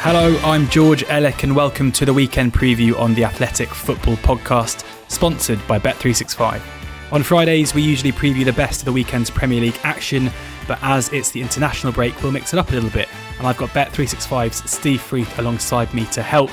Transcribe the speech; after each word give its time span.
Hello, 0.00 0.38
I'm 0.44 0.68
George 0.68 1.02
Elek, 1.06 1.42
and 1.42 1.56
welcome 1.56 1.90
to 1.90 2.06
the 2.06 2.14
weekend 2.14 2.54
preview 2.54 2.96
on 2.96 3.14
the 3.14 3.24
Athletic 3.24 3.68
Football 3.68 4.14
Podcast, 4.18 4.84
sponsored 5.08 5.58
by 5.66 5.80
Bet365. 5.80 6.62
On 7.10 7.24
Fridays, 7.24 7.74
we 7.74 7.82
usually 7.82 8.12
preview 8.12 8.44
the 8.44 8.52
best 8.52 8.82
of 8.82 8.84
the 8.84 8.92
weekend's 8.92 9.28
Premier 9.28 9.60
League 9.60 9.78
action, 9.82 10.30
but 10.68 10.78
as 10.82 11.12
it's 11.12 11.32
the 11.32 11.40
international 11.40 11.92
break, 11.92 12.22
we'll 12.22 12.30
mix 12.30 12.52
it 12.52 12.60
up 12.60 12.70
a 12.70 12.74
little 12.74 12.90
bit. 12.90 13.08
And 13.38 13.46
I've 13.48 13.56
got 13.56 13.70
Bet365's 13.70 14.70
Steve 14.70 15.00
Freeth 15.00 15.36
alongside 15.40 15.92
me 15.92 16.06
to 16.12 16.22
help. 16.22 16.52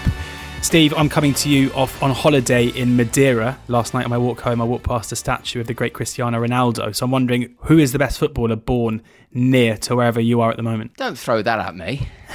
Steve, 0.65 0.95
I'm 0.97 1.09
coming 1.09 1.35
to 1.35 1.47
you 1.47 1.71
off 1.73 2.01
on 2.01 2.09
holiday 2.09 2.65
in 2.65 2.97
Madeira. 2.97 3.59
Last 3.67 3.93
night 3.93 4.03
on 4.03 4.09
my 4.09 4.17
walk 4.17 4.41
home, 4.41 4.59
I 4.59 4.63
walked 4.63 4.83
past 4.83 5.11
a 5.11 5.15
statue 5.15 5.61
of 5.61 5.67
the 5.67 5.75
great 5.75 5.93
Cristiano 5.93 6.43
Ronaldo. 6.43 6.95
So 6.95 7.05
I'm 7.05 7.11
wondering 7.11 7.55
who 7.59 7.77
is 7.77 7.91
the 7.91 7.99
best 7.99 8.17
footballer 8.17 8.55
born 8.55 9.03
near 9.31 9.77
to 9.77 9.95
wherever 9.95 10.19
you 10.19 10.41
are 10.41 10.49
at 10.49 10.57
the 10.57 10.63
moment? 10.63 10.95
Don't 10.95 11.19
throw 11.19 11.43
that 11.43 11.59
at 11.59 11.75
me. 11.75 12.07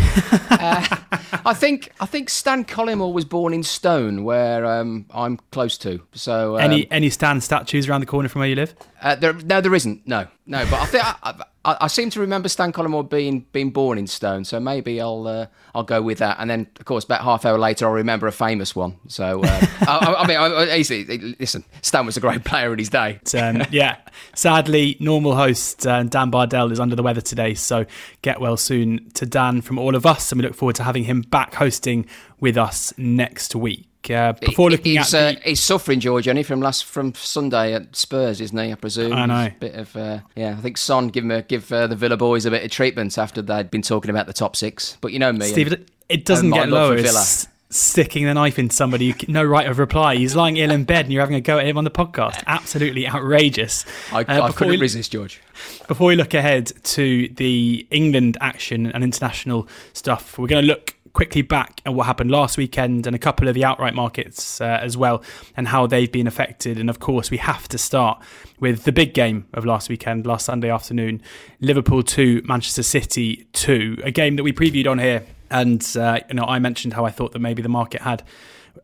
uh, 0.51 0.97
I 1.45 1.55
think 1.55 1.91
I 1.99 2.07
think 2.07 2.31
Stan 2.31 2.65
Collymore 2.65 3.13
was 3.13 3.25
born 3.25 3.53
in 3.53 3.65
Stone, 3.65 4.23
where 4.23 4.65
um, 4.65 5.07
I'm 5.11 5.39
close 5.51 5.77
to. 5.79 6.01
So 6.13 6.57
um, 6.57 6.61
any 6.61 6.91
any 6.93 7.11
Stan 7.11 7.41
statues 7.41 7.89
around 7.89 8.03
the 8.03 8.07
corner 8.07 8.29
from 8.29 8.41
where 8.41 8.49
you 8.49 8.55
live? 8.55 8.77
Uh, 9.03 9.17
there, 9.17 9.33
no, 9.33 9.61
there 9.61 9.75
isn't. 9.75 10.07
No, 10.07 10.29
no. 10.47 10.65
But 10.71 10.81
I 10.81 10.87
think 10.87 11.05
I, 11.05 11.45
I, 11.65 11.77
I, 11.83 11.87
seem 11.89 12.09
to 12.11 12.21
remember 12.21 12.49
Stan 12.49 12.73
Collymore 12.73 13.09
being 13.09 13.47
being 13.53 13.71
born 13.71 13.99
in 13.99 14.07
Stone, 14.07 14.45
so 14.45 14.59
maybe 14.59 15.01
I'll 15.01 15.27
uh, 15.27 15.47
I'll 15.75 15.83
go 15.83 16.01
with 16.01 16.19
that. 16.19 16.39
And 16.41 16.49
then, 16.49 16.67
of 16.79 16.87
course, 16.87 17.05
about 17.05 17.21
half 17.21 17.45
hour 17.45 17.59
later, 17.59 17.87
I'll 17.87 17.93
remember 17.93 18.27
a 18.27 18.33
famous 18.33 18.75
one. 18.75 18.97
So 19.09 19.43
uh, 19.43 19.67
I, 19.83 20.15
I, 20.21 20.27
mean, 20.27 20.39
I, 20.39 20.77
easily 20.77 21.35
listen. 21.39 21.65
Stan 21.83 22.07
was 22.07 22.17
a 22.17 22.21
great 22.21 22.45
player 22.45 22.73
in 22.73 22.79
his 22.79 22.89
day. 22.89 23.21
Um, 23.39 23.63
yeah. 23.71 23.97
Sadly, 24.35 24.97
normal 25.01 25.35
host 25.35 25.87
uh, 25.87 26.03
Dan 26.05 26.31
Bardell 26.31 26.73
is 26.73 26.81
under 26.81 26.97
the 26.97 27.03
weather 27.03 27.21
today, 27.21 27.55
so 27.55 27.85
get 28.23 28.41
well 28.41 28.57
soon 28.57 29.11
to 29.11 29.27
Dan 29.27 29.61
from 29.61 29.79
all 29.79 29.95
of 29.95 30.07
us, 30.07 30.33
and 30.33 30.41
we 30.41 30.47
look 30.47 30.57
forward 30.57 30.77
to 30.77 30.85
having 30.85 31.05
him 31.05 31.21
back 31.21 31.55
hosting 31.55 32.07
with 32.41 32.57
us 32.57 32.95
next 32.97 33.55
week. 33.55 33.90
Uh, 34.09 34.33
before 34.33 34.71
looking 34.71 34.97
he's, 34.97 35.13
at, 35.15 35.35
the... 35.35 35.41
uh, 35.41 35.43
he's 35.45 35.61
suffering, 35.61 36.01
George, 36.01 36.27
only 36.29 36.43
from 36.43 36.61
last 36.61 36.85
from 36.85 37.15
Sunday 37.15 37.75
at 37.75 37.95
Spurs, 37.95 38.41
isn't 38.41 38.57
he? 38.57 38.73
I 38.73 38.75
presume. 38.75 39.13
I 39.13 39.27
know. 39.27 39.51
Bit 39.61 39.75
of 39.75 39.97
uh, 39.97 40.21
yeah. 40.35 40.55
I 40.57 40.61
think 40.61 40.79
Son 40.79 41.09
give 41.09 41.25
him 41.25 41.31
a, 41.31 41.43
give 41.43 41.71
uh, 41.73 41.87
the 41.87 41.97
Villa 41.97 42.17
boys 42.17 42.47
a 42.47 42.51
bit 42.51 42.65
of 42.65 42.71
treatment 42.71 43.19
after 43.19 43.43
they'd 43.43 43.71
been 43.71 43.83
talking 43.83 44.11
about 44.11 44.27
the 44.27 44.33
top 44.33 44.57
six. 44.57 44.97
But 45.01 45.13
you 45.13 45.19
know 45.19 45.33
me, 45.33 45.47
Steve. 45.47 45.73
And, 45.73 45.87
it 46.09 46.25
doesn't 46.25 46.51
get 46.51 46.69
lower. 46.69 46.97
It's 46.97 47.49
sticking 47.71 48.25
the 48.25 48.35
knife 48.35 48.59
in 48.59 48.69
somebody, 48.69 49.15
no 49.29 49.45
right 49.45 49.69
of 49.69 49.79
reply. 49.79 50.17
He's 50.17 50.35
lying 50.35 50.57
ill 50.57 50.73
in 50.73 50.85
bed, 50.85 51.07
and 51.07 51.13
you're 51.13 51.23
having 51.23 51.37
a 51.37 51.41
go 51.41 51.59
at 51.59 51.67
him 51.67 51.79
on 51.79 51.85
the 51.85 51.91
podcast. 51.91 52.43
Absolutely 52.47 53.09
outrageous. 53.09 53.85
I, 54.13 54.25
uh, 54.25 54.43
I 54.43 54.53
couldn't 54.53 54.73
we, 54.73 54.77
resist, 54.77 55.13
George. 55.13 55.41
Before 55.87 56.09
we 56.09 56.17
look 56.17 56.35
ahead 56.35 56.73
to 56.85 57.29
the 57.29 57.87
England 57.91 58.37
action 58.41 58.87
and 58.87 59.05
international 59.05 59.69
stuff, 59.93 60.37
we're 60.37 60.49
going 60.49 60.63
to 60.65 60.69
look 60.69 60.97
quickly 61.13 61.43
back 61.43 61.81
at 61.85 61.95
what 61.95 62.07
happened 62.07 62.31
last 62.31 62.57
weekend 62.57 63.07
and 63.07 63.17
a 63.17 63.19
couple 63.19 63.49
of 63.49 63.55
the 63.55 63.65
outright 63.65 63.95
markets 63.95 64.61
uh, 64.61 64.79
as 64.83 64.97
well 64.97 65.23
and 65.57 65.69
how 65.69 65.87
they've 65.87 66.11
been 66.11 66.27
affected. 66.27 66.79
And 66.79 66.89
of 66.89 67.01
course, 67.01 67.31
we 67.31 67.39
have 67.39 67.69
to 67.69 67.79
start 67.79 68.23
with 68.59 68.85
the 68.85 68.93
big 68.93 69.15
game 69.15 69.47
of 69.53 69.65
last 69.65 69.89
weekend, 69.89 70.27
last 70.27 70.47
Sunday 70.47 70.71
afternoon 70.71 71.23
Liverpool 71.61 72.03
2, 72.03 72.43
Manchester 72.45 72.83
City 72.83 73.47
2, 73.53 73.99
a 74.05 74.11
game 74.11 74.37
that 74.37 74.43
we 74.43 74.53
previewed 74.53 74.89
on 74.89 74.99
here. 74.99 75.25
And, 75.51 75.85
uh, 75.97 76.21
you 76.29 76.35
know, 76.35 76.45
I 76.45 76.59
mentioned 76.59 76.95
how 76.95 77.05
I 77.05 77.11
thought 77.11 77.33
that 77.33 77.41
maybe 77.41 77.61
the 77.63 77.69
market 77.69 78.03
had. 78.03 78.23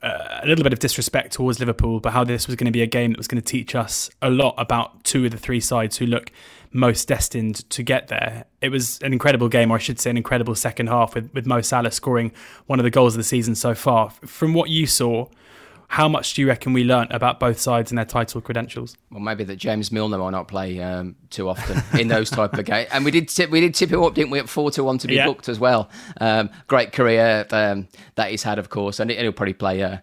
Uh, 0.02 0.40
a 0.42 0.46
little 0.46 0.62
bit 0.62 0.72
of 0.72 0.78
disrespect 0.78 1.32
towards 1.32 1.58
Liverpool, 1.58 2.00
but 2.00 2.12
how 2.12 2.22
this 2.22 2.46
was 2.46 2.56
going 2.56 2.66
to 2.66 2.72
be 2.72 2.82
a 2.82 2.86
game 2.86 3.12
that 3.12 3.18
was 3.18 3.26
going 3.26 3.40
to 3.40 3.46
teach 3.46 3.74
us 3.74 4.10
a 4.20 4.30
lot 4.30 4.54
about 4.58 5.04
two 5.04 5.24
of 5.24 5.30
the 5.30 5.38
three 5.38 5.60
sides 5.60 5.96
who 5.96 6.06
look 6.06 6.30
most 6.72 7.08
destined 7.08 7.68
to 7.70 7.82
get 7.82 8.08
there. 8.08 8.44
It 8.60 8.68
was 8.68 9.00
an 9.02 9.12
incredible 9.12 9.48
game, 9.48 9.70
or 9.70 9.76
I 9.76 9.78
should 9.78 9.98
say, 9.98 10.10
an 10.10 10.16
incredible 10.16 10.54
second 10.54 10.88
half 10.88 11.14
with, 11.14 11.32
with 11.32 11.46
Mo 11.46 11.60
Salah 11.62 11.90
scoring 11.90 12.32
one 12.66 12.78
of 12.78 12.84
the 12.84 12.90
goals 12.90 13.14
of 13.14 13.18
the 13.18 13.24
season 13.24 13.54
so 13.54 13.74
far. 13.74 14.10
From 14.10 14.54
what 14.54 14.68
you 14.68 14.86
saw, 14.86 15.28
how 15.88 16.08
much 16.08 16.34
do 16.34 16.40
you 16.40 16.48
reckon 16.48 16.72
we 16.72 16.84
learnt 16.84 17.12
about 17.12 17.38
both 17.38 17.58
sides 17.58 17.90
and 17.90 17.98
their 17.98 18.04
title 18.04 18.40
credentials? 18.40 18.96
Well, 19.10 19.20
maybe 19.20 19.44
that 19.44 19.56
James 19.56 19.92
Milner 19.92 20.18
might 20.18 20.30
not 20.30 20.48
play 20.48 20.80
um, 20.82 21.16
too 21.30 21.48
often 21.48 21.82
in 22.00 22.08
those 22.08 22.30
type 22.30 22.54
of 22.54 22.64
games. 22.64 22.88
And 22.92 23.04
we 23.04 23.10
did 23.10 23.28
tip, 23.28 23.50
we 23.50 23.60
did 23.60 23.74
tip 23.74 23.90
him 23.90 24.02
up, 24.02 24.14
didn't 24.14 24.30
we, 24.30 24.38
at 24.38 24.48
four 24.48 24.70
to 24.72 24.84
one 24.84 24.98
to 24.98 25.06
be 25.06 25.14
yeah. 25.14 25.26
booked 25.26 25.48
as 25.48 25.60
well. 25.60 25.88
Um, 26.20 26.50
great 26.66 26.92
career 26.92 27.46
um, 27.50 27.88
that 28.16 28.30
he's 28.30 28.42
had, 28.42 28.58
of 28.58 28.68
course, 28.68 29.00
and 29.00 29.10
he'll 29.10 29.32
probably 29.32 29.54
play 29.54 29.82
uh, 29.82 29.98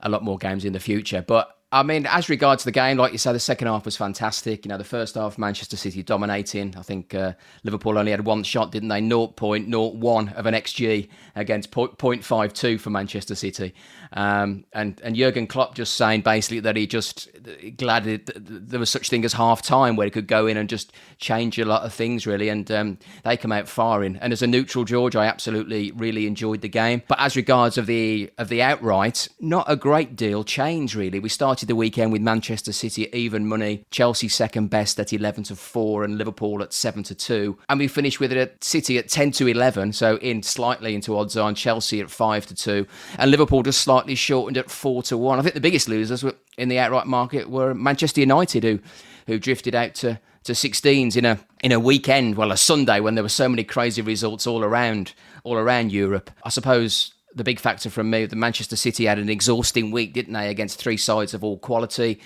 a 0.00 0.08
lot 0.08 0.22
more 0.22 0.38
games 0.38 0.64
in 0.64 0.72
the 0.72 0.80
future. 0.80 1.24
But 1.26 1.58
I 1.70 1.82
mean, 1.82 2.06
as 2.06 2.30
regards 2.30 2.64
the 2.64 2.72
game, 2.72 2.96
like 2.96 3.12
you 3.12 3.18
said, 3.18 3.34
the 3.34 3.40
second 3.40 3.68
half 3.68 3.84
was 3.84 3.94
fantastic. 3.94 4.64
You 4.64 4.70
know, 4.70 4.78
the 4.78 4.84
first 4.84 5.16
half, 5.16 5.36
Manchester 5.36 5.76
City 5.76 6.02
dominating. 6.02 6.74
I 6.78 6.82
think 6.82 7.14
uh, 7.14 7.34
Liverpool 7.62 7.98
only 7.98 8.10
had 8.10 8.24
one 8.24 8.42
shot, 8.42 8.72
didn't 8.72 8.88
they? 8.88 9.02
0.01 9.02 10.32
of 10.34 10.46
an 10.46 10.54
XG 10.54 11.08
against 11.36 11.70
0.52 11.70 12.80
for 12.80 12.88
Manchester 12.88 13.34
City. 13.34 13.74
Um, 14.12 14.64
and 14.72 15.00
and 15.04 15.16
Jurgen 15.16 15.46
Klopp 15.46 15.74
just 15.74 15.94
saying 15.94 16.22
basically 16.22 16.60
that 16.60 16.76
he 16.76 16.86
just 16.86 17.28
glad 17.76 18.04
there 18.34 18.80
was 18.80 18.90
such 18.90 19.08
thing 19.10 19.24
as 19.24 19.34
half 19.34 19.62
time 19.62 19.96
where 19.96 20.06
he 20.06 20.10
could 20.10 20.26
go 20.26 20.46
in 20.46 20.56
and 20.56 20.68
just 20.68 20.92
change 21.18 21.58
a 21.58 21.64
lot 21.64 21.82
of 21.82 21.92
things 21.92 22.26
really, 22.26 22.48
and 22.48 22.70
um, 22.70 22.98
they 23.24 23.36
come 23.36 23.52
out 23.52 23.68
firing. 23.68 24.16
And 24.16 24.32
as 24.32 24.42
a 24.42 24.46
neutral 24.46 24.84
George, 24.84 25.14
I 25.14 25.26
absolutely 25.26 25.92
really 25.92 26.26
enjoyed 26.26 26.62
the 26.62 26.68
game. 26.68 27.02
But 27.06 27.20
as 27.20 27.36
regards 27.36 27.76
of 27.76 27.86
the 27.86 28.30
of 28.38 28.48
the 28.48 28.62
outright, 28.62 29.28
not 29.40 29.70
a 29.70 29.76
great 29.76 30.16
deal 30.16 30.42
changed 30.42 30.94
really. 30.94 31.20
We 31.20 31.28
started 31.28 31.68
the 31.68 31.76
weekend 31.76 32.12
with 32.12 32.22
Manchester 32.22 32.72
City 32.72 33.08
even 33.12 33.46
money, 33.46 33.84
Chelsea 33.90 34.28
second 34.28 34.68
best 34.68 34.98
at 34.98 35.12
eleven 35.12 35.44
to 35.44 35.56
four, 35.56 36.02
and 36.02 36.16
Liverpool 36.16 36.62
at 36.62 36.72
seven 36.72 37.02
to 37.04 37.14
two, 37.14 37.58
and 37.68 37.78
we 37.78 37.88
finished 37.88 38.20
with 38.20 38.32
it 38.32 38.38
at 38.38 38.64
City 38.64 38.96
at 38.96 39.08
ten 39.08 39.32
to 39.32 39.46
eleven, 39.46 39.92
so 39.92 40.16
in 40.16 40.42
slightly 40.42 40.94
into 40.94 41.16
odds 41.16 41.36
on 41.36 41.54
Chelsea 41.54 42.00
at 42.00 42.10
five 42.10 42.46
to 42.46 42.54
two, 42.54 42.86
and 43.18 43.30
Liverpool 43.30 43.62
just 43.62 43.80
slightly 43.80 43.97
slightly 43.98 44.14
shortened 44.14 44.56
at 44.56 44.70
four 44.70 45.02
to 45.02 45.18
one. 45.18 45.40
I 45.40 45.42
think 45.42 45.54
the 45.54 45.60
biggest 45.60 45.88
losers 45.88 46.24
in 46.56 46.68
the 46.68 46.78
outright 46.78 47.08
market 47.08 47.50
were 47.50 47.74
Manchester 47.74 48.20
United, 48.20 48.62
who 48.62 48.78
who 49.26 49.40
drifted 49.40 49.74
out 49.74 49.94
to 49.96 50.20
to 50.44 50.52
16s 50.52 51.16
in 51.16 51.24
a 51.24 51.40
in 51.64 51.72
a 51.72 51.80
weekend, 51.80 52.36
well, 52.36 52.52
a 52.52 52.56
Sunday 52.56 53.00
when 53.00 53.16
there 53.16 53.24
were 53.24 53.28
so 53.28 53.48
many 53.48 53.64
crazy 53.64 54.00
results 54.00 54.46
all 54.46 54.62
around 54.62 55.14
all 55.42 55.56
around 55.56 55.90
Europe. 55.90 56.30
I 56.44 56.50
suppose 56.50 57.12
the 57.34 57.42
big 57.42 57.58
factor 57.58 57.90
from 57.90 58.08
me, 58.08 58.24
the 58.26 58.36
Manchester 58.36 58.76
City 58.76 59.06
had 59.06 59.18
an 59.18 59.28
exhausting 59.28 59.90
week, 59.90 60.12
didn't 60.12 60.32
they, 60.32 60.48
against 60.48 60.78
three 60.78 60.96
sides 60.96 61.34
of 61.34 61.42
all 61.42 61.58
quality. 61.58 62.20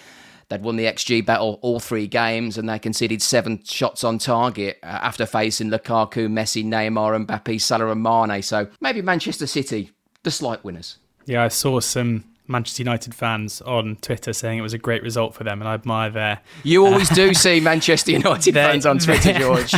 They'd 0.51 0.63
won 0.63 0.77
the 0.77 0.85
XG 0.85 1.25
battle 1.25 1.59
all 1.63 1.81
three 1.81 2.07
games, 2.07 2.59
and 2.59 2.69
they 2.69 2.79
conceded 2.79 3.23
seven 3.23 3.65
shots 3.65 4.05
on 4.05 4.19
target 4.19 4.79
uh, 4.83 4.87
after 4.87 5.25
facing 5.25 5.71
Lukaku, 5.71 6.29
Messi, 6.29 6.63
Neymar, 6.63 7.25
Mbappe, 7.25 7.59
Salah, 7.59 7.91
and 7.91 8.03
Mane. 8.03 8.43
So 8.43 8.69
maybe 8.83 9.01
Manchester 9.01 9.47
City 9.47 9.91
the 10.23 10.31
slight 10.31 10.63
winners. 10.65 10.99
Yeah, 11.27 11.45
I 11.45 11.49
saw 11.49 11.81
some 11.81 12.25
Manchester 12.49 12.83
United 12.83 13.15
fans 13.15 13.61
on 13.63 13.97
Twitter 13.97 14.33
saying 14.33 14.59
it 14.59 14.63
was 14.63 14.75
a 14.75 14.79
great 14.79 15.03
result 15.03 15.35
for 15.35 15.45
them, 15.45 15.61
and 15.61 15.69
I 15.69 15.75
admire 15.75 16.11
their. 16.11 16.41
You 16.63 16.87
always 16.87 17.09
do 17.09 17.35
see 17.35 17.61
Manchester 17.61 18.13
United 18.13 18.55
fans 18.55 18.87
on 18.87 18.99
Twitter, 18.99 19.33
George. 19.39 19.75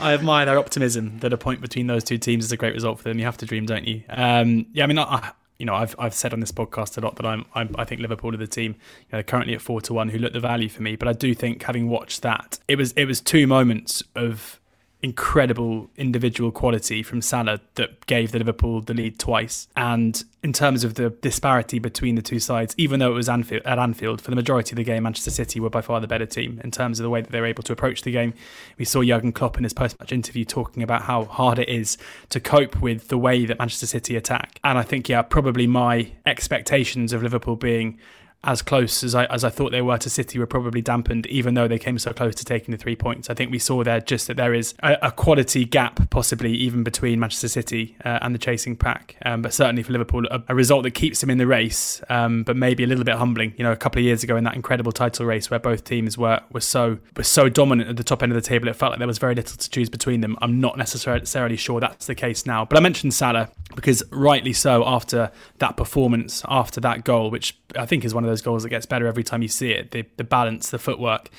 I 0.00 0.14
admire 0.14 0.46
their 0.46 0.58
optimism 0.58 1.18
that 1.20 1.32
a 1.32 1.38
point 1.38 1.60
between 1.60 1.86
those 1.86 2.04
two 2.04 2.18
teams 2.18 2.44
is 2.44 2.52
a 2.52 2.56
great 2.56 2.74
result 2.74 2.98
for 2.98 3.04
them. 3.04 3.18
You 3.18 3.24
have 3.24 3.36
to 3.38 3.46
dream, 3.46 3.66
don't 3.66 3.86
you? 3.86 4.02
Um, 4.08 4.66
yeah, 4.72 4.84
I 4.84 4.86
mean, 4.86 4.98
I, 4.98 5.32
you 5.58 5.66
know, 5.66 5.74
I've 5.74 5.94
I've 5.98 6.14
said 6.14 6.32
on 6.32 6.40
this 6.40 6.52
podcast 6.52 6.96
a 6.98 7.00
lot 7.00 7.16
that 7.16 7.26
I'm, 7.26 7.44
I'm 7.54 7.74
i 7.78 7.84
think 7.84 8.00
Liverpool 8.00 8.34
are 8.34 8.38
the 8.38 8.46
team. 8.46 8.76
You 9.10 9.18
know, 9.18 9.22
currently 9.22 9.54
at 9.54 9.60
four 9.60 9.80
to 9.82 9.94
one, 9.94 10.08
who 10.08 10.18
look 10.18 10.32
the 10.32 10.40
value 10.40 10.68
for 10.68 10.82
me. 10.82 10.96
But 10.96 11.08
I 11.08 11.12
do 11.12 11.34
think 11.34 11.62
having 11.62 11.88
watched 11.88 12.22
that, 12.22 12.58
it 12.68 12.76
was 12.76 12.92
it 12.92 13.04
was 13.06 13.20
two 13.20 13.46
moments 13.46 14.02
of 14.14 14.60
incredible 15.02 15.90
individual 15.96 16.50
quality 16.50 17.02
from 17.02 17.20
Salah 17.20 17.60
that 17.74 18.06
gave 18.06 18.32
the 18.32 18.38
Liverpool 18.38 18.80
the 18.80 18.94
lead 18.94 19.18
twice. 19.18 19.68
And 19.76 20.24
in 20.42 20.52
terms 20.52 20.84
of 20.84 20.94
the 20.94 21.10
disparity 21.10 21.78
between 21.78 22.14
the 22.14 22.22
two 22.22 22.40
sides, 22.40 22.74
even 22.78 22.98
though 22.98 23.10
it 23.10 23.14
was 23.14 23.28
Anfield, 23.28 23.62
at 23.64 23.78
Anfield, 23.78 24.20
for 24.20 24.30
the 24.30 24.36
majority 24.36 24.72
of 24.72 24.76
the 24.76 24.84
game, 24.84 25.02
Manchester 25.02 25.30
City 25.30 25.60
were 25.60 25.70
by 25.70 25.82
far 25.82 26.00
the 26.00 26.08
better 26.08 26.26
team 26.26 26.60
in 26.64 26.70
terms 26.70 26.98
of 26.98 27.04
the 27.04 27.10
way 27.10 27.20
that 27.20 27.30
they 27.30 27.40
were 27.40 27.46
able 27.46 27.62
to 27.64 27.72
approach 27.72 28.02
the 28.02 28.10
game. 28.10 28.32
We 28.78 28.84
saw 28.84 29.02
Jurgen 29.02 29.32
Klopp 29.32 29.58
in 29.58 29.64
his 29.64 29.74
post-match 29.74 30.12
interview 30.12 30.44
talking 30.44 30.82
about 30.82 31.02
how 31.02 31.24
hard 31.24 31.58
it 31.58 31.68
is 31.68 31.98
to 32.30 32.40
cope 32.40 32.80
with 32.80 33.08
the 33.08 33.18
way 33.18 33.44
that 33.44 33.58
Manchester 33.58 33.86
City 33.86 34.16
attack. 34.16 34.58
And 34.64 34.78
I 34.78 34.82
think, 34.82 35.08
yeah, 35.08 35.22
probably 35.22 35.66
my 35.66 36.12
expectations 36.24 37.12
of 37.12 37.22
Liverpool 37.22 37.56
being 37.56 37.98
as 38.44 38.62
close 38.62 39.02
as 39.02 39.14
I 39.14 39.24
as 39.26 39.44
I 39.44 39.50
thought 39.50 39.72
they 39.72 39.82
were 39.82 39.98
to 39.98 40.08
City 40.08 40.38
were 40.38 40.46
probably 40.46 40.80
dampened, 40.80 41.26
even 41.26 41.54
though 41.54 41.66
they 41.68 41.78
came 41.78 41.98
so 41.98 42.12
close 42.12 42.34
to 42.36 42.44
taking 42.44 42.72
the 42.72 42.78
three 42.78 42.96
points. 42.96 43.28
I 43.28 43.34
think 43.34 43.50
we 43.50 43.58
saw 43.58 43.82
there 43.82 44.00
just 44.00 44.28
that 44.28 44.36
there 44.36 44.54
is 44.54 44.74
a, 44.82 44.96
a 45.02 45.10
quality 45.10 45.64
gap, 45.64 46.10
possibly 46.10 46.52
even 46.52 46.84
between 46.84 47.18
Manchester 47.18 47.48
City 47.48 47.96
uh, 48.04 48.20
and 48.22 48.34
the 48.34 48.38
chasing 48.38 48.76
pack. 48.76 49.16
Um, 49.24 49.42
but 49.42 49.52
certainly 49.52 49.82
for 49.82 49.92
Liverpool, 49.92 50.26
a, 50.30 50.42
a, 50.48 50.54
result 50.54 50.84
that 50.84 50.92
keeps 50.92 51.20
them 51.20 51.30
in 51.30 51.38
the 51.38 51.46
race, 51.46 52.00
um, 52.08 52.44
but 52.44 52.56
maybe 52.56 52.84
a 52.84 52.86
little 52.86 53.04
bit 53.04 53.16
humbling. 53.16 53.52
You 53.56 53.64
know, 53.64 53.72
a 53.72 53.76
couple 53.76 53.98
of 53.98 54.04
years 54.04 54.22
ago 54.22 54.36
in 54.36 54.44
that 54.44 54.54
incredible 54.54 54.92
title 54.92 55.26
race 55.26 55.50
where 55.50 55.60
both 55.60 55.84
teams 55.84 56.16
were 56.16 56.40
were 56.52 56.60
so 56.60 56.98
were 57.16 57.24
so 57.24 57.48
dominant 57.48 57.90
at 57.90 57.96
the 57.96 58.04
top 58.04 58.22
end 58.22 58.32
of 58.32 58.36
the 58.36 58.48
table, 58.48 58.68
it 58.68 58.76
felt 58.76 58.90
like 58.90 58.98
there 58.98 59.08
was 59.08 59.18
very 59.18 59.34
little 59.34 59.56
to 59.56 59.70
choose 59.70 59.88
between 59.88 60.20
them. 60.20 60.36
I'm 60.40 60.60
not 60.60 60.78
necessarily 60.78 61.56
sure 61.56 61.80
that's 61.80 62.06
the 62.06 62.14
case 62.14 62.46
now. 62.46 62.64
But 62.64 62.78
I 62.78 62.80
mentioned 62.80 63.14
Salah 63.14 63.50
because 63.74 64.02
rightly 64.10 64.52
so 64.52 64.84
after 64.86 65.30
that 65.58 65.76
performance, 65.76 66.42
after 66.48 66.80
that 66.80 67.04
goal, 67.04 67.30
which 67.30 67.58
I 67.76 67.86
think 67.86 68.04
is 68.04 68.14
one 68.14 68.24
of 68.26 68.30
those 68.32 68.42
goals 68.42 68.62
that 68.62 68.70
gets 68.70 68.86
better 68.86 69.06
every 69.06 69.24
time 69.24 69.42
you 69.42 69.48
see 69.48 69.70
it. 69.70 69.90
The 69.90 70.04
the 70.16 70.24
balance, 70.24 70.70
the 70.70 70.78
footwork, 70.78 71.30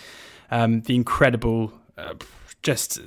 um, 0.51 0.81
the 0.81 0.95
incredible, 0.95 1.73
uh, 1.97 2.13
just 2.63 2.99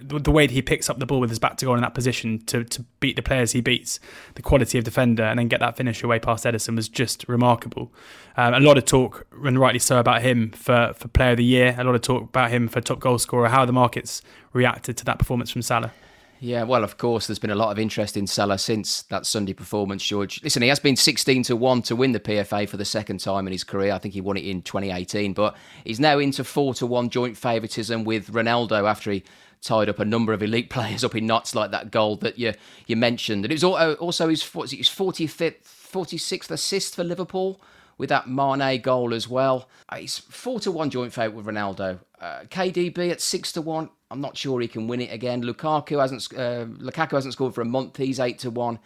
the 0.00 0.30
way 0.30 0.46
that 0.46 0.52
he 0.52 0.62
picks 0.62 0.88
up 0.90 0.98
the 0.98 1.06
ball 1.06 1.20
with 1.20 1.30
his 1.30 1.38
back 1.38 1.56
to 1.56 1.64
goal 1.64 1.74
in 1.74 1.80
that 1.80 1.94
position 1.94 2.38
to 2.46 2.64
to 2.64 2.82
beat 3.00 3.16
the 3.16 3.22
players 3.22 3.52
he 3.52 3.60
beats, 3.60 4.00
the 4.34 4.42
quality 4.42 4.78
of 4.78 4.84
defender, 4.84 5.22
and 5.22 5.38
then 5.38 5.48
get 5.48 5.60
that 5.60 5.76
finish 5.76 6.02
away 6.02 6.18
past 6.18 6.44
Ederson 6.44 6.76
was 6.76 6.88
just 6.88 7.26
remarkable. 7.28 7.92
Um, 8.36 8.54
a 8.54 8.60
lot 8.60 8.78
of 8.78 8.84
talk, 8.84 9.26
and 9.44 9.58
rightly 9.58 9.78
so, 9.78 9.98
about 9.98 10.22
him 10.22 10.50
for 10.50 10.92
for 10.96 11.08
Player 11.08 11.32
of 11.32 11.36
the 11.38 11.44
Year. 11.44 11.74
A 11.78 11.84
lot 11.84 11.94
of 11.94 12.02
talk 12.02 12.22
about 12.22 12.50
him 12.50 12.68
for 12.68 12.80
top 12.80 13.00
goal 13.00 13.18
scorer. 13.18 13.48
How 13.48 13.64
the 13.64 13.72
markets 13.72 14.22
reacted 14.52 14.96
to 14.98 15.04
that 15.06 15.18
performance 15.18 15.50
from 15.50 15.62
Salah. 15.62 15.92
Yeah, 16.40 16.62
well, 16.62 16.84
of 16.84 16.98
course, 16.98 17.26
there's 17.26 17.40
been 17.40 17.50
a 17.50 17.56
lot 17.56 17.72
of 17.72 17.78
interest 17.78 18.16
in 18.16 18.28
Salah 18.28 18.58
since 18.58 19.02
that 19.02 19.26
Sunday 19.26 19.52
performance, 19.52 20.04
George. 20.04 20.40
Listen, 20.44 20.62
he 20.62 20.68
has 20.68 20.78
been 20.78 20.94
16 20.94 21.42
to 21.44 21.56
1 21.56 21.82
to 21.82 21.96
win 21.96 22.12
the 22.12 22.20
PFA 22.20 22.68
for 22.68 22.76
the 22.76 22.84
second 22.84 23.18
time 23.18 23.48
in 23.48 23.52
his 23.52 23.64
career. 23.64 23.92
I 23.92 23.98
think 23.98 24.14
he 24.14 24.20
won 24.20 24.36
it 24.36 24.44
in 24.44 24.62
2018, 24.62 25.32
but 25.32 25.56
he's 25.84 25.98
now 25.98 26.18
into 26.18 26.44
4 26.44 26.74
to 26.74 26.86
1 26.86 27.10
joint 27.10 27.36
favouritism 27.36 28.04
with 28.04 28.32
Ronaldo 28.32 28.88
after 28.88 29.10
he 29.10 29.24
tied 29.62 29.88
up 29.88 29.98
a 29.98 30.04
number 30.04 30.32
of 30.32 30.42
elite 30.42 30.70
players 30.70 31.02
up 31.02 31.16
in 31.16 31.26
knots 31.26 31.56
like 31.56 31.72
that 31.72 31.90
goal 31.90 32.16
that 32.16 32.38
you 32.38 32.54
you 32.86 32.94
mentioned. 32.94 33.44
And 33.44 33.50
it 33.50 33.62
was 33.62 33.64
also 33.64 34.28
his, 34.28 34.42
his 34.42 34.88
45th, 34.88 35.62
46th 35.64 36.50
assist 36.50 36.94
for 36.94 37.02
Liverpool 37.02 37.60
with 37.96 38.10
that 38.10 38.28
Mane 38.28 38.80
goal 38.80 39.12
as 39.12 39.28
well. 39.28 39.68
Uh, 39.88 39.96
he's 39.96 40.18
4 40.18 40.60
to 40.60 40.70
1 40.70 40.90
joint 40.90 41.12
favourite 41.12 41.34
with 41.34 41.46
Ronaldo. 41.52 41.98
Uh, 42.20 42.42
KDB 42.44 43.10
at 43.10 43.20
6 43.20 43.52
to 43.52 43.60
1. 43.60 43.90
I'm 44.10 44.20
not 44.20 44.36
sure 44.36 44.60
he 44.60 44.68
can 44.68 44.88
win 44.88 45.00
it 45.00 45.12
again. 45.12 45.42
Lukaku 45.42 46.00
hasn't 46.00 46.26
uh, 46.32 46.64
Lukaku 46.82 47.12
hasn't 47.12 47.34
scored 47.34 47.54
for 47.54 47.60
a 47.60 47.66
month. 47.66 47.96
He's 47.96 48.20
eight 48.20 48.38
to 48.40 48.50
one. 48.50 48.78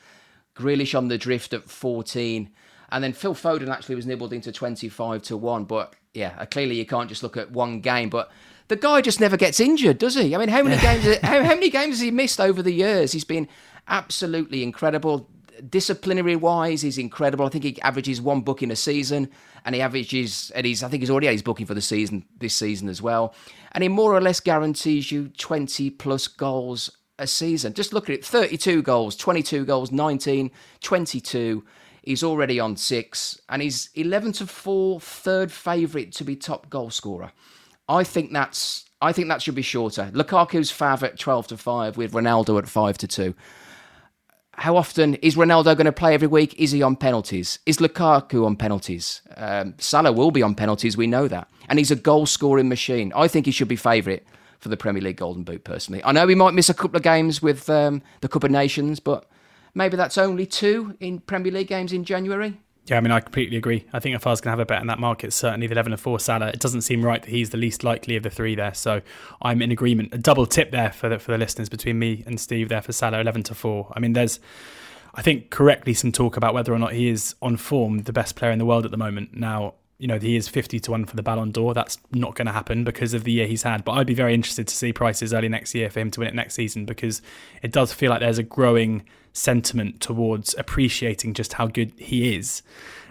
Grealish 0.57 0.97
on 0.97 1.09
the 1.09 1.17
drift 1.17 1.55
at 1.55 1.65
14, 1.71 2.51
and 2.91 3.03
then 3.05 3.15
Phil 3.15 3.35
Foden 3.35 3.69
actually 3.69 3.95
was 3.95 4.05
nibbled 4.05 4.35
into 4.35 4.53
25 4.53 5.23
to 5.23 5.37
one. 5.37 5.65
But 5.65 5.95
yeah, 6.13 6.35
uh, 6.39 6.45
clearly 6.47 6.77
you 6.77 6.85
can't 6.85 7.09
just 7.09 7.23
look 7.23 7.37
at 7.37 7.51
one 7.51 7.81
game. 7.81 8.11
But 8.11 8.31
the 8.69 8.77
guy 8.77 9.01
just 9.01 9.21
never 9.21 9.37
gets 9.37 9.61
injured, 9.61 9.99
does 9.99 10.15
he? 10.15 10.35
I 10.35 10.39
mean, 10.39 10.49
how 10.49 10.63
many 10.63 10.81
games? 10.83 11.19
How, 11.23 11.43
how 11.43 11.55
many 11.55 11.71
games 11.71 11.95
has 11.95 12.01
he 12.01 12.11
missed 12.11 12.41
over 12.41 12.63
the 12.63 12.73
years? 12.73 13.13
He's 13.13 13.25
been 13.25 13.49
absolutely 13.89 14.63
incredible 14.63 15.29
disciplinary 15.69 16.37
wise, 16.37 16.83
he's 16.83 16.99
incredible. 16.99 17.47
I 17.47 17.49
think 17.49 17.65
he 17.65 17.81
averages 17.83 18.21
one 18.21 18.41
book 18.41 18.63
in 18.63 18.71
a 18.71 18.77
season, 18.77 19.29
and 19.65 19.75
he 19.75 19.81
averages, 19.81 20.51
and 20.55 20.67
he's 20.67 20.83
I 20.83 20.89
think 20.89 21.03
he's 21.03 21.11
already 21.11 21.27
had 21.27 21.33
his 21.33 21.43
booking 21.43 21.67
for 21.67 21.75
the 21.75 21.81
season 21.81 22.25
this 22.39 22.55
season 22.55 22.89
as 22.89 23.03
well, 23.03 23.35
and 23.73 23.83
he 23.83 23.89
more 23.89 24.15
or 24.15 24.21
less 24.21 24.41
guarantees 24.41 25.13
you 25.13 25.29
twenty 25.29 25.91
plus 25.91 26.29
goals 26.29 26.91
a 27.19 27.27
season. 27.27 27.75
Just 27.75 27.93
look 27.93 28.09
at 28.09 28.15
it: 28.15 28.25
thirty-two 28.25 28.83
goals, 28.83 29.17
twenty-two 29.17 29.65
goals, 29.65 29.93
19, 29.93 30.51
22. 30.81 31.65
He's 32.03 32.25
already 32.25 32.59
on 32.59 32.77
six, 32.77 33.41
and 33.49 33.63
he's 33.63 33.91
eleven 33.95 34.33
to 34.33 34.47
four, 34.47 35.01
third 35.01 35.53
favourite 35.53 36.13
to 36.13 36.25
be 36.25 36.37
top 36.37 36.69
goal 36.69 36.91
scorer. 36.91 37.33
I 37.89 38.05
think 38.05 38.33
that's 38.33 38.87
I 39.01 39.13
think 39.13 39.29
that 39.29 39.43
should 39.43 39.55
be 39.55 39.63
shorter. 39.63 40.11
Lukaku's 40.13 40.73
fav 40.73 41.03
at 41.03 41.19
twelve 41.19 41.47
to 41.49 41.57
five, 41.57 41.97
with 41.97 42.13
Ronaldo 42.13 42.59
at 42.59 42.69
five 42.69 42.99
to 42.99 43.07
two 43.07 43.35
how 44.55 44.77
often 44.77 45.15
is 45.17 45.35
Ronaldo 45.35 45.77
going 45.77 45.87
to 45.87 45.93
play 45.93 46.15
every 46.15 46.29
week? 46.29 46.55
Is 46.59 46.73
he 46.73 46.83
on 46.83 46.97
penalties? 46.97 47.59
Is 47.67 47.79
Lukaku 47.79 48.45
on 48.45 48.57
penalties? 48.57 49.23
Um, 49.37 49.75
Salah 49.79 50.13
will 50.13 50.31
be 50.31 50.43
on 50.43 50.55
penalties, 50.55 50.97
we 50.97 51.07
know 51.07 51.27
that. 51.29 51.49
And 51.69 51.79
he's 51.79 51.91
a 51.91 51.97
goal 51.97 52.27
scoring 52.27 52.69
machine. 52.69 53.13
I 53.17 53.29
think 53.29 53.47
he 53.47 53.53
should 53.53 53.69
be 53.69 53.77
favourite 53.77 54.25
for 54.59 54.69
the 54.69 54.77
Premier 54.77 55.03
League 55.03 55.17
Golden 55.17 55.43
Boot, 55.43 55.65
personally. 55.65 56.03
I 56.05 56.13
know 56.13 56.27
he 56.29 56.35
might 56.35 56.55
miss 56.55 56.69
a 56.69 56.75
couple 56.75 56.97
of 56.97 57.03
games 57.03 57.43
with 57.43 57.69
um, 57.71 58.03
the 58.21 58.29
Cup 58.29 58.45
of 58.45 58.51
Nations, 58.51 59.01
but 59.01 59.27
maybe 59.75 59.97
that's 59.97 60.19
only 60.19 60.47
two 60.47 60.97
in 61.01 61.21
Premier 61.21 61.51
League 61.51 61.69
games 61.69 61.93
in 61.93 62.05
January. 62.05 62.61
Yeah, 62.87 62.97
I 62.97 63.01
mean, 63.01 63.13
I 63.13 63.21
completely 63.21 63.57
agree. 63.57 63.87
I 63.93 64.01
think 64.01 64.17
if 64.17 64.27
I 64.27 64.31
was 64.31 64.41
going 64.41 64.49
to 64.49 64.59
have 64.59 64.61
a 64.61 64.67
bet 64.67 64.81
in 64.81 64.89
that 64.89 64.99
market, 64.99 65.33
certainly 65.33 65.69
the 65.69 65.75
11 65.75 65.93
and 65.93 66.01
4 66.01 66.19
Salah, 66.19 66.49
it 66.49 66.59
doesn't 66.59 66.81
seem 66.81 67.05
right 67.05 67.23
that 67.23 67.31
he's 67.31 67.51
the 67.51 67.57
least 67.57 67.85
likely 67.85 68.17
of 68.17 68.25
the 68.25 68.31
three 68.31 68.57
there. 68.57 68.75
So 68.75 69.03
I'm 69.41 69.63
in 69.63 69.71
agreement. 69.71 70.13
A 70.13 70.19
double 70.19 70.47
tip 70.47 70.73
there 70.73 70.91
for 70.91 71.09
the, 71.09 71.21
for 71.21 71.31
the 71.31 71.39
listeners 71.39 71.69
between 71.69 72.01
me 72.01 72.25
and 72.27 72.41
Steve 72.41 72.69
there 72.69 72.83
for 72.83 72.93
Salah, 72.93 73.21
11 73.21 73.45
to 73.45 73.55
4. 73.55 73.93
I 73.95 74.01
mean, 74.01 74.15
there's, 74.15 74.41
I 75.15 75.23
think, 75.23 75.51
correctly 75.51 75.95
some 75.95 76.11
talk 76.11 76.37
about 76.37 76.55
whether 76.55 76.75
or 76.75 76.79
not 76.79 76.93
he 76.93 77.09
is 77.09 77.37
on 77.41 77.57
form, 77.57 77.99
the 77.99 78.13
best 78.13 78.35
player 78.35 78.51
in 78.51 78.59
the 78.59 78.67
world 78.67 78.85
at 78.85 78.91
the 78.91 78.97
moment. 78.97 79.33
Now, 79.33 79.75
you 80.03 80.09
know, 80.09 80.19
he 80.19 80.35
is 80.35 80.49
50 80.49 80.81
to 80.81 80.91
1 80.91 81.05
for 81.05 81.15
the 81.15 81.23
Ballon 81.23 81.53
d'Or. 81.53 81.75
That's 81.75 81.97
not 82.11 82.35
going 82.35 82.47
to 82.47 82.53
happen 82.53 82.83
because 82.83 83.15
of 83.15 83.23
the 83.23 83.31
year 83.31 83.47
he's 83.47 83.63
had. 83.63 83.85
But 83.85 83.93
I'd 83.93 84.07
be 84.09 84.15
very 84.15 84.35
interested 84.35 84.67
to 84.67 84.75
see 84.75 84.93
prices 84.93 85.33
early 85.33 85.49
next 85.49 85.77
year 85.77 85.89
for 85.91 86.01
him 86.01 86.11
to 86.11 86.19
win 86.19 86.29
it 86.29 86.35
next 86.35 86.55
season 86.55 86.85
because 86.85 87.23
it 87.63 87.71
does 87.71 87.93
feel 87.93 88.11
like 88.11 88.19
there's 88.19 88.37
a 88.37 88.43
growing 88.43 89.05
sentiment 89.33 90.01
towards 90.01 90.57
appreciating 90.59 91.35
just 91.35 91.53
how 91.53 91.69
good 91.69 91.93
he 91.99 92.35
is. 92.35 92.63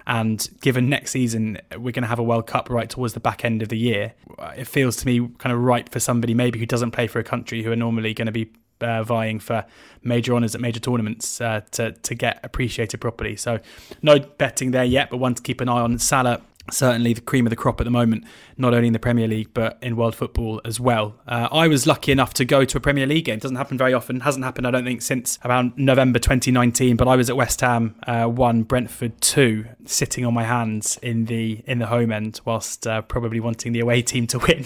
And 0.05 0.45
given 0.60 0.89
next 0.89 1.12
season 1.12 1.60
we're 1.71 1.93
going 1.93 2.03
to 2.03 2.10
have 2.10 2.19
a 2.19 2.24
World 2.24 2.45
Cup 2.45 2.69
right 2.69 2.89
towards 2.89 3.13
the 3.13 3.21
back 3.21 3.45
end 3.45 3.62
of 3.62 3.69
the 3.69 3.77
year, 3.77 4.12
it 4.57 4.65
feels 4.65 4.98
to 4.98 5.05
me 5.05 5.29
kind 5.38 5.53
of 5.53 5.62
right 5.62 5.88
for 5.88 6.01
somebody 6.01 6.33
maybe 6.33 6.60
who 6.60 6.65
doesn't 6.65 6.91
play 6.91 7.07
for 7.07 7.19
a 7.19 7.24
country 7.24 7.63
who 7.63 7.71
are 7.71 7.77
normally 7.77 8.13
going 8.13 8.25
to 8.25 8.33
be 8.33 8.51
uh, 8.81 9.03
vying 9.03 9.39
for 9.39 9.63
major 10.03 10.36
honours 10.36 10.55
at 10.55 10.60
major 10.62 10.79
tournaments 10.79 11.39
uh, 11.39 11.62
to 11.71 11.91
to 11.91 12.15
get 12.15 12.39
appreciated 12.43 13.00
properly. 13.00 13.36
So 13.36 13.60
no 14.01 14.19
betting 14.19 14.71
there 14.71 14.83
yet, 14.83 15.10
but 15.10 15.17
one 15.17 15.36
to 15.36 15.41
keep 15.41 15.62
an 15.62 15.69
eye 15.69 15.81
on. 15.81 16.00
Salah 16.00 16.41
certainly 16.70 17.13
the 17.13 17.22
cream 17.22 17.46
of 17.46 17.50
the 17.50 17.56
crop 17.56 17.82
at 17.82 17.86
the 17.86 17.91
moment, 17.91 18.24
not 18.58 18.74
only 18.74 18.88
in 18.88 18.94
the 18.94 19.00
Premier 19.00 19.27
League 19.27 19.50
but 19.53 19.77
in 19.82 19.96
world 19.96 20.15
football 20.15 20.62
as 20.63 20.80
well. 20.80 21.15
Uh, 21.27 21.48
I 21.51 21.68
was 21.68 21.88
lucky 21.88 22.12
enough 22.12 22.34
to 22.36 22.46
go 22.46 22.65
to 22.65 22.77
a 22.77 22.82
Premier 22.82 23.06
League 23.08 23.25
game. 23.25 23.36
It 23.36 23.41
doesn't 23.41 23.58
happen 23.58 23.77
very 23.77 23.94
often. 23.94 24.22
Hasn't 24.22 24.46
happened, 24.46 24.68
I 24.68 24.72
don't 24.72 24.86
think, 24.86 25.01
since 25.01 25.39
around 25.44 25.74
November 25.75 26.20
2019. 26.20 26.96
But 26.96 27.08
I 27.08 27.15
was 27.15 27.30
at 27.30 27.36
West 27.36 27.62
Ham 27.62 27.96
uh, 28.06 28.25
one, 28.25 28.63
Brentford 28.63 29.20
two, 29.22 29.65
sitting 29.86 30.25
on 30.25 30.34
my 30.34 30.44
hands 30.44 31.00
in 31.01 31.25
the 31.25 31.63
in 31.65 31.80
the 31.80 31.88
home 31.88 32.12
end, 32.12 32.41
whilst 32.46 32.86
uh, 32.86 33.01
probably 33.01 33.39
wanting 33.39 33.74
the 33.74 33.80
away 33.80 34.01
team 34.12 34.27
to 34.27 34.39
win 34.39 34.65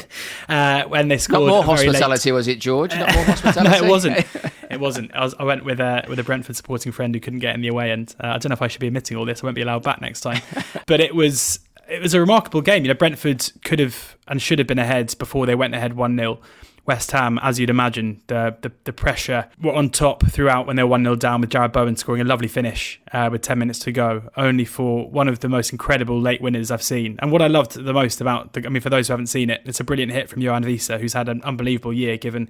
uh, 0.50 0.84
when 0.84 1.08
they 1.08 1.18
scored. 1.18 1.48
Not 1.48 1.48
more 1.48 1.64
hospitality, 1.64 2.32
was 2.32 2.48
it, 2.48 2.60
George? 2.60 2.94
Not 2.96 3.14
more 3.14 3.24
hospitality. 3.26 3.70
no, 3.70 3.86
it 3.86 3.90
wasn't. 3.90 4.26
It 4.70 4.80
wasn't. 4.80 5.14
I, 5.14 5.24
was, 5.24 5.36
I 5.40 5.44
went 5.44 5.64
with 5.64 5.80
a 5.80 6.06
with 6.10 6.20
a 6.20 6.24
Brentford 6.24 6.56
supporting 6.56 6.92
friend 6.92 7.14
who 7.14 7.22
couldn't 7.22 7.40
get 7.40 7.56
in 7.56 7.62
the 7.62 7.68
away 7.68 7.92
end. 7.92 8.16
Uh, 8.20 8.28
I 8.28 8.38
don't 8.38 8.50
know 8.50 8.54
if 8.54 8.62
I 8.62 8.68
should 8.68 8.82
be 8.82 8.88
admitting 8.88 9.18
all 9.18 9.26
this. 9.26 9.44
I 9.44 9.48
won't 9.48 9.56
be 9.56 9.62
allowed 9.62 9.84
back 9.84 10.02
next 10.02 10.22
time. 10.22 10.42
but 10.88 11.00
it 11.00 11.16
was 11.16 11.60
it 11.88 12.02
was 12.02 12.14
a 12.14 12.20
remarkable 12.20 12.62
game. 12.62 12.84
You 12.84 12.90
know, 12.90 12.98
Brentford 12.98 13.52
could 13.64 13.80
have 13.80 14.16
and 14.28 14.42
should 14.42 14.60
have 14.60 14.68
been 14.68 14.80
ahead 14.80 15.16
before 15.18 15.46
they 15.46 15.56
went 15.56 15.76
ahead 15.76 15.94
1 15.94 16.18
0. 16.18 16.40
West 16.86 17.12
Ham, 17.12 17.40
as 17.42 17.60
you'd 17.60 17.72
imagine, 17.72 18.22
the, 18.28 18.56
the, 18.62 18.72
the 18.84 18.94
pressure 18.94 19.50
were 19.60 19.74
on 19.74 19.90
top 19.90 20.24
throughout 20.28 20.68
when 20.68 20.76
they 20.76 20.84
were 20.84 20.90
1 20.90 21.04
0 21.04 21.16
down 21.16 21.42
with 21.42 21.50
Jarrod 21.50 21.74
Bowen 21.74 21.96
scoring 21.96 22.22
a 22.22 22.24
lovely 22.24 22.48
finish 22.48 23.02
uh, 23.12 23.28
with 23.32 23.42
10 23.42 23.58
minutes 23.58 23.80
to 23.80 23.92
go, 23.92 24.30
only 24.38 24.66
for 24.66 25.10
one 25.10 25.28
of 25.28 25.40
the 25.40 25.50
most 25.50 25.72
incredible 25.72 26.20
late 26.22 26.42
winners 26.42 26.70
I've 26.70 26.84
seen. 26.84 27.18
And 27.20 27.32
what 27.32 27.42
I 27.42 27.48
loved 27.48 27.74
the 27.74 27.94
most 27.94 28.22
about, 28.22 28.54
the, 28.54 28.66
I 28.66 28.70
mean, 28.70 28.82
for 28.82 28.92
those 28.92 29.08
who 29.08 29.14
haven't 29.14 29.28
seen 29.28 29.50
it, 29.50 29.62
it's 29.66 29.80
a 29.80 29.84
brilliant 29.84 30.12
hit 30.12 30.30
from 30.30 30.42
Yoane 30.42 30.64
Wissa, 30.64 31.00
who's 31.00 31.14
had 31.14 31.28
an 31.28 31.42
unbelievable 31.44 31.94
year 31.94 32.18
given 32.18 32.50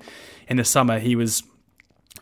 in 0.49 0.57
the 0.57 0.65
summer 0.65 0.99
he 0.99 1.15
was 1.15 1.43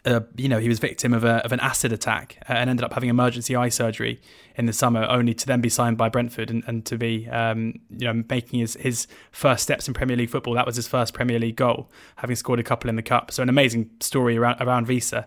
uh, 0.06 0.22
you 0.36 0.50
know, 0.50 0.60
he 0.60 0.68
was 0.68 0.80
victim 0.80 1.14
of, 1.14 1.24
a, 1.24 1.36
of 1.46 1.52
an 1.52 1.60
acid 1.60 1.94
attack 1.94 2.38
uh, 2.50 2.54
and 2.54 2.70
ended 2.70 2.84
up 2.84 2.94
having 2.94 3.10
emergency 3.10 3.56
eye 3.56 3.70
surgery 3.70 4.20
in 4.56 4.66
the 4.66 4.74
summer, 4.74 5.06
only 5.06 5.34
to 5.34 5.46
then 5.46 5.62
be 5.62 5.70
signed 5.70 5.98
by 5.98 6.10
Brentford 6.10 6.50
and, 6.50 6.64
and 6.68 6.86
to 6.86 6.98
be, 6.98 7.28
um, 7.30 7.80
you 7.90 8.06
know, 8.06 8.24
making 8.30 8.60
his, 8.60 8.76
his 8.76 9.08
first 9.32 9.64
steps 9.64 9.88
in 9.88 9.94
Premier 9.94 10.18
League 10.18 10.30
football. 10.30 10.54
That 10.56 10.66
was 10.66 10.76
his 10.76 10.88
first 10.88 11.14
Premier 11.14 11.40
League 11.40 11.56
goal, 11.56 11.90
having 12.18 12.36
scored 12.36 12.60
a 12.60 12.64
couple 12.64 12.90
in 12.90 12.96
the 12.96 13.02
cup. 13.02 13.32
So 13.32 13.42
an 13.44 13.50
amazing 13.50 13.90
story 14.00 14.38
around 14.38 14.62
around 14.62 14.88
Wissa. 14.88 15.26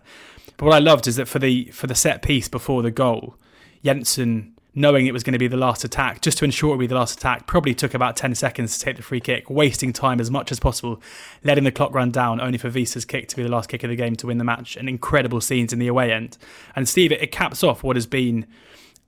But 0.57 0.65
what 0.65 0.75
I 0.75 0.79
loved 0.79 1.07
is 1.07 1.15
that 1.15 1.27
for 1.27 1.39
the 1.39 1.65
for 1.71 1.87
the 1.87 1.95
set 1.95 2.21
piece 2.21 2.47
before 2.47 2.81
the 2.81 2.91
goal, 2.91 3.35
Jensen 3.83 4.56
knowing 4.77 5.07
it 5.07 5.11
was 5.11 5.23
going 5.23 5.33
to 5.33 5.39
be 5.39 5.47
the 5.47 5.57
last 5.57 5.83
attack, 5.83 6.21
just 6.21 6.37
to 6.37 6.45
ensure 6.45 6.69
it 6.69 6.77
would 6.77 6.81
be 6.81 6.87
the 6.87 6.93
last 6.93 7.17
attack, 7.17 7.47
probably 7.47 7.73
took 7.73 7.95
about 7.95 8.15
10 8.15 8.35
seconds 8.35 8.77
to 8.77 8.85
take 8.85 8.95
the 8.95 9.01
free 9.01 9.19
kick, 9.19 9.49
wasting 9.49 9.91
time 9.91 10.19
as 10.21 10.29
much 10.29 10.51
as 10.51 10.59
possible, 10.59 11.01
letting 11.43 11.63
the 11.63 11.71
clock 11.71 11.95
run 11.95 12.11
down, 12.11 12.39
only 12.39 12.59
for 12.59 12.69
Wissa's 12.69 13.03
kick 13.03 13.27
to 13.29 13.35
be 13.35 13.41
the 13.41 13.49
last 13.49 13.69
kick 13.69 13.83
of 13.83 13.89
the 13.89 13.95
game 13.95 14.15
to 14.15 14.27
win 14.27 14.37
the 14.37 14.43
match. 14.43 14.75
And 14.75 14.87
incredible 14.87 15.41
scenes 15.41 15.73
in 15.73 15.79
the 15.79 15.87
away 15.87 16.13
end. 16.13 16.37
And 16.75 16.87
Steve, 16.87 17.11
it, 17.11 17.23
it 17.23 17.31
caps 17.31 17.63
off 17.63 17.81
what 17.81 17.95
has 17.95 18.05
been 18.05 18.45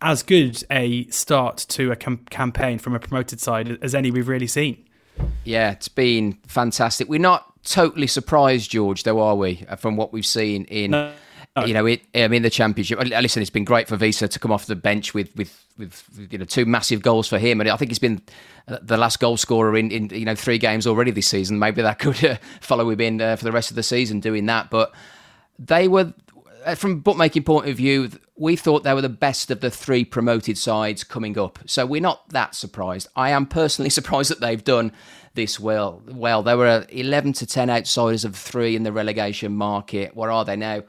as 0.01 0.23
good 0.23 0.63
a 0.71 1.05
start 1.09 1.67
to 1.69 1.91
a 1.91 1.95
com- 1.95 2.25
campaign 2.31 2.79
from 2.79 2.95
a 2.95 2.99
promoted 2.99 3.39
side 3.39 3.77
as 3.83 3.93
any 3.93 4.09
we've 4.09 4.27
really 4.27 4.47
seen. 4.47 4.83
Yeah, 5.43 5.69
it's 5.69 5.87
been 5.87 6.39
fantastic. 6.47 7.07
We're 7.07 7.19
not 7.19 7.45
totally 7.63 8.07
surprised, 8.07 8.71
George, 8.71 9.03
though, 9.03 9.19
are 9.19 9.35
we, 9.35 9.67
from 9.77 9.97
what 9.97 10.11
we've 10.11 10.25
seen 10.25 10.65
in. 10.65 10.91
No 10.91 11.13
you 11.65 11.73
know, 11.73 11.85
it, 11.85 12.01
I 12.15 12.27
mean, 12.27 12.41
the 12.41 12.49
championship. 12.49 12.99
Listen, 12.99 13.41
it's 13.41 13.49
been 13.49 13.63
great 13.63 13.87
for 13.87 13.97
Wissa 13.97 14.29
to 14.29 14.39
come 14.39 14.51
off 14.51 14.65
the 14.65 14.75
bench 14.75 15.13
with, 15.13 15.35
with, 15.35 15.65
with 15.77 16.27
you 16.31 16.37
know 16.37 16.45
two 16.45 16.65
massive 16.65 17.01
goals 17.01 17.27
for 17.27 17.39
him, 17.39 17.59
and 17.59 17.69
I 17.69 17.75
think 17.77 17.91
he's 17.91 17.99
been 17.99 18.21
uh, 18.67 18.77
the 18.81 18.97
last 18.97 19.19
goal 19.19 19.37
scorer 19.37 19.77
in, 19.77 19.91
in 19.91 20.09
you 20.09 20.25
know 20.25 20.35
three 20.35 20.57
games 20.57 20.85
already 20.85 21.11
this 21.11 21.27
season. 21.27 21.59
Maybe 21.59 21.81
that 21.81 21.99
could 21.99 22.23
uh, 22.23 22.37
follow 22.61 22.89
him 22.89 23.01
in 23.01 23.21
uh, 23.21 23.35
for 23.35 23.45
the 23.45 23.51
rest 23.51 23.69
of 23.69 23.75
the 23.75 23.83
season 23.83 24.19
doing 24.19 24.45
that. 24.47 24.69
But 24.69 24.93
they 25.57 25.87
were, 25.87 26.13
uh, 26.65 26.75
from 26.75 26.99
bookmaking 26.99 27.43
point 27.43 27.67
of 27.67 27.77
view, 27.77 28.09
we 28.35 28.55
thought 28.55 28.83
they 28.83 28.93
were 28.93 29.01
the 29.01 29.09
best 29.09 29.51
of 29.51 29.59
the 29.59 29.69
three 29.69 30.05
promoted 30.05 30.57
sides 30.57 31.03
coming 31.03 31.37
up. 31.37 31.59
So 31.65 31.85
we're 31.85 32.01
not 32.01 32.29
that 32.29 32.55
surprised. 32.55 33.07
I 33.15 33.31
am 33.31 33.45
personally 33.45 33.89
surprised 33.89 34.31
that 34.31 34.39
they've 34.39 34.63
done 34.63 34.91
this 35.35 35.59
well. 35.59 36.01
Well, 36.07 36.41
there 36.43 36.57
were 36.57 36.85
11 36.89 37.33
to 37.33 37.45
10 37.45 37.69
outsiders 37.69 38.25
of 38.25 38.35
three 38.35 38.75
in 38.75 38.83
the 38.83 38.91
relegation 38.91 39.55
market. 39.55 40.15
Where 40.15 40.31
are 40.31 40.45
they 40.45 40.55
now? 40.55 40.83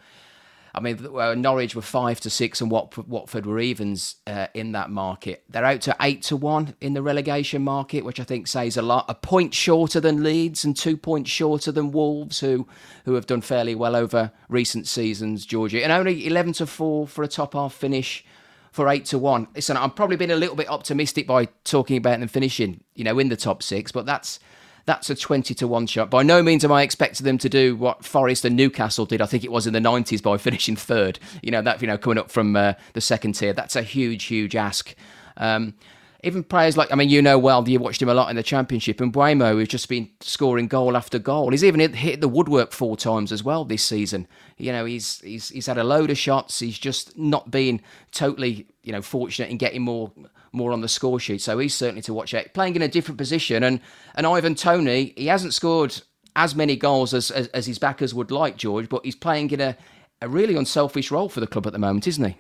I 0.75 0.81
mean, 0.81 0.99
Norwich 1.41 1.75
were 1.75 1.83
five 1.83 2.21
to 2.21 2.31
six, 2.31 2.61
and 2.61 2.71
Watford, 2.71 3.09
Watford 3.09 3.47
were 3.47 3.59
evens 3.59 4.17
uh, 4.27 4.47
in 4.55 4.73
that 4.73 4.91
market. 4.91 5.45
They're 5.49 5.65
out 5.65 5.81
to 5.83 5.97
eight 6.01 6.23
to 6.23 6.37
one 6.37 6.75
in 6.81 6.95
the 6.95 7.03
relegation 7.03 7.63
market, 7.63 8.05
which 8.05 8.21
I 8.21 8.25
think 8.25 8.47
says 8.47 8.77
a 8.77 8.83
lot. 8.83 9.07
A 9.09 9.15
point 9.15 9.55
shorter 9.55 10.01
than 10.01 10.23
Leeds 10.23 10.65
and 10.65 10.77
two 10.77 10.97
points 10.97 11.31
shorter 11.31 11.73
than 11.73 11.93
Wolves, 11.93 12.41
who 12.41 12.69
who 13.05 13.15
have 13.15 13.27
done 13.27 13.41
fairly 13.41 13.75
well 13.75 13.97
over 13.97 14.33
recent 14.49 14.87
seasons. 14.87 15.47
Georgia, 15.47 15.83
and 15.83 15.93
only 15.93 16.27
eleven 16.27 16.53
to 16.55 16.67
four 16.67 17.07
for 17.07 17.23
a 17.23 17.29
top 17.29 17.55
half 17.55 17.75
finish 17.75 18.25
for 18.73 18.89
eight 18.89 19.05
to 19.07 19.19
one. 19.19 19.49
Listen, 19.55 19.77
I've 19.77 19.97
probably 19.97 20.17
been 20.17 20.31
a 20.31 20.37
little 20.37 20.55
bit 20.55 20.69
optimistic 20.69 21.27
by 21.27 21.47
talking 21.65 21.97
about 21.97 22.21
them 22.21 22.29
finishing, 22.29 22.85
you 22.95 23.03
know, 23.03 23.19
in 23.19 23.29
the 23.29 23.37
top 23.37 23.63
six, 23.63 23.91
but 23.91 24.07
that's 24.07 24.39
that's 24.87 25.11
a 25.11 25.15
20 25.15 25.55
to 25.55 25.67
1 25.67 25.87
shot. 25.87 26.11
By 26.11 26.23
no 26.23 26.43
means 26.43 26.65
am 26.65 26.73
I 26.73 26.83
expecting 26.83 27.25
them 27.25 27.39
to 27.39 27.49
do 27.49 27.77
what 27.77 28.05
Forest 28.05 28.45
and 28.45 28.57
Newcastle 28.57 29.07
did. 29.07 29.21
I 29.21 29.27
think 29.27 29.45
it 29.45 29.53
was 29.53 29.67
in 29.67 29.73
the 29.73 29.81
90s 29.81 30.23
by 30.23 30.37
finishing 30.39 30.77
third. 30.77 31.19
You 31.43 31.51
know, 31.51 31.63
that, 31.63 31.81
you 31.81 31.87
know, 31.87 31.99
coming 31.99 32.19
up 32.19 32.31
from 32.31 32.57
uh, 32.57 32.75
the 32.95 33.01
second 33.01 33.35
tier. 33.35 33.53
That's 33.53 33.77
a 33.77 33.83
huge, 33.83 34.25
huge 34.25 34.57
ask. 34.57 34.95
Um, 35.37 35.75
even 36.23 36.45
players 36.45 36.77
like, 36.77 36.93
I 36.93 36.97
mean, 36.97 37.09
you 37.09 37.23
know 37.23 37.39
well, 37.39 37.67
you 37.67 37.79
watched 37.79 38.03
him 38.03 38.09
a 38.09 38.15
lot 38.15 38.29
in 38.29 38.37
the 38.37 38.43
Championship, 38.43 39.01
and 39.01 39.13
Mbeumo, 39.13 39.53
who's 39.53 39.69
just 39.69 39.89
been 39.89 40.11
scoring 40.21 40.67
goal 40.67 40.97
after 40.97 41.19
goal. 41.19 41.51
He's 41.51 41.65
even 41.65 41.95
hit 41.95 42.21
the 42.21 42.29
woodwork 42.29 42.73
four 42.73 42.97
times 42.97 43.33
as 43.33 43.43
well 43.43 43.65
this 43.65 43.83
season. 43.83 44.27
You 44.59 44.73
know, 44.73 44.85
he's, 44.85 45.21
he's 45.21 45.49
he's 45.49 45.67
had 45.67 45.79
a 45.79 45.85
load 45.85 46.11
of 46.11 46.19
shots. 46.19 46.59
He's 46.59 46.79
just 46.79 47.17
not 47.17 47.51
been 47.51 47.81
totally, 48.13 48.67
you 48.83 48.93
know, 48.93 49.01
fortunate 49.01 49.51
in 49.51 49.57
getting 49.57 49.83
more 49.83 50.13
more 50.53 50.73
on 50.73 50.81
the 50.81 50.89
score 50.89 51.21
sheet. 51.21 51.41
So 51.41 51.59
he's 51.59 51.75
certainly 51.75 52.03
to 52.03 52.15
watch 52.15 52.35
out. 52.35 52.53
Playing 52.55 52.77
in 52.77 52.83
a 52.83 52.89
different 52.89 53.19
position, 53.19 53.63
and 53.63 53.81
and 54.15 54.27
Ivan 54.27 54.55
Toney, 54.55 55.15
he 55.17 55.27
hasn't 55.27 55.55
scored 55.55 56.03
as 56.37 56.55
many 56.55 56.77
goals 56.77 57.13
as, 57.13 57.31
as, 57.31 57.49
as 57.49 57.67
his 57.67 57.79
backers 57.79 58.15
would 58.15 58.31
like, 58.31 58.57
George, 58.57 58.89
but 58.89 59.05
he's 59.05 59.17
playing 59.17 59.51
in 59.51 59.61
a, 59.61 59.77
a 60.23 60.29
really 60.29 60.57
unselfish 60.57 61.11
role 61.11 61.29
for 61.29 61.41
the 61.41 61.47
club 61.47 61.67
at 61.67 61.73
the 61.73 61.79
moment, 61.79 62.07
isn't 62.07 62.25
he? 62.25 62.37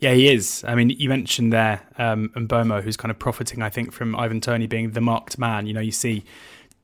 Yeah, 0.00 0.12
he 0.12 0.28
is. 0.28 0.64
I 0.66 0.74
mean, 0.74 0.90
you 0.90 1.08
mentioned 1.08 1.52
there 1.52 1.80
um, 1.98 2.30
Mbeumo, 2.36 2.82
who's 2.82 2.96
kind 2.96 3.10
of 3.10 3.18
profiting, 3.18 3.62
I 3.62 3.70
think, 3.70 3.92
from 3.92 4.14
Ivan 4.14 4.40
Toney 4.40 4.66
being 4.66 4.92
the 4.92 5.00
marked 5.00 5.38
man. 5.38 5.66
You 5.66 5.72
know, 5.72 5.80
you 5.80 5.90
see 5.90 6.24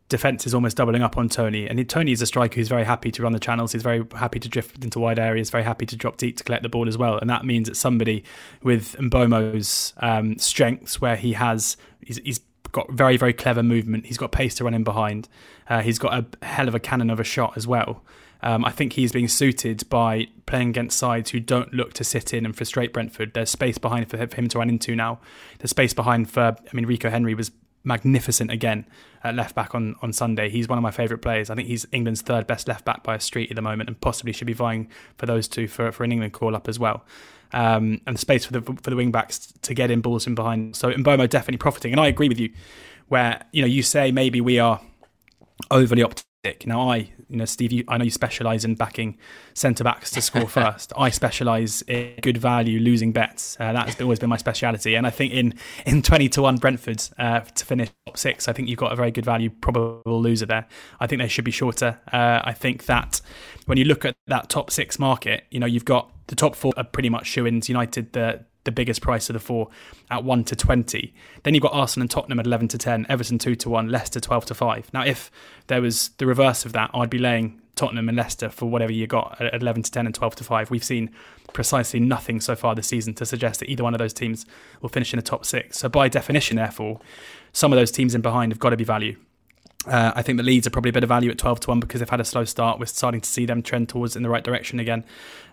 defense 0.09 0.47
is 0.47 0.55
almost 0.55 0.77
doubling 0.77 1.03
up 1.03 1.17
on 1.17 1.29
Toney. 1.29 1.67
And 1.69 1.89
Toney 1.89 2.13
is 2.13 2.21
a 2.21 2.27
striker 2.27 2.57
who's 2.57 2.69
very 2.69 2.85
happy 2.85 3.11
to 3.11 3.23
run 3.23 3.33
the 3.33 3.39
channels. 3.39 3.73
He's 3.73 3.83
very 3.83 4.05
happy 4.15 4.39
to 4.39 4.49
drift 4.49 4.85
into 4.85 4.99
wide 4.99 5.19
areas, 5.19 5.51
very 5.51 5.65
happy 5.65 5.87
to 5.87 5.97
drop 5.97 6.19
deep 6.19 6.37
to 6.37 6.45
collect 6.45 6.63
the 6.63 6.69
ball 6.69 6.89
as 6.89 6.99
well. 6.99 7.19
And 7.19 7.31
that 7.31 7.45
means 7.45 7.69
that 7.69 7.77
somebody 7.77 8.23
with 8.63 8.97
Mbeumo's 8.99 9.95
um, 9.99 10.39
strengths, 10.39 11.01
where 11.01 11.17
he 11.17 11.33
has, 11.33 11.77
he's, 12.01 12.19
he's 12.19 12.41
got 12.73 12.91
very, 12.93 13.17
very 13.17 13.33
clever 13.33 13.63
movement. 13.63 14.07
He's 14.07 14.19
got 14.19 14.31
pace 14.31 14.55
to 14.57 14.65
run 14.65 14.75
in 14.75 14.85
behind. 14.85 15.29
Uh, 15.69 15.81
he's 15.81 15.99
got 15.99 16.13
a 16.13 16.45
hell 16.45 16.69
of 16.69 16.75
a 16.75 16.81
cannon 16.81 17.09
of 17.09 17.19
a 17.19 17.25
shot 17.25 17.57
as 17.57 17.67
well. 17.67 18.03
Um, 18.43 18.63
I 18.63 18.71
think 18.71 18.93
he's 18.93 19.11
being 19.11 19.29
suited 19.29 19.89
by 19.89 20.27
playing 20.45 20.69
against 20.69 20.99
sides 20.99 21.31
who 21.31 21.41
don't 21.41 21.73
look 21.73 21.95
to 21.95 22.05
sit 22.05 22.35
in 22.35 22.45
and 22.45 22.55
frustrate 22.55 22.93
Brentford. 22.93 23.33
There's 23.33 23.49
space 23.49 23.79
behind 23.79 24.11
for 24.11 24.19
him 24.19 24.49
to 24.49 24.59
run 24.59 24.69
into 24.69 24.95
now. 24.95 25.19
There's 25.59 25.71
space 25.71 25.95
behind 25.95 26.31
for, 26.31 26.55
I 26.61 26.75
mean, 26.75 26.85
Rico 26.85 27.09
Henry 27.09 27.35
was 27.35 27.51
magnificent 27.85 28.51
again 28.51 28.87
at 29.23 29.35
left 29.35 29.55
back 29.55 29.75
on, 29.75 29.95
on 30.03 30.13
Sunday. 30.13 30.49
He's 30.49 30.69
one 30.69 30.79
of 30.79 30.83
my 30.83 30.91
favourite 30.91 31.23
players. 31.23 31.51
I 31.51 31.55
think 31.55 31.69
he's 31.69 31.87
England's 31.93 32.23
third 32.23 32.47
best 32.47 32.67
left 32.67 32.85
back 32.85 33.03
by 33.03 33.15
a 33.15 33.21
street 33.21 33.51
at 33.51 33.57
the 33.57 33.63
moment, 33.63 33.89
and 33.89 34.01
possibly 34.01 34.33
should 34.33 34.47
be 34.47 34.53
vying 34.53 34.89
for 35.17 35.27
those 35.27 35.49
two 35.49 35.69
for, 35.69 35.93
for 35.93 36.05
an 36.05 36.13
England 36.13 36.33
call 36.33 36.57
up 36.57 36.69
as 36.69 36.79
well. 36.79 37.05
Um, 37.53 38.01
and 38.07 38.19
space 38.19 38.45
for 38.45 38.53
the 38.53 38.63
for 38.63 38.91
the 38.91 38.97
wing 38.97 39.13
backs 39.13 39.53
to 39.63 39.75
get 39.75 39.91
in 39.91 40.01
balls 40.01 40.27
in 40.27 40.35
behind. 40.35 40.75
So 40.75 40.91
Mbeumo 40.91 41.29
definitely 41.29 41.59
profiting, 41.59 41.93
and 41.93 42.01
I 42.01 42.09
agree 42.09 42.29
with 42.29 42.41
you. 42.41 42.51
Where 43.09 43.45
you 43.53 43.63
know 43.63 43.69
you 43.69 43.83
say 43.83 44.11
maybe 44.11 44.41
we 44.41 44.59
are 44.59 44.81
overly 45.71 46.03
optimistic 46.03 46.34
now, 46.67 46.89
I, 46.91 46.97
you 47.29 47.37
know, 47.37 47.45
Steve, 47.45 47.73
you, 47.73 47.85
I 47.89 47.97
know 47.97 48.05
you 48.05 48.11
specialise 48.11 48.65
in 48.65 48.75
backing 48.75 49.19
centre 49.55 49.85
backs 49.85 50.11
to 50.13 50.21
score 50.21 50.49
first. 50.61 50.93
I 50.97 51.11
specialise 51.11 51.83
in 51.83 52.15
good 52.23 52.39
value 52.39 52.81
losing 52.81 53.13
bets. 53.13 53.57
Uh, 53.59 53.73
that 53.73 53.87
has 53.87 54.01
always 54.01 54.19
been 54.19 54.31
my 54.31 54.37
speciality. 54.37 54.95
And 54.95 55.07
I 55.07 55.11
think 55.11 55.33
in 55.33 55.55
in 55.87 56.03
twenty 56.03 56.29
to 56.31 56.43
one 56.43 56.57
Brentford 56.57 57.03
uh, 57.19 57.41
to 57.41 57.65
finish 57.65 57.91
top 58.07 58.19
six, 58.19 58.49
I 58.49 58.53
think 58.53 58.69
you've 58.69 58.79
got 58.79 58.93
a 58.93 58.97
very 58.97 59.11
good 59.11 59.25
value 59.25 59.51
probable 59.51 60.21
loser 60.21 60.47
there. 60.47 60.67
I 61.01 61.07
think 61.07 61.21
they 61.21 61.29
should 61.29 61.45
be 61.45 61.51
shorter. 61.51 61.99
Uh, 62.13 62.41
I 62.45 62.53
think 62.53 62.87
that 62.87 63.21
when 63.67 63.79
you 63.79 63.85
look 63.85 64.05
at 64.05 64.15
that 64.27 64.49
top 64.49 64.71
six 64.71 64.99
market, 64.99 65.45
you 65.51 65.61
know, 65.61 65.67
you've 65.67 65.85
got 65.85 66.11
the 66.27 66.35
top 66.35 66.57
four 66.57 66.73
are 66.77 66.85
pretty 66.85 67.11
much 67.11 67.27
shoe-ins. 67.27 67.69
United, 67.69 68.13
the 68.13 68.45
the 68.65 68.73
biggest 68.73 69.01
price 69.01 69.29
of 69.29 69.35
the 69.35 69.41
four 69.41 69.69
at 70.11 70.25
1 70.25 70.45
to 70.45 70.57
20. 70.57 71.15
Then 71.43 71.55
you've 71.55 71.63
got 71.63 71.73
Arsenal 71.73 72.05
and 72.05 72.11
Tottenham 72.11 72.41
at 72.41 72.47
11 72.47 72.69
to 72.69 72.79
10, 72.79 73.07
Everton 73.09 73.39
2 73.39 73.55
to 73.57 73.71
1, 73.71 73.89
Leicester 73.89 74.21
12 74.21 74.47
to 74.47 74.55
5. 74.55 74.93
Now, 74.93 75.05
if 75.05 75.31
there 75.67 75.83
was 75.83 76.11
the 76.19 76.27
reverse 76.27 76.65
of 76.65 76.73
that, 76.73 76.91
I'd 76.95 77.11
be 77.11 77.19
laying 77.19 77.61
Tottenham 77.77 78.09
and 78.09 78.17
Leicester 78.17 78.49
for 78.49 78.67
whatever 78.67 78.93
you 78.93 79.07
got 79.07 79.41
at 79.41 79.61
11 79.61 79.83
to 79.85 79.91
10 79.91 80.07
and 80.07 80.15
12 80.15 80.37
to 80.37 80.45
5. 80.45 80.71
We've 80.71 80.85
seen 80.85 81.11
precisely 81.53 82.01
nothing 82.01 82.41
so 82.41 82.57
far 82.57 82.75
this 82.75 82.89
season 82.89 83.15
to 83.15 83.27
suggest 83.27 83.61
that 83.61 83.71
either 83.71 83.83
one 83.83 83.95
of 83.95 83.99
those 83.99 84.13
teams 84.13 84.47
will 84.81 84.89
finish 84.89 85.13
in 85.13 85.19
the 85.19 85.23
top 85.23 85.45
six. 85.45 85.79
So, 85.79 85.89
by 85.89 86.09
definition, 86.09 86.57
therefore, 86.57 87.01
some 87.53 87.73
of 87.73 87.77
those 87.77 87.91
teams 87.91 88.15
in 88.15 88.21
behind 88.21 88.53
have 88.53 88.59
got 88.59 88.71
to 88.71 88.77
be 88.77 88.85
value. 88.85 89.17
Uh, 89.87 90.13
I 90.15 90.23
think 90.23 90.39
the 90.39 90.43
Leeds 90.43 90.67
are 90.67 90.71
probably 90.71 90.89
a 90.91 90.93
bit 90.93 91.03
of 91.03 91.09
value 91.09 91.31
at 91.31 91.39
12 91.39 91.61
to 91.61 91.69
1 91.69 91.81
because 91.81 92.01
they've 92.01 92.09
had 92.09 92.21
a 92.21 92.25
slow 92.25 92.45
start. 92.45 92.79
We're 92.79 92.87
starting 92.87 93.21
to 93.21 93.29
see 93.29 93.45
them 93.45 93.63
trend 93.63 93.89
towards 93.89 94.17
in 94.17 94.23
the 94.23 94.31
right 94.31 94.43
direction 94.43 94.81
again. 94.81 95.05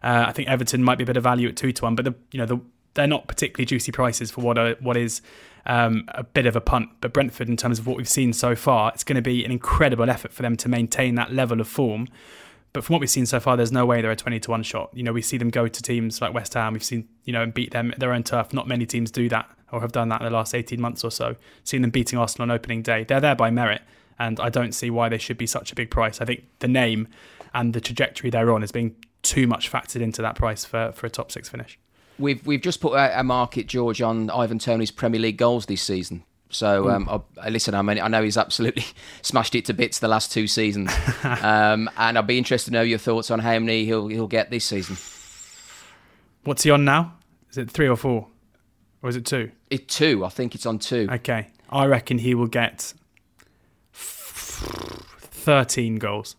Uh, 0.01 0.25
I 0.27 0.32
think 0.32 0.48
Everton 0.48 0.84
might 0.84 0.98
be 0.98 1.03
a 1.03 1.08
bit 1.08 1.18
of 1.18 1.24
value 1.24 1.50
at 1.50 1.58
2 1.58 1.74
to 1.74 1.84
1, 1.84 1.96
but 1.96 2.06
the, 2.06 2.15
you 2.32 2.39
know, 2.39 2.46
the, 2.46 2.62
they're 2.94 3.08
not 3.08 3.28
particularly 3.28 3.66
juicy 3.66 3.92
prices 3.92 4.32
for 4.32 4.42
what 4.42 4.58
are, 4.58 4.76
what 4.80 4.98
is 4.98 5.22
um, 5.66 6.06
a 6.10 6.24
bit 6.24 6.46
of 6.46 6.56
a 6.56 6.62
punt. 6.62 6.90
But 7.02 7.14
Brentford, 7.14 7.50
in 7.50 7.58
terms 7.58 7.80
of 7.80 7.88
what 7.88 7.98
we've 7.98 8.10
seen 8.10 8.34
so 8.34 8.56
far, 8.56 8.92
it's 8.94 9.04
going 9.04 9.16
to 9.16 9.22
be 9.22 9.46
an 9.46 9.52
incredible 9.52 10.10
effort 10.10 10.34
for 10.34 10.42
them 10.42 10.56
to 10.58 10.70
maintain 10.70 11.16
that 11.16 11.34
level 11.34 11.62
of 11.62 11.68
form. 11.68 12.08
But 12.74 12.84
from 12.84 12.94
what 12.94 13.02
we've 13.02 13.10
seen 13.10 13.26
so 13.26 13.40
far, 13.40 13.58
there's 13.58 13.72
no 13.72 13.86
way 13.86 14.02
they're 14.02 14.12
a 14.12 14.16
20 14.16 14.40
to 14.42 14.52
1 14.52 14.64
shot. 14.64 14.92
You 14.94 15.04
know, 15.04 15.12
we 15.12 15.22
see 15.22 15.38
them 15.38 15.50
go 15.50 15.68
to 15.68 15.82
teams 15.82 16.22
like 16.22 16.34
West 16.34 16.54
Ham, 16.54 16.74
we've 16.74 16.84
seen, 16.84 17.08
you 17.26 17.34
know, 17.34 17.44
and 17.44 17.54
beat 17.54 17.72
them 17.72 17.92
at 17.92 18.00
their 18.00 18.14
own 18.14 18.24
turf. 18.24 18.54
Not 18.54 18.68
many 18.68 18.86
teams 18.86 19.12
do 19.12 19.28
that 19.30 19.50
or 19.72 19.82
have 19.82 19.92
done 19.92 20.10
that 20.10 20.22
in 20.22 20.26
the 20.26 20.32
last 20.32 20.54
18 20.54 20.80
months 20.80 21.04
or 21.04 21.12
so. 21.12 21.36
Seen 21.64 21.82
them 21.82 21.92
beating 21.92 22.20
Arsenal 22.20 22.50
on 22.50 22.52
opening 22.52 22.82
day. 22.82 23.04
They're 23.04 23.20
there 23.20 23.36
by 23.36 23.52
merit, 23.52 23.82
and 24.20 24.40
I 24.40 24.50
don't 24.50 24.74
see 24.74 24.90
why 24.90 25.10
they 25.10 25.18
should 25.18 25.38
be 25.38 25.48
such 25.48 25.72
a 25.72 25.76
big 25.76 25.90
price. 25.90 26.22
I 26.22 26.26
think 26.26 26.46
the 26.60 26.68
name 26.68 27.08
and 27.54 27.74
the 27.74 27.82
trajectory 27.82 28.30
they're 28.30 28.52
on 28.52 28.64
is 28.64 28.72
being 28.72 28.96
too 29.22 29.48
much 29.48 29.72
factored 29.72 30.02
into 30.02 30.22
that 30.22 30.36
price 30.36 30.66
for, 30.66 30.92
for 30.94 31.08
a 31.08 31.10
top 31.10 31.32
six 31.32 31.50
finish. 31.50 31.78
We've 32.22 32.46
we've 32.46 32.62
just 32.62 32.80
put 32.80 32.94
a, 32.94 33.20
a 33.20 33.24
market, 33.24 33.68
George, 33.68 34.01
on 34.01 34.30
Ivan 34.30 34.60
Toney's 34.60 34.92
Premier 34.92 35.20
League 35.20 35.38
goals 35.38 35.66
this 35.66 35.82
season. 35.82 36.24
So 36.51 36.90
um, 36.90 37.24
I, 37.42 37.50
listen, 37.50 37.74
I 37.74 37.82
mean, 37.82 38.00
I 38.00 38.08
know 38.08 38.24
he's 38.24 38.38
absolutely 38.38 38.86
smashed 39.22 39.56
it 39.56 39.66
to 39.66 39.74
bits 39.74 40.00
the 40.00 40.08
last 40.08 40.32
two 40.32 40.48
seasons, 40.48 40.92
um, 41.24 41.90
and 41.98 42.18
I'd 42.18 42.28
be 42.28 42.38
interested 42.38 42.72
to 42.72 42.74
know 42.74 42.82
your 42.82 43.00
thoughts 43.00 43.32
on 43.32 43.40
how 43.40 43.58
many 43.60 43.86
he'll 43.86 44.08
he'll 44.08 44.28
get 44.28 44.51
this 44.51 44.66
season. 44.66 44.98
What's 46.44 46.63
he 46.63 46.72
on 46.72 46.86
now? 46.86 47.16
Is 47.50 47.58
it 47.58 47.72
three 47.72 47.88
or 47.88 47.96
four, 47.96 48.28
or 49.01 49.10
is 49.10 49.16
it 49.16 49.25
two? 49.25 49.51
It's 49.70 49.96
two. 49.96 50.25
I 50.25 50.30
think 50.30 50.56
it's 50.56 50.66
on 50.66 50.80
two. 50.80 51.08
Okay, 51.12 51.48
I 51.70 51.86
reckon 51.86 52.18
he 52.18 52.36
will 52.36 52.48
get 52.48 52.94
thirteen 53.94 55.96
goals. 55.98 56.36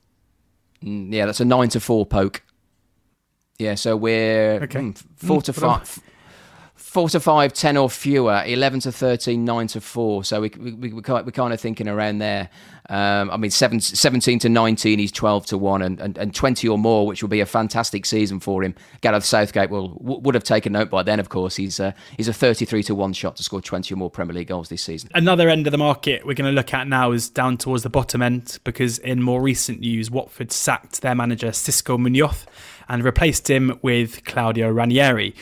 Mm, 0.82 1.12
yeah, 1.12 1.26
that's 1.26 1.40
a 1.40 1.44
nine 1.44 1.68
to 1.70 1.80
four 1.80 2.04
poke. 2.04 2.42
Yeah, 3.62 3.76
so 3.76 3.96
we're 3.96 4.54
okay. 4.62 4.80
mm, 4.80 5.04
four 5.16 5.38
mm, 5.38 5.44
to 5.44 5.52
five. 5.52 6.00
Four 6.74 7.08
to 7.08 7.20
five, 7.20 7.54
10 7.54 7.78
or 7.78 7.88
fewer, 7.88 8.42
11 8.44 8.80
to 8.80 8.92
13, 8.92 9.46
9 9.46 9.66
to 9.68 9.80
4. 9.80 10.24
So 10.24 10.42
we, 10.42 10.52
we, 10.58 10.72
we, 10.72 10.92
we're 10.92 11.00
kind 11.00 11.52
of 11.54 11.58
thinking 11.58 11.88
around 11.88 12.18
there. 12.18 12.50
Um, 12.90 13.30
I 13.30 13.38
mean, 13.38 13.50
seven, 13.50 13.80
17 13.80 14.40
to 14.40 14.50
19, 14.50 14.98
he's 14.98 15.10
12 15.10 15.46
to 15.46 15.56
1, 15.56 15.80
and, 15.80 16.00
and, 16.00 16.18
and 16.18 16.34
20 16.34 16.68
or 16.68 16.76
more, 16.76 17.06
which 17.06 17.22
will 17.22 17.30
be 17.30 17.40
a 17.40 17.46
fantastic 17.46 18.04
season 18.04 18.40
for 18.40 18.62
him. 18.62 18.74
Gareth 19.00 19.24
Southgate 19.24 19.70
will 19.70 19.96
would 20.00 20.34
have 20.34 20.44
taken 20.44 20.74
note 20.74 20.90
by 20.90 21.02
then, 21.02 21.18
of 21.18 21.30
course. 21.30 21.56
He's, 21.56 21.80
uh, 21.80 21.92
he's 22.18 22.28
a 22.28 22.32
33 22.34 22.82
to 22.82 22.94
1 22.94 23.14
shot 23.14 23.36
to 23.36 23.42
score 23.42 23.62
20 23.62 23.94
or 23.94 23.96
more 23.96 24.10
Premier 24.10 24.34
League 24.34 24.48
goals 24.48 24.68
this 24.68 24.82
season. 24.82 25.08
Another 25.14 25.48
end 25.48 25.66
of 25.66 25.70
the 25.70 25.78
market 25.78 26.26
we're 26.26 26.34
going 26.34 26.50
to 26.50 26.54
look 26.54 26.74
at 26.74 26.86
now 26.86 27.12
is 27.12 27.30
down 27.30 27.56
towards 27.56 27.84
the 27.84 27.90
bottom 27.90 28.20
end 28.20 28.58
because 28.64 28.98
in 28.98 29.22
more 29.22 29.40
recent 29.40 29.80
news, 29.80 30.10
Watford 30.10 30.52
sacked 30.52 31.00
their 31.00 31.14
manager, 31.14 31.48
Xisco 31.48 31.98
Munoz, 31.98 32.44
and 32.88 33.04
replaced 33.04 33.48
him 33.48 33.78
with 33.82 34.24
Claudio 34.24 34.70
Ranieri. 34.70 35.34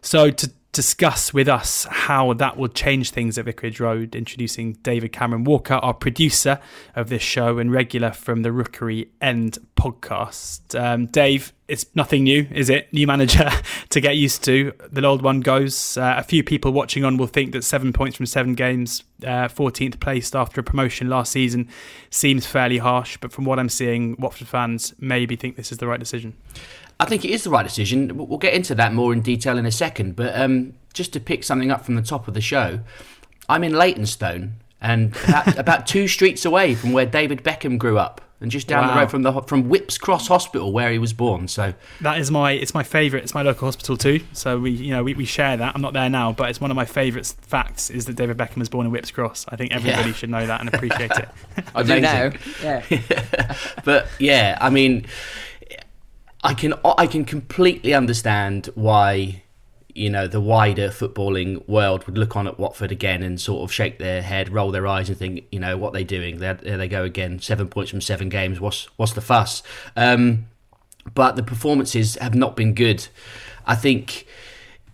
So 0.00 0.30
to 0.30 0.50
discuss 0.74 1.32
with 1.32 1.48
us 1.48 1.86
how 1.88 2.32
that 2.34 2.56
will 2.56 2.68
change 2.68 3.10
things 3.10 3.38
at 3.38 3.44
Vicarage 3.46 3.80
Road, 3.80 4.14
introducing 4.14 4.72
David 4.82 5.12
Cameron 5.12 5.44
Walker, 5.44 5.74
our 5.74 5.94
producer 5.94 6.58
of 6.96 7.08
this 7.08 7.22
show 7.22 7.58
and 7.58 7.72
regular 7.72 8.10
from 8.10 8.42
the 8.42 8.52
Rookery 8.52 9.08
End 9.20 9.56
podcast. 9.76 10.78
Um, 10.78 11.06
Dave, 11.06 11.52
it's 11.66 11.86
nothing 11.94 12.24
new, 12.24 12.46
is 12.50 12.68
it? 12.68 12.92
New 12.92 13.06
manager 13.06 13.50
to 13.88 14.00
get 14.00 14.16
used 14.16 14.44
to. 14.44 14.72
The 14.90 15.04
old 15.04 15.22
one 15.22 15.40
goes. 15.40 15.96
Uh, 15.96 16.14
a 16.16 16.22
few 16.22 16.44
people 16.44 16.72
watching 16.72 17.04
on 17.04 17.16
will 17.16 17.26
think 17.26 17.52
that 17.52 17.64
seven 17.64 17.92
points 17.92 18.16
from 18.16 18.26
seven 18.26 18.54
games, 18.54 19.02
uh, 19.22 19.48
14th 19.48 19.98
placed 19.98 20.36
after 20.36 20.60
a 20.60 20.64
promotion 20.64 21.08
last 21.08 21.32
season, 21.32 21.68
seems 22.10 22.46
fairly 22.46 22.78
harsh. 22.78 23.16
But 23.16 23.32
from 23.32 23.44
what 23.44 23.58
I'm 23.58 23.70
seeing, 23.70 24.16
Watford 24.18 24.48
fans 24.48 24.94
maybe 24.98 25.36
think 25.36 25.56
this 25.56 25.72
is 25.72 25.78
the 25.78 25.86
right 25.86 26.00
decision. 26.00 26.34
I 27.00 27.06
think 27.06 27.24
it 27.24 27.30
is 27.30 27.44
the 27.44 27.50
right 27.50 27.64
decision. 27.64 28.16
We'll 28.16 28.38
get 28.38 28.54
into 28.54 28.74
that 28.74 28.92
more 28.92 29.12
in 29.12 29.22
detail 29.22 29.58
in 29.58 29.66
a 29.66 29.72
second. 29.72 30.16
But 30.16 30.38
um, 30.38 30.74
just 30.92 31.12
to 31.14 31.20
pick 31.20 31.44
something 31.44 31.70
up 31.70 31.84
from 31.84 31.94
the 31.96 32.02
top 32.02 32.28
of 32.28 32.34
the 32.34 32.40
show, 32.40 32.80
I'm 33.48 33.64
in 33.64 33.72
Leytonstone 33.72 34.54
and 34.80 35.16
about, 35.24 35.58
about 35.58 35.86
two 35.86 36.08
streets 36.08 36.44
away 36.44 36.74
from 36.74 36.92
where 36.92 37.06
David 37.06 37.42
Beckham 37.42 37.78
grew 37.78 37.98
up, 37.98 38.20
and 38.44 38.50
just 38.50 38.68
down 38.68 38.86
wow. 38.86 38.94
the 38.94 39.00
road 39.00 39.10
from 39.10 39.22
the 39.22 39.40
from 39.42 39.70
Whipps 39.70 39.96
Cross 39.96 40.28
Hospital 40.28 40.70
where 40.70 40.92
he 40.92 40.98
was 40.98 41.14
born. 41.14 41.48
So 41.48 41.72
that 42.02 42.18
is 42.18 42.30
my 42.30 42.52
it's 42.52 42.74
my 42.74 42.82
favourite. 42.82 43.24
It's 43.24 43.34
my 43.34 43.40
local 43.40 43.66
hospital 43.66 43.96
too. 43.96 44.20
So 44.34 44.58
we 44.58 44.70
you 44.70 44.90
know 44.90 45.02
we, 45.02 45.14
we 45.14 45.24
share 45.24 45.56
that. 45.56 45.74
I'm 45.74 45.80
not 45.80 45.94
there 45.94 46.10
now, 46.10 46.32
but 46.32 46.50
it's 46.50 46.60
one 46.60 46.70
of 46.70 46.74
my 46.74 46.84
favourite 46.84 47.26
facts 47.40 47.88
is 47.88 48.04
that 48.04 48.16
David 48.16 48.36
Beckham 48.36 48.58
was 48.58 48.68
born 48.68 48.84
in 48.84 48.92
Whipps 48.92 49.10
Cross. 49.10 49.46
I 49.48 49.56
think 49.56 49.72
everybody 49.72 50.10
yeah. 50.10 50.14
should 50.14 50.28
know 50.28 50.46
that 50.46 50.60
and 50.60 50.72
appreciate 50.72 51.10
it. 51.10 51.28
I 51.74 51.82
do 51.82 52.00
now. 52.00 52.32
Yeah. 52.62 53.56
but 53.84 54.08
yeah, 54.18 54.58
I 54.60 54.68
mean 54.68 55.06
I 56.42 56.52
can 56.52 56.74
I 56.84 57.06
can 57.06 57.24
completely 57.24 57.94
understand 57.94 58.68
why 58.74 59.42
you 59.94 60.10
know 60.10 60.26
the 60.26 60.40
wider 60.40 60.88
footballing 60.88 61.66
world 61.68 62.04
would 62.06 62.18
look 62.18 62.36
on 62.36 62.46
at 62.46 62.58
Watford 62.58 62.90
again 62.90 63.22
and 63.22 63.40
sort 63.40 63.62
of 63.62 63.72
shake 63.72 63.98
their 63.98 64.22
head, 64.22 64.52
roll 64.52 64.72
their 64.72 64.86
eyes, 64.86 65.08
and 65.08 65.16
think, 65.16 65.44
you 65.52 65.60
know, 65.60 65.76
what 65.76 65.92
they're 65.92 66.02
doing? 66.02 66.38
There, 66.38 66.54
there 66.54 66.76
they 66.76 66.88
go 66.88 67.04
again. 67.04 67.38
Seven 67.40 67.68
points 67.68 67.90
from 67.90 68.00
seven 68.00 68.28
games. 68.28 68.60
What's 68.60 68.84
what's 68.96 69.12
the 69.12 69.20
fuss? 69.20 69.62
Um, 69.96 70.46
but 71.14 71.36
the 71.36 71.42
performances 71.42 72.16
have 72.16 72.34
not 72.34 72.56
been 72.56 72.74
good. 72.74 73.06
I 73.66 73.76
think 73.76 74.26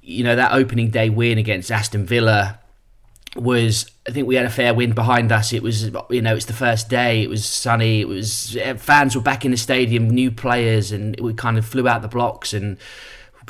you 0.02 0.22
know 0.22 0.36
that 0.36 0.52
opening 0.52 0.90
day 0.90 1.08
win 1.08 1.38
against 1.38 1.70
Aston 1.70 2.04
Villa 2.04 2.58
was 3.36 3.86
I 4.08 4.10
think 4.10 4.26
we 4.26 4.34
had 4.34 4.44
a 4.44 4.50
fair 4.50 4.74
wind 4.74 4.94
behind 4.94 5.32
us. 5.32 5.52
It 5.52 5.62
was 5.62 5.84
you 6.10 6.20
know 6.20 6.34
it's 6.34 6.46
the 6.46 6.52
first 6.52 6.90
day. 6.90 7.22
It 7.22 7.30
was 7.30 7.46
sunny. 7.46 8.00
It 8.00 8.08
was 8.08 8.58
fans 8.76 9.14
were 9.14 9.22
back 9.22 9.46
in 9.46 9.50
the 9.52 9.56
stadium, 9.56 10.10
new 10.10 10.30
players, 10.30 10.92
and 10.92 11.18
we 11.20 11.32
kind 11.32 11.56
of 11.56 11.64
flew 11.64 11.88
out 11.88 12.02
the 12.02 12.08
blocks 12.08 12.52
and 12.52 12.76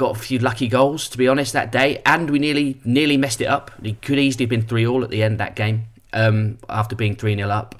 got 0.00 0.16
a 0.16 0.18
few 0.18 0.38
lucky 0.38 0.66
goals 0.66 1.10
to 1.10 1.18
be 1.18 1.28
honest 1.28 1.52
that 1.52 1.70
day. 1.70 2.00
And 2.06 2.30
we 2.30 2.38
nearly 2.38 2.80
nearly 2.84 3.18
messed 3.18 3.40
it 3.42 3.46
up. 3.46 3.70
It 3.82 4.00
could 4.00 4.18
easily 4.18 4.44
have 4.44 4.50
been 4.50 4.62
three 4.62 4.86
all 4.86 5.04
at 5.04 5.10
the 5.10 5.22
end 5.22 5.38
that 5.38 5.54
game 5.54 5.84
um, 6.14 6.58
after 6.68 6.96
being 6.96 7.14
three 7.14 7.36
0 7.36 7.48
up. 7.50 7.74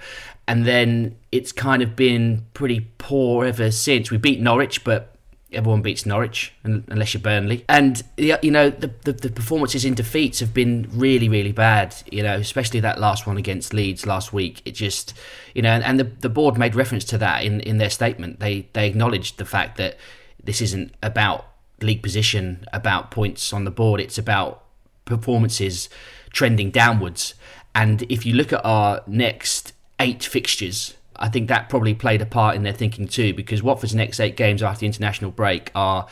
And 0.47 0.67
then 0.67 1.17
it's 1.33 1.51
kind 1.51 1.83
of 1.83 1.97
been 1.97 2.45
pretty 2.53 2.89
poor 2.99 3.47
ever 3.47 3.71
since. 3.71 4.11
We 4.11 4.19
beat 4.19 4.41
Norwich, 4.41 4.85
but 4.85 5.17
everyone 5.53 5.81
beats 5.81 6.05
Norwich 6.05 6.53
unless 6.63 7.15
you're 7.15 7.23
Burnley. 7.23 7.65
And 7.69 8.03
you 8.19 8.51
know 8.51 8.69
the, 8.69 8.93
the, 9.05 9.13
the 9.13 9.31
performances 9.31 9.87
in 9.87 9.95
defeats 9.95 10.41
have 10.41 10.53
been 10.53 10.91
really 10.93 11.31
really 11.31 11.53
bad. 11.53 11.97
You 12.13 12.23
know, 12.23 12.37
especially 12.37 12.81
that 12.81 13.01
last 13.01 13.27
one 13.27 13.39
against 13.39 13.73
Leeds 13.73 14.05
last 14.05 14.33
week. 14.35 14.61
It 14.67 14.73
just 14.73 15.15
you 15.55 15.63
know, 15.63 15.71
and, 15.71 15.83
and 15.85 15.99
the 15.99 16.05
the 16.05 16.29
board 16.29 16.59
made 16.59 16.75
reference 16.75 17.05
to 17.05 17.19
that 17.19 17.45
in 17.45 17.61
in 17.61 17.79
their 17.79 17.91
statement. 17.91 18.41
They 18.41 18.67
they 18.75 18.87
acknowledged 18.89 19.39
the 19.39 19.47
fact 19.47 19.79
that 19.79 19.97
this 20.43 20.61
isn't 20.61 20.95
about 21.03 21.50
league 21.83 22.03
position, 22.03 22.67
about 22.73 23.11
points 23.11 23.53
on 23.53 23.65
the 23.65 23.71
board. 23.71 24.01
It's 24.01 24.19
about 24.19 24.65
performances 25.05 25.89
trending 26.31 26.71
downwards. 26.71 27.35
And 27.75 28.03
if 28.03 28.25
you 28.27 28.35
look 28.35 28.53
at 28.53 28.65
our 28.65 29.03
next 29.07 29.73
eight 29.99 30.23
fixtures 30.25 30.95
I 31.21 31.29
think 31.29 31.49
that 31.49 31.69
probably 31.69 31.95
played 31.95 32.23
a 32.23 32.27
part 32.27 32.57
in 32.57 32.63
their 32.63 32.73
thinking 32.73 33.07
too, 33.07 33.35
because 33.35 33.63
Watford's 33.63 33.95
next 33.95 34.19
eight 34.19 34.37
games 34.37 34.63
after 34.63 34.81
the 34.81 34.87
international 34.87 35.31
break 35.31 35.71
are 35.75 36.07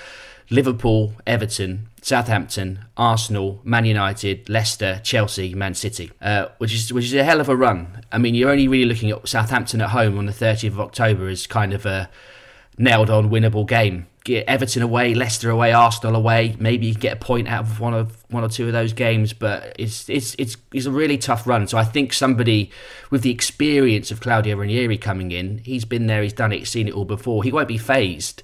Liverpool, 0.50 1.14
Everton, 1.26 1.88
Southampton, 2.02 2.80
Arsenal, 2.96 3.60
Man 3.64 3.86
United, 3.86 4.48
Leicester, 4.48 5.00
Chelsea, 5.02 5.54
Man 5.54 5.74
City, 5.74 6.10
uh, 6.20 6.48
which 6.58 6.74
is 6.74 6.92
which 6.92 7.06
is 7.06 7.14
a 7.14 7.24
hell 7.24 7.40
of 7.40 7.48
a 7.48 7.56
run. 7.56 8.02
I 8.12 8.18
mean, 8.18 8.34
you're 8.34 8.50
only 8.50 8.68
really 8.68 8.84
looking 8.84 9.10
at 9.10 9.26
Southampton 9.26 9.80
at 9.80 9.90
home 9.90 10.18
on 10.18 10.26
the 10.26 10.32
30th 10.32 10.68
of 10.68 10.80
October 10.80 11.28
as 11.28 11.46
kind 11.46 11.72
of 11.72 11.86
a 11.86 12.10
nailed 12.78 13.10
on 13.10 13.30
winnable 13.30 13.66
game 13.66 14.06
get 14.28 14.46
Everton 14.46 14.82
away, 14.82 15.14
Leicester 15.14 15.48
away, 15.48 15.72
Arsenal 15.72 16.14
away. 16.14 16.54
Maybe 16.58 16.86
you 16.86 16.94
get 16.94 17.14
a 17.14 17.16
point 17.16 17.48
out 17.48 17.64
of 17.64 17.80
one 17.80 17.94
of 17.94 18.24
one 18.28 18.44
or 18.44 18.48
two 18.48 18.66
of 18.66 18.72
those 18.72 18.92
games, 18.92 19.32
but 19.32 19.74
it's 19.78 20.08
it's 20.08 20.36
it's 20.38 20.56
it's 20.72 20.86
a 20.86 20.90
really 20.90 21.16
tough 21.16 21.46
run. 21.46 21.66
So 21.66 21.78
I 21.78 21.84
think 21.84 22.12
somebody 22.12 22.70
with 23.10 23.22
the 23.22 23.30
experience 23.30 24.10
of 24.10 24.20
Claudio 24.20 24.56
Ranieri 24.56 24.98
coming 24.98 25.32
in, 25.32 25.58
he's 25.58 25.84
been 25.84 26.06
there, 26.06 26.22
he's 26.22 26.34
done 26.34 26.52
it, 26.52 26.58
he's 26.58 26.70
seen 26.70 26.88
it 26.88 26.94
all 26.94 27.06
before. 27.06 27.42
He 27.42 27.50
won't 27.50 27.68
be 27.68 27.78
phased 27.78 28.42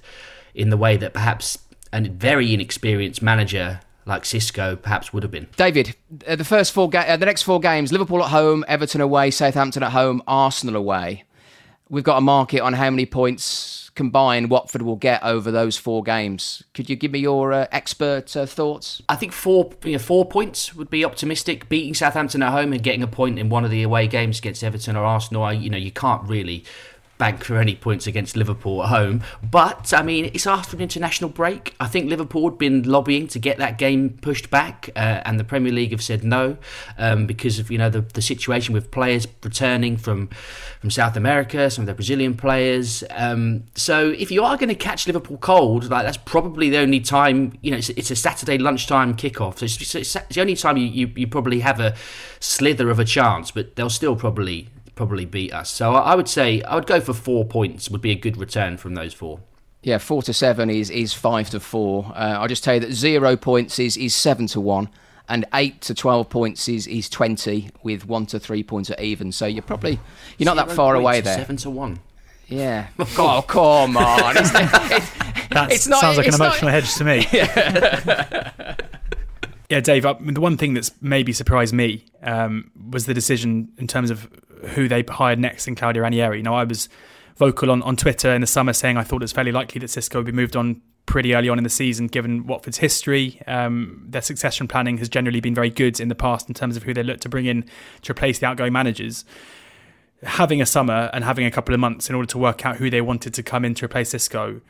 in 0.55 0.69
the 0.69 0.77
way 0.77 0.97
that 0.97 1.13
perhaps 1.13 1.59
a 1.93 2.01
very 2.01 2.53
inexperienced 2.53 3.21
manager 3.21 3.79
like 4.07 4.23
Xisco 4.23 4.79
perhaps 4.81 5.13
would 5.13 5.23
have 5.23 5.31
been. 5.31 5.47
David, 5.55 5.95
uh, 6.27 6.35
the 6.35 6.43
first 6.43 6.71
four 6.73 6.89
ga- 6.89 7.07
uh, 7.07 7.17
the 7.17 7.25
next 7.27 7.43
four 7.43 7.59
games: 7.59 7.91
Liverpool 7.91 8.23
at 8.23 8.31
home, 8.31 8.65
Everton 8.67 9.01
away, 9.01 9.29
Southampton 9.29 9.83
at 9.83 9.91
home, 9.91 10.23
Arsenal 10.27 10.75
away. 10.75 11.25
We've 11.89 12.03
got 12.03 12.17
a 12.17 12.21
market 12.21 12.61
on 12.61 12.73
how 12.73 12.89
many 12.89 13.05
points 13.05 13.84
combined 13.95 14.49
Watford 14.49 14.81
will 14.81 14.97
get 14.97 15.23
over 15.23 15.51
those 15.51 15.77
four 15.77 16.03
games. 16.03 16.63
Could 16.73 16.89
you 16.89 16.95
give 16.95 17.11
me 17.11 17.19
your 17.19 17.53
uh, 17.53 17.67
expert 17.71 18.35
uh, 18.35 18.45
thoughts? 18.45 19.01
I 19.07 19.15
think 19.15 19.31
four 19.31 19.71
you 19.83 19.93
know, 19.93 19.99
four 19.99 20.25
points 20.25 20.75
would 20.75 20.89
be 20.89 21.03
optimistic. 21.03 21.69
Beating 21.69 21.93
Southampton 21.93 22.43
at 22.43 22.51
home 22.51 22.73
and 22.73 22.83
getting 22.83 23.01
a 23.01 23.07
point 23.07 23.39
in 23.39 23.49
one 23.49 23.65
of 23.65 23.71
the 23.71 23.83
away 23.83 24.07
games 24.07 24.39
against 24.39 24.63
Everton 24.63 24.95
or 24.95 25.05
Arsenal, 25.05 25.43
I, 25.43 25.53
you 25.53 25.69
know, 25.69 25.77
you 25.77 25.91
can't 25.91 26.27
really 26.27 26.63
bank 27.17 27.43
for 27.43 27.57
any 27.57 27.75
points 27.75 28.07
against 28.07 28.35
Liverpool 28.35 28.83
at 28.83 28.89
home. 28.89 29.21
But 29.43 29.93
I 29.93 30.03
mean, 30.03 30.25
it's 30.33 30.47
after 30.47 30.75
an 30.75 30.81
international 30.81 31.29
break. 31.29 31.75
I 31.79 31.87
think 31.87 32.09
Liverpool 32.09 32.49
had 32.49 32.57
been 32.57 32.83
lobbying 32.83 33.27
to 33.29 33.39
get 33.39 33.57
that 33.57 33.77
game 33.77 34.17
pushed 34.21 34.49
back, 34.49 34.89
uh, 34.95 35.21
and 35.25 35.39
the 35.39 35.43
Premier 35.43 35.71
League 35.71 35.91
have 35.91 36.03
said 36.03 36.23
no 36.23 36.57
um, 36.97 37.25
because 37.25 37.59
of 37.59 37.71
you 37.71 37.77
know 37.77 37.89
the, 37.89 38.01
the 38.01 38.21
situation 38.21 38.73
with 38.73 38.91
players 38.91 39.27
returning 39.43 39.97
from 39.97 40.29
from 40.79 40.91
South 40.91 41.15
America, 41.15 41.69
some 41.69 41.83
of 41.83 41.87
the 41.87 41.93
Brazilian 41.93 42.35
players. 42.35 43.03
Um, 43.11 43.63
so 43.75 44.09
if 44.09 44.31
you 44.31 44.43
are 44.43 44.57
going 44.57 44.69
to 44.69 44.75
catch 44.75 45.07
Liverpool 45.07 45.37
cold, 45.37 45.89
like 45.89 46.05
that's 46.05 46.17
probably 46.17 46.69
the 46.69 46.77
only 46.77 46.99
time. 46.99 47.57
You 47.61 47.71
know, 47.71 47.77
it's, 47.77 47.89
it's 47.89 48.11
a 48.11 48.15
Saturday 48.15 48.57
lunchtime 48.57 49.15
kickoff, 49.15 49.59
so 49.59 49.65
it's, 49.65 49.95
it's, 49.95 50.15
it's 50.15 50.35
the 50.35 50.41
only 50.41 50.55
time 50.55 50.77
you, 50.77 50.87
you 50.87 51.11
you 51.15 51.27
probably 51.27 51.61
have 51.61 51.79
a 51.79 51.95
slither 52.39 52.89
of 52.89 52.99
a 52.99 53.05
chance. 53.05 53.51
But 53.51 53.75
they'll 53.75 53.89
still 53.89 54.15
probably 54.15 54.69
probably 54.95 55.25
beat 55.25 55.53
us. 55.53 55.69
So 55.69 55.93
I 55.93 56.15
would 56.15 56.27
say 56.27 56.61
I 56.63 56.75
would 56.75 56.87
go 56.87 56.99
for 56.99 57.13
four 57.13 57.45
points. 57.45 57.89
Would 57.89 58.01
be 58.01 58.11
a 58.11 58.15
good 58.15 58.37
return 58.37 58.77
from 58.77 58.95
those 58.95 59.13
four. 59.13 59.41
Yeah, 59.83 59.99
four 59.99 60.23
to 60.23 60.33
seven 60.33 60.69
is 60.69 60.89
is 60.89 61.13
five 61.13 61.49
to 61.51 61.59
four. 61.59 62.11
Uh, 62.15 62.37
I'll 62.39 62.47
just 62.47 62.63
tell 62.63 62.73
you 62.73 62.79
that 62.79 62.93
zero 62.93 63.35
points 63.35 63.77
is 63.77 63.97
is 63.97 64.15
seven 64.15 64.47
to 64.47 64.59
one, 64.59 64.89
and 65.29 65.45
eight 65.53 65.81
to 65.81 65.93
twelve 65.93 66.29
points 66.29 66.67
is 66.67 66.87
is 66.87 67.07
twenty, 67.07 67.69
with 67.83 68.07
one 68.07 68.25
to 68.27 68.39
three 68.39 68.63
points 68.63 68.89
at 68.89 68.99
even. 68.99 69.31
So 69.31 69.45
you're 69.45 69.61
probably 69.61 69.99
you're 70.39 70.45
not 70.45 70.55
that 70.67 70.75
far 70.75 70.95
away 70.95 71.21
there. 71.21 71.37
Seven 71.37 71.57
to 71.57 71.69
one. 71.69 71.99
Yeah. 72.47 72.87
oh 72.99 73.43
come 73.47 73.97
on! 73.97 74.37
It's, 74.37 74.51
that 75.51 75.67
it's 75.71 75.87
not, 75.87 76.01
sounds 76.01 76.17
like 76.17 76.27
an 76.27 76.35
emotional 76.35 76.71
not... 76.71 76.83
hedge 76.83 76.93
to 76.95 77.03
me. 77.03 77.27
Yeah. 77.31 78.75
yeah, 79.69 79.79
Dave. 79.81 80.05
Uh, 80.05 80.15
the 80.19 80.41
one 80.41 80.57
thing 80.57 80.73
that's 80.73 80.91
maybe 81.01 81.31
surprised 81.31 81.73
me 81.73 82.05
um, 82.23 82.71
was 82.89 83.05
the 83.05 83.13
decision 83.13 83.69
in 83.77 83.87
terms 83.87 84.09
of 84.09 84.29
who 84.69 84.87
they 84.87 85.03
hired 85.07 85.39
next 85.39 85.67
in 85.67 85.75
Claudio 85.75 86.03
Ranieri. 86.03 86.37
You 86.37 86.43
know, 86.43 86.55
I 86.55 86.63
was 86.63 86.89
vocal 87.37 87.69
on, 87.71 87.81
on 87.83 87.95
Twitter 87.95 88.33
in 88.33 88.41
the 88.41 88.47
summer 88.47 88.73
saying 88.73 88.97
I 88.97 89.03
thought 89.03 89.23
it's 89.23 89.31
fairly 89.31 89.51
likely 89.51 89.79
that 89.79 89.87
Xisco 89.87 90.15
would 90.15 90.25
be 90.25 90.31
moved 90.31 90.55
on 90.55 90.81
pretty 91.05 91.35
early 91.35 91.49
on 91.49 91.57
in 91.57 91.63
the 91.63 91.69
season, 91.69 92.07
given 92.07 92.47
Watford's 92.47 92.77
history. 92.77 93.41
Um, 93.45 94.05
their 94.07 94.21
succession 94.21 94.67
planning 94.67 94.97
has 94.97 95.09
generally 95.09 95.39
been 95.39 95.53
very 95.53 95.69
good 95.69 95.99
in 95.99 96.07
the 96.07 96.15
past 96.15 96.47
in 96.47 96.55
terms 96.55 96.75
of 96.75 96.83
who 96.83 96.93
they 96.93 97.03
look 97.03 97.19
to 97.21 97.29
bring 97.29 97.45
in 97.45 97.65
to 98.01 98.11
replace 98.11 98.39
the 98.39 98.47
outgoing 98.47 98.73
managers. 98.73 99.23
having 100.23 100.61
a 100.61 100.65
summer 100.65 101.09
and 101.13 101.23
having 101.23 101.45
a 101.45 101.51
couple 101.51 101.73
of 101.73 101.79
months 101.79 102.09
in 102.09 102.15
order 102.15 102.27
to 102.27 102.37
work 102.37 102.65
out 102.65 102.77
who 102.77 102.89
they 102.89 103.01
wanted 103.01 103.33
to 103.33 103.43
come 103.43 103.65
in 103.65 103.73
to 103.75 103.85
replace 103.85 104.13
Xisco, 104.13 104.61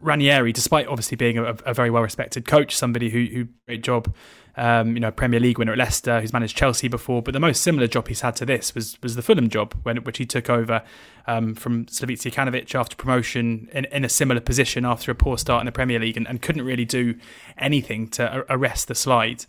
Ranieri, 0.00 0.52
despite 0.52 0.86
obviously 0.86 1.16
being 1.16 1.38
a, 1.38 1.54
a 1.64 1.74
very 1.74 1.90
well 1.90 2.02
respected 2.02 2.46
coach, 2.46 2.76
somebody 2.76 3.10
who 3.10 3.26
who 3.26 3.48
great 3.66 3.82
job, 3.82 4.14
um, 4.56 4.94
you 4.94 5.00
know, 5.00 5.10
Premier 5.10 5.40
League 5.40 5.58
winner 5.58 5.72
at 5.72 5.78
Leicester, 5.78 6.20
who's 6.20 6.32
managed 6.32 6.56
Chelsea 6.56 6.88
before, 6.88 7.22
but 7.22 7.32
the 7.32 7.40
most 7.40 7.62
similar 7.62 7.86
job 7.86 8.08
he's 8.08 8.20
had 8.20 8.36
to 8.36 8.46
this 8.46 8.74
was 8.74 9.00
was 9.02 9.16
the 9.16 9.22
Fulham 9.22 9.48
job, 9.48 9.74
when 9.82 9.98
which 9.98 10.18
he 10.18 10.26
took 10.26 10.50
over 10.50 10.82
um, 11.26 11.54
from 11.54 11.86
Slavisa 11.86 12.30
Jokanovic 12.30 12.74
after 12.74 12.96
promotion 12.96 13.68
in, 13.72 13.84
in 13.86 14.04
a 14.04 14.08
similar 14.08 14.40
position 14.40 14.84
after 14.84 15.10
a 15.10 15.14
poor 15.14 15.38
start 15.38 15.60
in 15.60 15.66
the 15.66 15.72
Premier 15.72 15.98
League 15.98 16.16
and, 16.16 16.26
and 16.26 16.42
couldn't 16.42 16.64
really 16.64 16.84
do 16.84 17.14
anything 17.58 18.08
to 18.08 18.44
arrest 18.48 18.88
the 18.88 18.94
slide. 18.94 19.44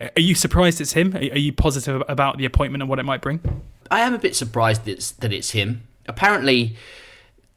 Are 0.00 0.20
you 0.20 0.34
surprised 0.34 0.80
it's 0.80 0.92
him? 0.92 1.16
Are 1.16 1.38
you 1.38 1.52
positive 1.52 2.02
about 2.08 2.38
the 2.38 2.44
appointment 2.44 2.82
and 2.82 2.88
what 2.88 2.98
it 2.98 3.04
might 3.04 3.20
bring? 3.20 3.62
I 3.90 4.00
am 4.00 4.14
a 4.14 4.18
bit 4.18 4.36
surprised 4.36 4.84
that 4.84 4.92
it's, 4.92 5.10
that 5.12 5.32
it's 5.32 5.50
him. 5.50 5.88
Apparently, 6.06 6.76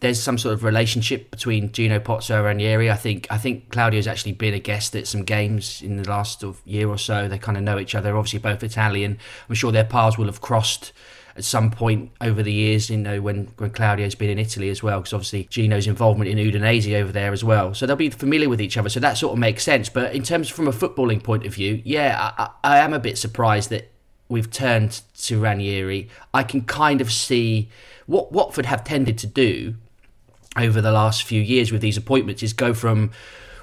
there's 0.02 0.22
some 0.22 0.38
sort 0.38 0.54
of 0.54 0.64
relationship 0.64 1.30
between 1.32 1.72
Gino 1.72 2.00
Pozzo 2.00 2.36
and 2.36 2.46
Ranieri. 2.46 2.92
I 2.92 2.96
think 2.96 3.28
I 3.30 3.38
think 3.38 3.70
Claudio's 3.70 4.08
actually 4.08 4.34
been 4.34 4.54
a 4.54 4.60
guest 4.60 4.96
at 4.96 5.08
some 5.08 5.24
games 5.24 5.82
in 5.82 5.96
the 5.98 6.10
last 6.10 6.44
of 6.44 6.60
year 6.66 6.90
or 6.90 6.98
so. 6.98 7.28
They 7.28 7.38
kind 7.38 7.58
of 7.58 7.64
know 7.64 7.80
each 7.80 7.96
other. 7.96 8.18
Obviously 8.18 8.40
both 8.40 8.64
Italian. 8.64 9.20
I'm 9.48 9.56
sure 9.56 9.72
their 9.72 9.86
paths 9.86 10.18
will 10.18 10.26
have 10.26 10.42
crossed 10.42 10.92
at 11.36 11.44
some 11.44 11.72
point 11.72 12.12
over 12.20 12.44
the 12.44 12.52
years, 12.52 12.90
you 12.90 12.98
know, 12.98 13.22
when, 13.22 13.48
when 13.58 13.70
Claudio's 13.70 14.16
been 14.16 14.30
in 14.30 14.40
Italy 14.40 14.70
as 14.70 14.84
well, 14.84 15.00
because 15.00 15.14
obviously 15.14 15.46
Gino's 15.46 15.88
involvement 15.88 16.30
in 16.30 16.38
Udinese 16.38 16.94
over 17.00 17.12
there 17.12 17.32
as 17.32 17.44
well. 17.44 17.74
So 17.74 17.86
they'll 17.86 17.96
be 17.96 18.10
familiar 18.10 18.50
with 18.50 18.60
each 18.60 18.78
other. 18.78 18.90
So 18.90 19.00
that 19.00 19.18
sort 19.18 19.34
of 19.34 19.40
makes 19.40 19.64
sense. 19.64 19.88
But 19.88 20.14
in 20.14 20.24
terms 20.24 20.50
from 20.50 20.68
a 20.68 20.72
footballing 20.72 21.24
point 21.24 21.46
of 21.46 21.54
view, 21.54 21.82
yeah, 21.86 22.34
I, 22.38 22.50
I 22.64 22.80
am 22.80 22.92
a 22.92 23.00
bit 23.00 23.18
surprised 23.18 23.70
that 23.70 23.92
we've 24.28 24.52
turned 24.52 25.02
to 25.20 25.40
Ranieri. 25.40 26.10
I 26.34 26.44
can 26.44 26.62
kind 26.62 27.00
of 27.00 27.12
see 27.12 27.70
what 28.08 28.32
Watford 28.32 28.66
have 28.66 28.84
tended 28.84 29.18
to 29.20 29.28
do 29.28 29.76
over 30.58 30.82
the 30.82 30.92
last 30.92 31.24
few 31.24 31.42
years 31.42 31.72
with 31.72 31.82
these 31.82 31.98
appointments 31.98 32.44
is 32.44 32.54
go 32.54 32.74
from 32.74 33.12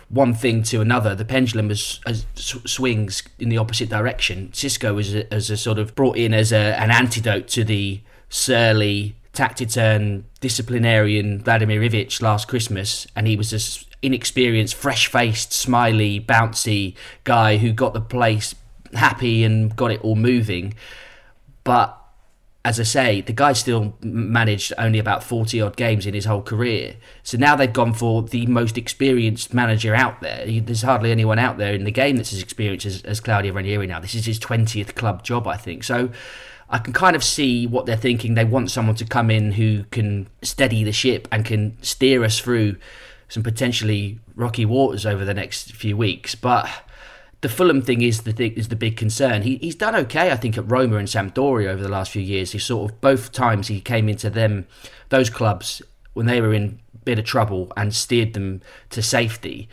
one 0.08 0.32
thing 0.32 0.62
to 0.62 0.80
another. 0.80 1.14
The 1.14 1.24
pendulum 1.24 1.70
as, 1.70 2.00
as 2.06 2.24
swings 2.34 3.22
in 3.38 3.48
the 3.48 3.58
opposite 3.58 3.88
direction. 3.90 4.50
Xisco 4.52 4.94
was 4.94 5.14
as 5.14 5.50
a 5.50 5.56
sort 5.56 5.78
of 5.78 5.94
brought 5.94 6.16
in 6.16 6.32
as 6.32 6.52
a, 6.52 6.80
an 6.80 6.90
antidote 6.90 7.46
to 7.48 7.64
the 7.64 8.00
surly, 8.30 9.16
taciturn, 9.32 10.24
disciplinarian 10.40 11.40
Vladimir 11.40 11.82
Ivic 11.82 12.20
last 12.22 12.48
Christmas, 12.48 13.06
and 13.14 13.26
he 13.26 13.36
was 13.36 13.50
this 13.50 13.84
inexperienced, 14.00 14.74
fresh-faced, 14.74 15.52
smiley, 15.52 16.20
bouncy 16.20 16.94
guy 17.24 17.58
who 17.58 17.72
got 17.72 17.94
the 17.94 18.00
place 18.00 18.54
happy 18.94 19.44
and 19.44 19.74
got 19.76 19.90
it 19.90 20.00
all 20.02 20.16
moving. 20.16 20.74
But 21.64 21.97
as 22.68 22.78
I 22.78 22.82
say, 22.82 23.22
the 23.22 23.32
guy 23.32 23.54
still 23.54 23.96
managed 24.02 24.74
only 24.76 24.98
about 24.98 25.24
40 25.24 25.62
odd 25.62 25.76
games 25.76 26.04
in 26.04 26.12
his 26.12 26.26
whole 26.26 26.42
career. 26.42 26.96
So 27.22 27.38
now 27.38 27.56
they've 27.56 27.72
gone 27.72 27.94
for 27.94 28.22
the 28.22 28.46
most 28.46 28.76
experienced 28.76 29.54
manager 29.54 29.94
out 29.94 30.20
there. 30.20 30.44
There's 30.60 30.82
hardly 30.82 31.10
anyone 31.10 31.38
out 31.38 31.56
there 31.56 31.72
in 31.72 31.84
the 31.84 31.90
game 31.90 32.18
that's 32.18 32.34
as 32.34 32.42
experienced 32.42 32.84
as, 32.84 33.02
as 33.04 33.20
Claudio 33.20 33.54
Ranieri 33.54 33.86
now. 33.86 34.00
This 34.00 34.14
is 34.14 34.26
his 34.26 34.38
20th 34.38 34.94
club 34.94 35.22
job, 35.24 35.48
I 35.48 35.56
think. 35.56 35.82
So 35.82 36.10
I 36.68 36.76
can 36.76 36.92
kind 36.92 37.16
of 37.16 37.24
see 37.24 37.66
what 37.66 37.86
they're 37.86 37.96
thinking. 37.96 38.34
They 38.34 38.44
want 38.44 38.70
someone 38.70 38.96
to 38.96 39.06
come 39.06 39.30
in 39.30 39.52
who 39.52 39.84
can 39.84 40.28
steady 40.42 40.84
the 40.84 40.92
ship 40.92 41.26
and 41.32 41.46
can 41.46 41.82
steer 41.82 42.22
us 42.22 42.38
through 42.38 42.76
some 43.30 43.42
potentially 43.42 44.20
rocky 44.36 44.66
waters 44.66 45.06
over 45.06 45.24
the 45.24 45.32
next 45.32 45.72
few 45.72 45.96
weeks. 45.96 46.34
But 46.34 46.68
the 47.40 47.48
Fulham 47.48 47.82
thing 47.82 48.02
is 48.02 48.22
the 48.22 48.32
thing, 48.32 48.52
is 48.52 48.68
the 48.68 48.76
big 48.76 48.96
concern. 48.96 49.42
He, 49.42 49.56
he's 49.58 49.76
done 49.76 49.94
okay, 49.94 50.30
I 50.30 50.36
think, 50.36 50.58
at 50.58 50.70
Roma 50.70 50.96
and 50.96 51.06
Sampdoria 51.06 51.68
over 51.68 51.82
the 51.82 51.88
last 51.88 52.10
few 52.10 52.22
years. 52.22 52.52
He 52.52 52.58
sort 52.58 52.90
of 52.90 53.00
both 53.00 53.30
times 53.32 53.68
he 53.68 53.80
came 53.80 54.08
into 54.08 54.28
them, 54.28 54.66
those 55.08 55.30
clubs 55.30 55.80
when 56.14 56.26
they 56.26 56.40
were 56.40 56.52
in 56.52 56.80
a 56.94 56.98
bit 57.04 57.18
of 57.18 57.24
trouble 57.24 57.72
and 57.76 57.94
steered 57.94 58.34
them 58.34 58.60
to 58.90 59.00
safety. 59.02 59.68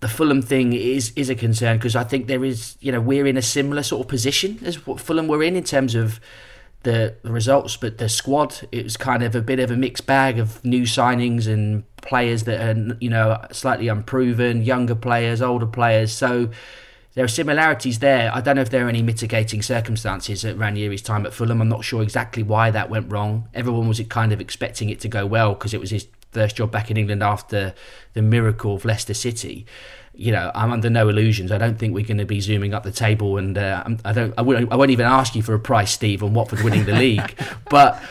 The 0.00 0.08
Fulham 0.08 0.40
thing 0.40 0.72
is 0.72 1.12
is 1.14 1.28
a 1.28 1.34
concern 1.34 1.76
because 1.76 1.94
I 1.94 2.04
think 2.04 2.26
there 2.26 2.42
is, 2.42 2.76
you 2.80 2.90
know, 2.90 3.02
we're 3.02 3.26
in 3.26 3.36
a 3.36 3.42
similar 3.42 3.82
sort 3.82 4.06
of 4.06 4.08
position 4.08 4.58
as 4.64 4.86
what 4.86 4.98
Fulham 4.98 5.28
were 5.28 5.42
in 5.42 5.56
in 5.56 5.64
terms 5.64 5.94
of 5.94 6.20
the, 6.84 7.16
the 7.22 7.30
results, 7.30 7.76
but 7.76 7.98
the 7.98 8.08
squad 8.08 8.66
it 8.72 8.84
was 8.84 8.96
kind 8.96 9.22
of 9.22 9.34
a 9.34 9.42
bit 9.42 9.60
of 9.60 9.70
a 9.70 9.76
mixed 9.76 10.06
bag 10.06 10.38
of 10.38 10.64
new 10.64 10.84
signings 10.84 11.46
and 11.46 11.84
players 11.96 12.44
that 12.44 12.60
are 12.60 12.96
you 12.98 13.10
know 13.10 13.38
slightly 13.52 13.88
unproven, 13.88 14.64
younger 14.64 14.94
players, 14.94 15.42
older 15.42 15.66
players. 15.66 16.12
So 16.12 16.48
there 17.14 17.24
are 17.24 17.28
similarities 17.28 17.98
there. 17.98 18.30
I 18.32 18.40
don't 18.40 18.56
know 18.56 18.62
if 18.62 18.70
there 18.70 18.86
are 18.86 18.88
any 18.88 19.02
mitigating 19.02 19.62
circumstances 19.62 20.44
at 20.44 20.56
Ranieri's 20.56 21.02
time 21.02 21.26
at 21.26 21.34
Fulham. 21.34 21.60
I'm 21.60 21.68
not 21.68 21.84
sure 21.84 22.02
exactly 22.02 22.42
why 22.42 22.70
that 22.70 22.88
went 22.88 23.10
wrong. 23.10 23.48
Everyone 23.52 23.88
was 23.88 24.00
kind 24.08 24.32
of 24.32 24.40
expecting 24.40 24.90
it 24.90 25.00
to 25.00 25.08
go 25.08 25.26
well 25.26 25.54
because 25.54 25.74
it 25.74 25.80
was 25.80 25.90
his 25.90 26.06
first 26.30 26.56
job 26.56 26.70
back 26.70 26.90
in 26.90 26.96
England 26.96 27.22
after 27.22 27.74
the 28.12 28.22
miracle 28.22 28.76
of 28.76 28.84
Leicester 28.84 29.14
City. 29.14 29.66
You 30.14 30.32
know, 30.32 30.52
I'm 30.54 30.72
under 30.72 30.90
no 30.90 31.08
illusions. 31.08 31.50
I 31.50 31.58
don't 31.58 31.78
think 31.78 31.94
we're 31.94 32.06
going 32.06 32.18
to 32.18 32.24
be 32.24 32.40
zooming 32.40 32.74
up 32.74 32.82
the 32.82 32.92
table, 32.92 33.38
and 33.38 33.56
uh, 33.56 33.84
I 34.04 34.12
don't. 34.12 34.34
I 34.36 34.42
won't, 34.42 34.70
I 34.70 34.76
won't 34.76 34.90
even 34.90 35.06
ask 35.06 35.34
you 35.34 35.42
for 35.42 35.54
a 35.54 35.60
price, 35.60 35.92
Steve, 35.92 36.22
on 36.22 36.34
Watford 36.34 36.62
winning 36.62 36.84
the 36.84 36.92
league. 36.92 37.38
but 37.70 38.02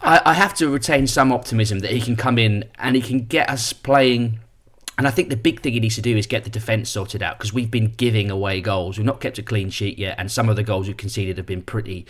I, 0.00 0.22
I 0.24 0.34
have 0.34 0.54
to 0.54 0.70
retain 0.70 1.06
some 1.06 1.30
optimism 1.30 1.80
that 1.80 1.90
he 1.90 2.00
can 2.00 2.16
come 2.16 2.38
in 2.38 2.64
and 2.78 2.96
he 2.96 3.02
can 3.02 3.26
get 3.26 3.50
us 3.50 3.72
playing 3.72 4.40
and 4.98 5.06
I 5.06 5.10
think 5.12 5.30
the 5.30 5.36
big 5.36 5.60
thing 5.60 5.74
he 5.74 5.80
needs 5.80 5.94
to 5.94 6.02
do 6.02 6.16
is 6.16 6.26
get 6.26 6.42
the 6.42 6.50
defence 6.50 6.90
sorted 6.90 7.22
out 7.22 7.38
because 7.38 7.52
we've 7.52 7.70
been 7.70 7.92
giving 7.92 8.30
away 8.30 8.60
goals. 8.60 8.98
We've 8.98 9.06
not 9.06 9.20
kept 9.20 9.38
a 9.38 9.42
clean 9.44 9.70
sheet 9.70 9.96
yet, 9.96 10.16
and 10.18 10.30
some 10.30 10.48
of 10.48 10.56
the 10.56 10.64
goals 10.64 10.88
we've 10.88 10.96
conceded 10.96 11.36
have 11.36 11.46
been 11.46 11.62
pretty, 11.62 12.04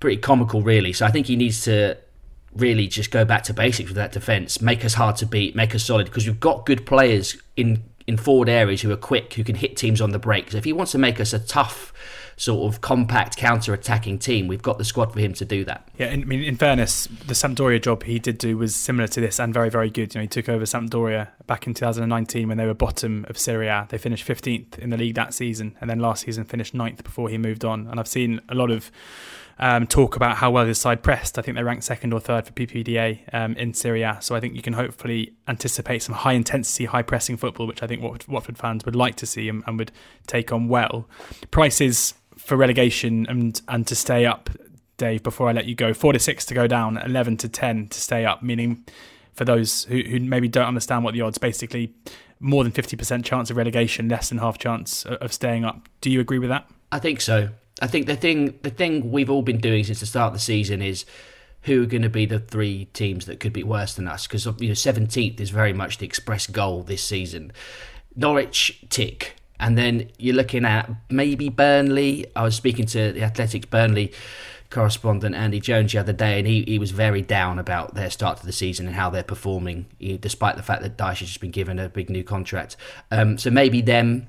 pretty 0.00 0.16
comical, 0.16 0.62
really. 0.62 0.94
So 0.94 1.04
I 1.04 1.10
think 1.10 1.26
he 1.26 1.36
needs 1.36 1.62
to 1.64 1.98
really 2.54 2.86
just 2.86 3.10
go 3.10 3.26
back 3.26 3.42
to 3.44 3.52
basics 3.52 3.90
with 3.90 3.96
that 3.96 4.12
defence, 4.12 4.62
make 4.62 4.82
us 4.82 4.94
hard 4.94 5.16
to 5.16 5.26
beat, 5.26 5.54
make 5.54 5.74
us 5.74 5.84
solid 5.84 6.06
because 6.06 6.26
we've 6.26 6.40
got 6.40 6.64
good 6.64 6.86
players 6.86 7.36
in 7.54 7.84
in 8.06 8.16
forward 8.16 8.48
areas 8.48 8.82
who 8.82 8.90
are 8.92 8.96
quick, 8.96 9.34
who 9.34 9.42
can 9.42 9.56
hit 9.56 9.76
teams 9.76 10.00
on 10.00 10.12
the 10.12 10.18
break. 10.18 10.52
So 10.52 10.58
if 10.58 10.64
he 10.64 10.72
wants 10.72 10.92
to 10.92 10.98
make 10.98 11.20
us 11.20 11.32
a 11.32 11.40
tough 11.40 11.92
sort 12.36 12.72
of 12.72 12.80
compact 12.82 13.36
counter-attacking 13.36 14.18
team. 14.18 14.46
We've 14.46 14.62
got 14.62 14.76
the 14.78 14.84
squad 14.84 15.12
for 15.12 15.20
him 15.20 15.32
to 15.34 15.44
do 15.44 15.64
that. 15.64 15.88
Yeah, 15.98 16.08
I 16.08 16.16
mean, 16.16 16.42
in 16.42 16.56
fairness, 16.56 17.06
the 17.06 17.34
Sampdoria 17.34 17.80
job 17.80 18.02
he 18.02 18.18
did 18.18 18.36
do 18.36 18.58
was 18.58 18.74
similar 18.74 19.08
to 19.08 19.20
this 19.20 19.40
and 19.40 19.54
very, 19.54 19.70
very 19.70 19.88
good. 19.88 20.14
You 20.14 20.18
know, 20.18 20.22
he 20.22 20.28
took 20.28 20.48
over 20.48 20.64
Sampdoria 20.64 21.28
back 21.46 21.66
in 21.66 21.72
2019 21.72 22.48
when 22.48 22.58
they 22.58 22.66
were 22.66 22.74
bottom 22.74 23.24
of 23.28 23.38
Serie 23.38 23.68
A. 23.68 23.86
They 23.88 23.98
finished 23.98 24.26
15th 24.26 24.78
in 24.78 24.90
the 24.90 24.98
league 24.98 25.14
that 25.14 25.32
season, 25.32 25.76
and 25.80 25.88
then 25.88 25.98
last 25.98 26.24
season 26.24 26.44
finished 26.44 26.74
9th 26.74 27.02
before 27.02 27.30
he 27.30 27.38
moved 27.38 27.64
on. 27.64 27.86
And 27.86 27.98
I've 27.98 28.08
seen 28.08 28.40
a 28.48 28.54
lot 28.54 28.70
of 28.70 28.90
um, 29.58 29.86
talk 29.86 30.16
about 30.16 30.36
how 30.36 30.50
well 30.50 30.66
his 30.66 30.78
side 30.78 31.02
pressed. 31.02 31.38
I 31.38 31.42
think 31.42 31.56
they 31.56 31.62
ranked 31.62 31.84
second 31.84 32.12
or 32.12 32.20
third 32.20 32.46
for 32.46 32.52
PPDA 32.52 33.20
um, 33.32 33.54
in 33.54 33.72
Serie 33.72 34.02
A. 34.02 34.18
So 34.20 34.34
I 34.34 34.40
think 34.40 34.54
you 34.54 34.62
can 34.62 34.74
hopefully 34.74 35.32
anticipate 35.48 36.02
some 36.02 36.14
high 36.14 36.34
intensity, 36.34 36.84
high 36.84 37.02
pressing 37.02 37.36
football, 37.36 37.66
which 37.66 37.82
I 37.82 37.86
think 37.86 38.02
Watford 38.28 38.58
fans 38.58 38.84
would 38.84 38.96
like 38.96 39.16
to 39.16 39.26
see 39.26 39.48
and, 39.48 39.62
and 39.66 39.78
would 39.78 39.92
take 40.26 40.52
on 40.52 40.68
well. 40.68 41.08
Prices 41.50 42.14
for 42.38 42.56
relegation 42.56 43.26
and 43.28 43.60
and 43.68 43.86
to 43.86 43.94
stay 43.94 44.26
up, 44.26 44.50
Dave. 44.96 45.22
Before 45.22 45.48
I 45.48 45.52
let 45.52 45.66
you 45.66 45.74
go, 45.74 45.92
four 45.92 46.12
to 46.12 46.18
six 46.18 46.44
to 46.46 46.54
go 46.54 46.66
down, 46.66 46.98
eleven 46.98 47.36
to 47.38 47.48
ten 47.48 47.88
to 47.88 48.00
stay 48.00 48.24
up. 48.24 48.42
Meaning, 48.42 48.84
for 49.32 49.44
those 49.44 49.84
who, 49.84 50.00
who 50.00 50.20
maybe 50.20 50.48
don't 50.48 50.66
understand 50.66 51.04
what 51.04 51.14
the 51.14 51.20
odds, 51.20 51.38
basically 51.38 51.92
more 52.40 52.62
than 52.62 52.72
fifty 52.72 52.96
percent 52.96 53.24
chance 53.24 53.50
of 53.50 53.56
relegation, 53.56 54.08
less 54.08 54.28
than 54.28 54.38
half 54.38 54.58
chance 54.58 55.04
of 55.06 55.32
staying 55.32 55.64
up. 55.64 55.88
Do 56.00 56.10
you 56.10 56.20
agree 56.20 56.38
with 56.38 56.50
that? 56.50 56.68
I 56.92 56.98
think 56.98 57.20
so. 57.20 57.50
I 57.80 57.86
think 57.86 58.06
the 58.06 58.16
thing 58.16 58.58
the 58.62 58.70
thing 58.70 59.10
we've 59.10 59.30
all 59.30 59.42
been 59.42 59.58
doing 59.58 59.84
since 59.84 60.00
the 60.00 60.06
start 60.06 60.28
of 60.28 60.32
the 60.34 60.40
season 60.40 60.80
is 60.80 61.04
who 61.62 61.82
are 61.82 61.86
going 61.86 62.02
to 62.02 62.08
be 62.08 62.26
the 62.26 62.38
three 62.38 62.86
teams 62.92 63.26
that 63.26 63.40
could 63.40 63.52
be 63.52 63.64
worse 63.64 63.94
than 63.94 64.06
us 64.06 64.26
because 64.26 64.46
you 64.46 64.68
know 64.68 64.74
17th 64.74 65.40
is 65.40 65.50
very 65.50 65.72
much 65.72 65.98
the 65.98 66.06
express 66.06 66.46
goal 66.46 66.82
this 66.82 67.02
season. 67.02 67.52
Norwich 68.14 68.84
tick 68.88 69.36
and 69.58 69.76
then 69.76 70.10
you're 70.18 70.34
looking 70.34 70.64
at 70.64 70.90
maybe 71.10 71.48
Burnley. 71.48 72.26
I 72.34 72.42
was 72.42 72.56
speaking 72.56 72.86
to 72.86 73.12
the 73.12 73.22
Athletic 73.22 73.70
Burnley 73.70 74.12
correspondent 74.70 75.34
Andy 75.34 75.60
Jones 75.60 75.92
the 75.92 75.98
other 75.98 76.12
day, 76.12 76.38
and 76.38 76.46
he, 76.46 76.62
he 76.66 76.78
was 76.78 76.90
very 76.90 77.22
down 77.22 77.58
about 77.58 77.94
their 77.94 78.10
start 78.10 78.38
to 78.38 78.46
the 78.46 78.52
season 78.52 78.86
and 78.86 78.96
how 78.96 79.10
they're 79.10 79.22
performing, 79.22 79.86
despite 80.20 80.56
the 80.56 80.62
fact 80.62 80.82
that 80.82 80.96
Dyche 80.96 81.20
has 81.20 81.28
just 81.28 81.40
been 81.40 81.50
given 81.50 81.78
a 81.78 81.88
big 81.88 82.10
new 82.10 82.24
contract. 82.24 82.76
Um, 83.10 83.38
so 83.38 83.50
maybe 83.50 83.80
them, 83.80 84.26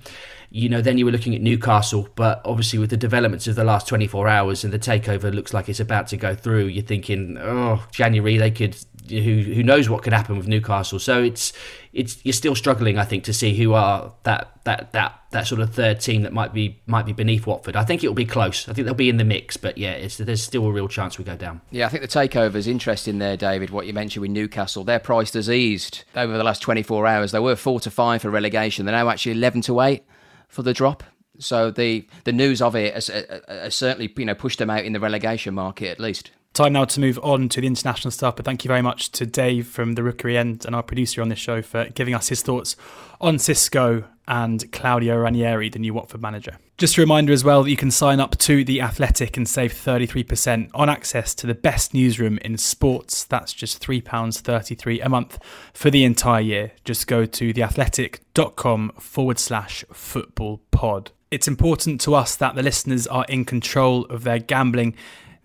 you 0.50 0.70
know, 0.70 0.82
then 0.82 0.98
you 0.98 1.06
were 1.06 1.12
looking 1.12 1.36
at 1.36 1.42
Newcastle, 1.42 2.08
but 2.16 2.42
obviously 2.46 2.80
with 2.80 2.90
the 2.90 2.98
developments 2.98 3.48
of 3.48 3.56
the 3.56 3.64
last 3.64 3.88
24 3.88 4.28
hours 4.28 4.64
and 4.64 4.72
the 4.72 4.80
takeover 4.80 5.34
looks 5.34 5.54
like 5.54 5.68
it's 5.68 5.80
about 5.80 6.08
to 6.08 6.18
go 6.18 6.36
through, 6.36 6.68
you're 6.68 6.84
thinking, 6.84 7.38
oh, 7.40 7.86
January 7.92 8.38
they 8.38 8.52
could 8.52 8.78
who 9.10 9.42
who 9.54 9.64
knows 9.64 9.90
what 9.90 10.04
could 10.04 10.14
happen 10.14 10.38
with 10.38 10.48
Newcastle. 10.48 11.00
So 11.00 11.22
it's 11.22 11.54
it's 11.94 12.24
you're 12.26 12.34
still 12.34 12.56
struggling, 12.56 12.98
I 12.98 13.06
think, 13.06 13.24
to 13.26 13.34
see 13.34 13.56
who 13.56 13.74
are 13.74 14.14
that 14.24 14.52
that 14.66 14.92
that 14.94 15.22
that 15.32 15.48
sort 15.48 15.62
of 15.62 15.74
third 15.74 16.00
team 16.00 16.22
that 16.24 16.34
might 16.34 16.54
be 16.54 16.82
might 16.86 17.06
be 17.06 17.14
beneath 17.14 17.48
Watford. 17.48 17.76
I 17.76 17.84
think 17.84 18.04
it'll 18.04 18.14
be 18.14 18.26
close. 18.26 18.68
I 18.70 18.74
think 18.74 18.86
they'll 18.86 18.94
be 18.94 19.10
in 19.10 19.18
the 19.18 19.24
mix, 19.24 19.58
but 19.58 19.78
yeah, 19.78 20.08
there's 20.20 20.44
still 20.44 20.66
a 20.66 20.72
real 20.72 20.88
chance 20.88 21.18
we 21.18 21.24
go 21.24 21.36
down. 21.36 21.62
Yeah, 21.72 21.86
I 21.86 21.90
think 21.90 22.02
the 22.02 22.08
takeover 22.08 22.56
is 22.56 22.68
interesting 22.68 23.20
there, 23.20 23.38
David. 23.38 23.70
What 23.70 23.88
you 23.88 23.94
mentioned 23.94 24.22
with 24.22 24.32
Newcastle, 24.32 24.84
their 24.84 25.00
price 25.00 25.34
has 25.34 25.50
eased 25.50 26.04
over 26.16 26.38
the 26.38 26.44
last 26.44 26.62
24 26.62 27.08
hours. 27.08 27.32
They 27.32 27.40
were 27.40 27.56
four 27.56 27.80
to 27.82 27.92
five 27.92 28.22
for 28.22 28.30
relegation. 28.30 28.86
They're 28.86 28.96
now 28.96 29.10
actually 29.10 29.34
11 29.34 29.62
to 29.62 29.82
eight 29.82 30.04
for 30.48 30.64
the 30.64 30.74
drop. 30.74 31.04
So 31.40 31.72
the 31.72 32.08
the 32.24 32.32
news 32.32 32.62
of 32.62 32.76
it 32.76 32.94
has, 32.94 33.10
uh, 33.10 33.42
uh, 33.48 33.54
has 33.54 33.76
certainly 33.76 34.12
you 34.18 34.26
know 34.26 34.36
pushed 34.36 34.60
them 34.60 34.70
out 34.70 34.86
in 34.86 34.94
the 34.94 35.00
relegation 35.00 35.54
market 35.54 35.90
at 35.90 36.00
least 36.00 36.32
Time 36.58 36.74
now 36.74 36.86
to 36.86 37.00
move 37.00 37.20
on 37.22 37.50
to 37.50 37.62
the 37.62 37.68
international 37.68 38.10
stuff, 38.10 38.36
but 38.36 38.44
thank 38.44 38.66
you 38.66 38.68
very 38.68 38.82
much 38.82 39.12
to 39.12 39.28
Dave 39.28 39.68
from 39.68 39.94
the 39.94 40.02
Rookery 40.02 40.40
End 40.40 40.66
and 40.66 40.76
our 40.76 40.82
producer 40.82 41.22
on 41.22 41.30
this 41.30 41.38
show 41.38 41.62
for 41.62 41.86
giving 41.90 42.16
us 42.16 42.30
his 42.30 42.42
thoughts 42.42 42.76
on 43.22 43.36
Xisco 43.36 44.06
and 44.28 44.72
Claudio 44.72 45.18
Ranieri, 45.18 45.70
the 45.70 45.78
new 45.78 45.94
Watford 45.94 46.20
manager. 46.20 46.58
Just 46.80 46.98
a 46.98 47.02
reminder 47.02 47.32
as 47.32 47.44
well 47.44 47.62
that 47.62 47.70
you 47.70 47.78
can 47.78 47.92
sign 47.92 48.20
up 48.20 48.40
to 48.40 48.64
The 48.64 48.82
Athletic 48.82 49.38
and 49.38 49.48
save 49.48 49.72
33% 49.72 50.72
on 50.74 50.90
access 50.90 51.36
to 51.36 51.46
the 51.46 51.54
best 51.54 51.94
newsroom 51.94 52.40
in 52.40 52.58
sports. 52.58 53.24
That's 53.24 53.54
just 53.54 53.80
£3.33 53.80 55.06
a 55.06 55.10
month 55.10 55.38
for 55.74 55.92
the 55.92 56.04
entire 56.06 56.42
year. 56.42 56.72
Just 56.84 57.06
go 57.06 57.28
to 57.28 57.54
theathletic.com 57.54 58.94
forward 58.98 59.38
slash 59.38 59.86
football 59.94 60.62
pod. 60.72 61.12
It's 61.30 61.48
important 61.48 62.02
to 62.02 62.16
us 62.16 62.36
that 62.38 62.56
the 62.56 62.64
listeners 62.64 63.06
are 63.06 63.26
in 63.26 63.46
control 63.46 64.06
of 64.06 64.24
their 64.24 64.40
gambling 64.40 64.96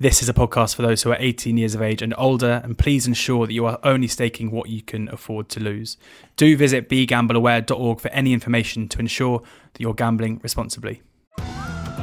this 0.03 0.21
is 0.21 0.29
a 0.29 0.35
podcast 0.35 0.75
for 0.75 0.83
those 0.83 1.05
who 1.05 1.13
are 1.13 1.17
18 1.21 1.57
years 1.57 1.77
of 1.77 1.81
age 1.81 2.03
and 2.03 2.13
older, 2.19 2.61
and 2.65 2.77
please 2.77 3.07
ensure 3.07 3.47
that 3.47 3.53
you 3.53 3.65
are 3.67 3.79
only 3.85 4.09
staking 4.09 4.51
what 4.51 4.69
you 4.69 4.83
can 4.83 5.09
afford 5.11 5.49
to 5.51 5.61
lose. 5.61 5.97
Do 6.37 6.57
visit 6.57 6.89
begambleaware.org 6.89 8.01
for 8.01 8.09
any 8.09 8.33
information 8.33 8.89
to 8.89 8.99
ensure 8.99 9.39
that 9.73 9.81
you're 9.81 9.95
gambling 9.95 10.41
responsibly. 10.43 11.03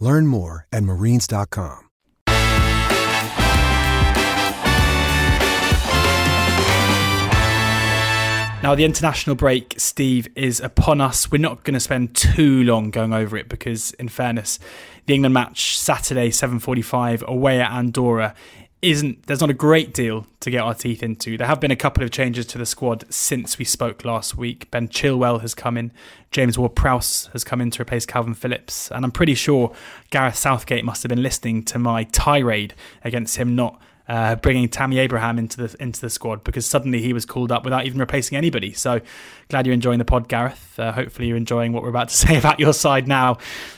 Learn 0.00 0.26
more 0.26 0.66
at 0.72 0.82
marines.com. 0.82 1.90
Now, 8.62 8.74
the 8.74 8.84
international 8.84 9.36
break, 9.36 9.74
Steve, 9.78 10.28
is 10.36 10.60
upon 10.60 11.00
us. 11.00 11.30
We're 11.30 11.38
not 11.38 11.64
going 11.64 11.72
to 11.72 11.80
spend 11.80 12.14
too 12.14 12.62
long 12.64 12.90
going 12.90 13.14
over 13.14 13.38
it 13.38 13.48
because, 13.48 13.92
in 13.92 14.08
fairness, 14.08 14.58
the 15.06 15.14
England 15.14 15.32
match 15.32 15.78
Saturday, 15.78 16.28
7:45 16.28 17.22
away 17.22 17.58
at 17.58 17.70
Andorra, 17.72 18.34
isn't. 18.82 19.26
There's 19.26 19.40
not 19.40 19.50
a 19.50 19.54
great 19.54 19.92
deal 19.92 20.26
to 20.40 20.50
get 20.50 20.62
our 20.62 20.74
teeth 20.74 21.02
into. 21.02 21.36
There 21.36 21.46
have 21.46 21.60
been 21.60 21.70
a 21.70 21.76
couple 21.76 22.02
of 22.02 22.10
changes 22.10 22.46
to 22.46 22.58
the 22.58 22.66
squad 22.66 23.04
since 23.12 23.58
we 23.58 23.64
spoke 23.64 24.04
last 24.04 24.36
week. 24.36 24.70
Ben 24.70 24.88
Chilwell 24.88 25.40
has 25.40 25.54
come 25.54 25.76
in. 25.76 25.92
James 26.30 26.58
Ward-Prowse 26.58 27.28
has 27.32 27.44
come 27.44 27.60
in 27.60 27.70
to 27.72 27.82
replace 27.82 28.06
Kalvin 28.06 28.36
Phillips, 28.36 28.90
and 28.90 29.04
I'm 29.04 29.10
pretty 29.10 29.34
sure 29.34 29.74
Gareth 30.10 30.36
Southgate 30.36 30.84
must 30.84 31.02
have 31.02 31.10
been 31.10 31.22
listening 31.22 31.62
to 31.64 31.78
my 31.78 32.04
tirade 32.04 32.74
against 33.04 33.36
him 33.36 33.54
not 33.54 33.80
uh, 34.10 34.34
bringing 34.34 34.68
Tammy 34.68 34.98
Abraham 34.98 35.38
into 35.38 35.56
the 35.68 35.76
into 35.80 36.00
the 36.00 36.10
squad 36.10 36.42
because 36.42 36.66
suddenly 36.66 37.00
he 37.00 37.12
was 37.12 37.24
called 37.24 37.52
up 37.52 37.62
without 37.62 37.86
even 37.86 38.00
replacing 38.00 38.36
anybody. 38.36 38.72
So 38.72 39.00
glad 39.48 39.66
you're 39.66 39.72
enjoying 39.72 40.00
the 40.00 40.04
pod, 40.04 40.26
Gareth. 40.26 40.76
Uh, 40.76 40.90
hopefully 40.90 41.28
you're 41.28 41.36
enjoying 41.36 41.72
what 41.72 41.84
we're 41.84 41.90
about 41.90 42.08
to 42.08 42.16
say 42.26 42.36
about 42.36 42.58
your 42.58 42.72
side 42.72 43.06
now 43.06 43.34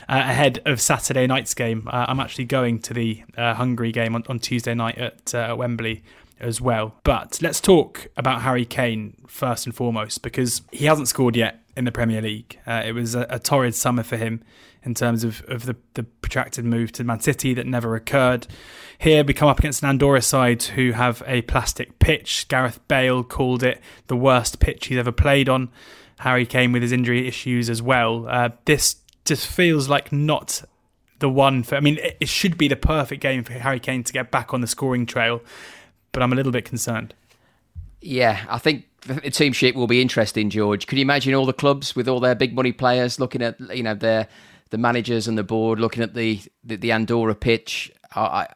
uh, 0.09 0.23
ahead 0.25 0.59
of 0.65 0.81
Saturday 0.81 1.27
night's 1.27 1.53
game. 1.53 1.87
Uh, 1.87 2.07
I'm 2.07 2.19
actually 2.19 2.45
going 2.45 2.79
to 2.79 2.95
the 2.95 3.23
uh, 3.37 3.53
Hungary 3.53 3.91
game 3.91 4.15
on, 4.15 4.23
on 4.27 4.39
Tuesday 4.39 4.73
night 4.73 4.97
at 4.97 5.55
Wembley 5.55 6.01
as 6.43 6.61
well. 6.61 6.95
But 7.03 7.39
let's 7.41 7.61
talk 7.61 8.07
about 8.17 8.41
Harry 8.41 8.65
Kane 8.65 9.15
first 9.27 9.65
and 9.65 9.75
foremost 9.75 10.21
because 10.21 10.61
he 10.71 10.85
hasn't 10.85 11.07
scored 11.07 11.35
yet 11.35 11.59
in 11.75 11.85
the 11.85 11.91
Premier 11.91 12.21
League. 12.21 12.59
it 12.67 12.93
was 12.93 13.15
a, 13.15 13.25
a 13.29 13.39
torrid 13.39 13.73
summer 13.73 14.03
for 14.03 14.17
him 14.17 14.43
in 14.83 14.93
terms 14.93 15.23
of, 15.23 15.43
of 15.47 15.65
the, 15.65 15.75
the 15.93 16.03
protracted 16.03 16.65
move 16.65 16.91
to 16.93 17.03
Man 17.03 17.19
City 17.19 17.53
that 17.53 17.65
never 17.65 17.95
occurred. 17.95 18.47
Here 18.97 19.23
we 19.23 19.33
come 19.33 19.47
up 19.47 19.59
against 19.59 19.81
an 19.81 19.89
Andorra 19.89 20.21
side 20.21 20.61
who 20.63 20.91
have 20.91 21.23
a 21.25 21.41
plastic 21.43 21.99
pitch. 21.99 22.47
Gareth 22.47 22.85
Bale 22.87 23.23
called 23.23 23.63
it 23.63 23.81
the 24.07 24.15
worst 24.15 24.59
pitch 24.59 24.87
he's 24.87 24.97
ever 24.97 25.11
played 25.11 25.49
on. 25.49 25.69
Harry 26.19 26.45
Kane 26.45 26.71
with 26.71 26.81
his 26.81 26.91
injury 26.91 27.27
issues 27.27 27.69
as 27.69 27.81
well. 27.81 28.27
Uh, 28.27 28.49
this 28.65 28.97
just 29.25 29.47
feels 29.47 29.89
like 29.89 30.11
not 30.11 30.63
the 31.19 31.29
one 31.29 31.63
for. 31.63 31.75
I 31.75 31.79
mean, 31.79 31.97
it, 31.97 32.17
it 32.21 32.29
should 32.29 32.57
be 32.57 32.67
the 32.67 32.75
perfect 32.75 33.21
game 33.21 33.43
for 33.43 33.53
Harry 33.53 33.79
Kane 33.79 34.03
to 34.03 34.13
get 34.13 34.31
back 34.31 34.53
on 34.53 34.61
the 34.61 34.67
scoring 34.67 35.05
trail, 35.05 35.41
but 36.13 36.23
I'm 36.23 36.31
a 36.31 36.35
little 36.35 36.53
bit 36.53 36.63
concerned. 36.63 37.13
Yeah, 37.99 38.45
I 38.49 38.57
think 38.57 38.85
the 39.01 39.29
team 39.29 39.51
sheet 39.51 39.75
will 39.75 39.87
be 39.87 40.01
interesting, 40.01 40.49
George. 40.49 40.87
Can 40.87 40.97
you 40.97 41.01
imagine 41.01 41.33
all 41.33 41.45
the 41.45 41.53
clubs 41.53 41.95
with 41.95 42.07
all 42.07 42.21
their 42.21 42.35
big 42.35 42.53
money 42.53 42.71
players 42.71 43.19
looking 43.19 43.41
at 43.41 43.59
you 43.75 43.83
know 43.83 43.95
their 43.95 44.27
the 44.73 44.77
managers 44.79 45.27
and 45.27 45.37
the 45.37 45.43
board 45.43 45.79
looking 45.79 46.01
at 46.01 46.15
the 46.15 46.41
the, 46.63 46.75
the 46.75 46.91
Andorra 46.91 47.35
pitch. 47.35 47.91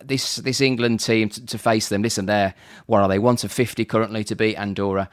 This 0.03 0.37
this 0.37 0.61
England 0.61 0.99
team 0.99 1.29
to, 1.29 1.45
to, 1.45 1.57
face 1.57 1.89
them. 1.89 2.01
Listen, 2.01 2.25
they're 2.25 2.53
what 2.87 3.01
are 3.01 3.07
they? 3.07 3.19
One 3.19 3.35
to 3.37 3.49
fifty 3.49 3.85
currently 3.85 4.23
to 4.25 4.35
beat 4.35 4.55
Andorra. 4.55 5.09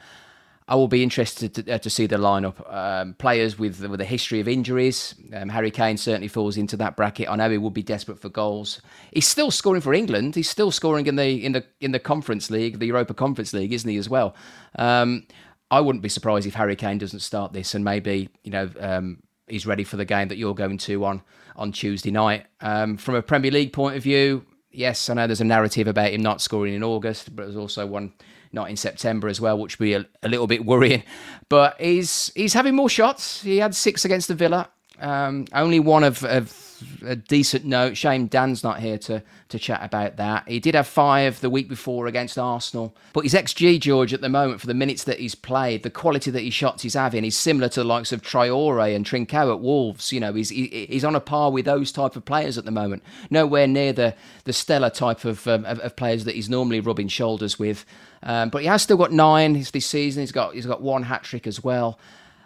I 0.67 0.75
will 0.75 0.87
be 0.87 1.03
interested 1.03 1.53
to, 1.53 1.73
uh, 1.73 1.77
to 1.77 1.89
see 1.91 2.07
the 2.07 2.17
lineup. 2.17 2.73
Um, 2.73 3.13
players 3.13 3.59
with 3.59 3.85
with 3.85 4.01
a 4.01 4.05
history 4.05 4.39
of 4.39 4.47
injuries. 4.47 5.13
Um, 5.33 5.49
Harry 5.49 5.69
Kane 5.69 5.97
certainly 5.97 6.27
falls 6.27 6.57
into 6.57 6.75
that 6.77 6.95
bracket. 6.95 7.29
I 7.29 7.35
know 7.35 7.49
he 7.51 7.59
will 7.59 7.69
be 7.69 7.83
desperate 7.83 8.19
for 8.19 8.29
goals. 8.29 8.81
He's 9.11 9.27
still 9.27 9.51
scoring 9.51 9.81
for 9.81 9.93
England. 9.93 10.33
He's 10.35 10.49
still 10.49 10.71
scoring 10.71 11.05
in 11.05 11.17
the 11.17 11.45
in 11.45 11.51
the 11.51 11.65
in 11.81 11.91
the 11.91 11.99
Conference 11.99 12.49
League, 12.49 12.79
the 12.79 12.87
Europa 12.87 13.13
Conference 13.13 13.53
League, 13.53 13.73
isn't 13.73 13.89
he 13.89 13.97
as 13.97 14.09
well? 14.09 14.35
Um, 14.77 15.27
I 15.69 15.81
wouldn't 15.81 16.03
be 16.03 16.09
surprised 16.09 16.47
if 16.47 16.55
Harry 16.55 16.75
Kane 16.75 16.97
doesn't 16.97 17.19
start 17.19 17.53
this, 17.53 17.75
and 17.75 17.85
maybe 17.85 18.29
you 18.43 18.51
know 18.51 18.69
um, 18.79 19.21
he's 19.47 19.67
ready 19.67 19.83
for 19.83 19.97
the 19.97 20.05
game 20.05 20.29
that 20.29 20.37
you're 20.37 20.55
going 20.55 20.79
to 20.79 21.05
on 21.05 21.21
on 21.55 21.71
Tuesday 21.73 22.11
night. 22.11 22.47
Um, 22.59 22.97
from 22.97 23.13
a 23.13 23.21
Premier 23.21 23.51
League 23.51 23.71
point 23.71 23.97
of 23.97 24.03
view, 24.03 24.45
yes, 24.71 25.09
I 25.09 25.13
know 25.13 25.27
there's 25.27 25.41
a 25.41 25.45
narrative 25.45 25.87
about 25.87 26.11
him 26.11 26.21
not 26.21 26.41
scoring 26.41 26.73
in 26.73 26.83
August, 26.83 27.35
but 27.35 27.43
there's 27.43 27.55
also 27.55 27.85
one 27.85 28.13
not 28.55 28.69
in 28.69 28.77
September 28.77 29.27
as 29.27 29.39
well, 29.39 29.59
which 29.59 29.77
would 29.77 29.85
be 29.85 29.93
a, 29.93 30.05
a 30.23 30.29
little 30.29 30.47
bit 30.47 30.65
worrying. 30.65 31.03
But 31.49 31.79
he's 31.79 32.31
he's 32.33 32.53
having 32.53 32.75
more 32.75 32.89
shots. 32.89 33.43
He 33.43 33.57
had 33.57 33.75
six 33.75 34.03
against 34.03 34.27
the 34.27 34.33
Villa. 34.33 34.69
Um, 34.99 35.45
only 35.53 35.79
one 35.79 36.03
of, 36.03 36.23
of 36.23 36.65
a 37.05 37.15
decent 37.15 37.65
note. 37.65 37.97
Shame 37.97 38.27
Dan's 38.27 38.63
not 38.63 38.79
here 38.79 38.97
to 38.99 39.23
to 39.49 39.59
chat 39.59 39.83
about 39.83 40.17
that. 40.17 40.47
He 40.47 40.59
did 40.59 40.75
have 40.75 40.87
five 40.87 41.39
the 41.39 41.49
week 41.49 41.69
before 41.69 42.07
against 42.07 42.37
Arsenal, 42.37 42.95
but 43.13 43.23
his 43.23 43.33
XG 43.33 43.79
George 43.79 44.13
at 44.13 44.21
the 44.21 44.29
moment 44.29 44.59
for 44.59 44.67
the 44.67 44.73
minutes 44.73 45.03
that 45.03 45.19
he's 45.19 45.35
played, 45.35 45.83
the 45.83 45.89
quality 45.89 46.31
that 46.31 46.41
he 46.41 46.49
shots 46.49 46.83
he's 46.83 46.95
having, 46.95 47.23
is 47.23 47.37
similar 47.37 47.69
to 47.69 47.81
the 47.81 47.85
likes 47.85 48.11
of 48.11 48.21
Traore 48.21 48.95
and 48.95 49.05
Trincao 49.05 49.53
at 49.53 49.61
Wolves. 49.61 50.11
You 50.11 50.19
know, 50.19 50.33
he's 50.33 50.49
he, 50.49 50.87
he's 50.89 51.05
on 51.05 51.15
a 51.15 51.19
par 51.19 51.51
with 51.51 51.65
those 51.65 51.91
type 51.91 52.15
of 52.15 52.25
players 52.25 52.57
at 52.57 52.65
the 52.65 52.71
moment. 52.71 53.03
Nowhere 53.29 53.67
near 53.67 53.93
the 53.93 54.15
the 54.45 54.53
stellar 54.53 54.89
type 54.89 55.25
of 55.25 55.47
um, 55.47 55.65
of, 55.65 55.79
of, 55.79 55.95
players 55.95 56.25
that 56.25 56.35
he's 56.35 56.49
normally 56.49 56.79
rubbing 56.79 57.07
shoulders 57.07 57.59
with. 57.59 57.85
Um, 58.25 58.49
but 58.49 58.63
he 58.63 58.67
has 58.67 58.81
still 58.81 58.97
got 58.97 59.11
nine 59.11 59.53
this 59.53 59.85
season. 59.85 60.21
He's 60.21 60.31
got 60.31 60.55
he's 60.55 60.65
got 60.65 60.81
one 60.81 61.03
hat 61.03 61.23
trick 61.23 61.47
as 61.47 61.63
well. 61.63 61.99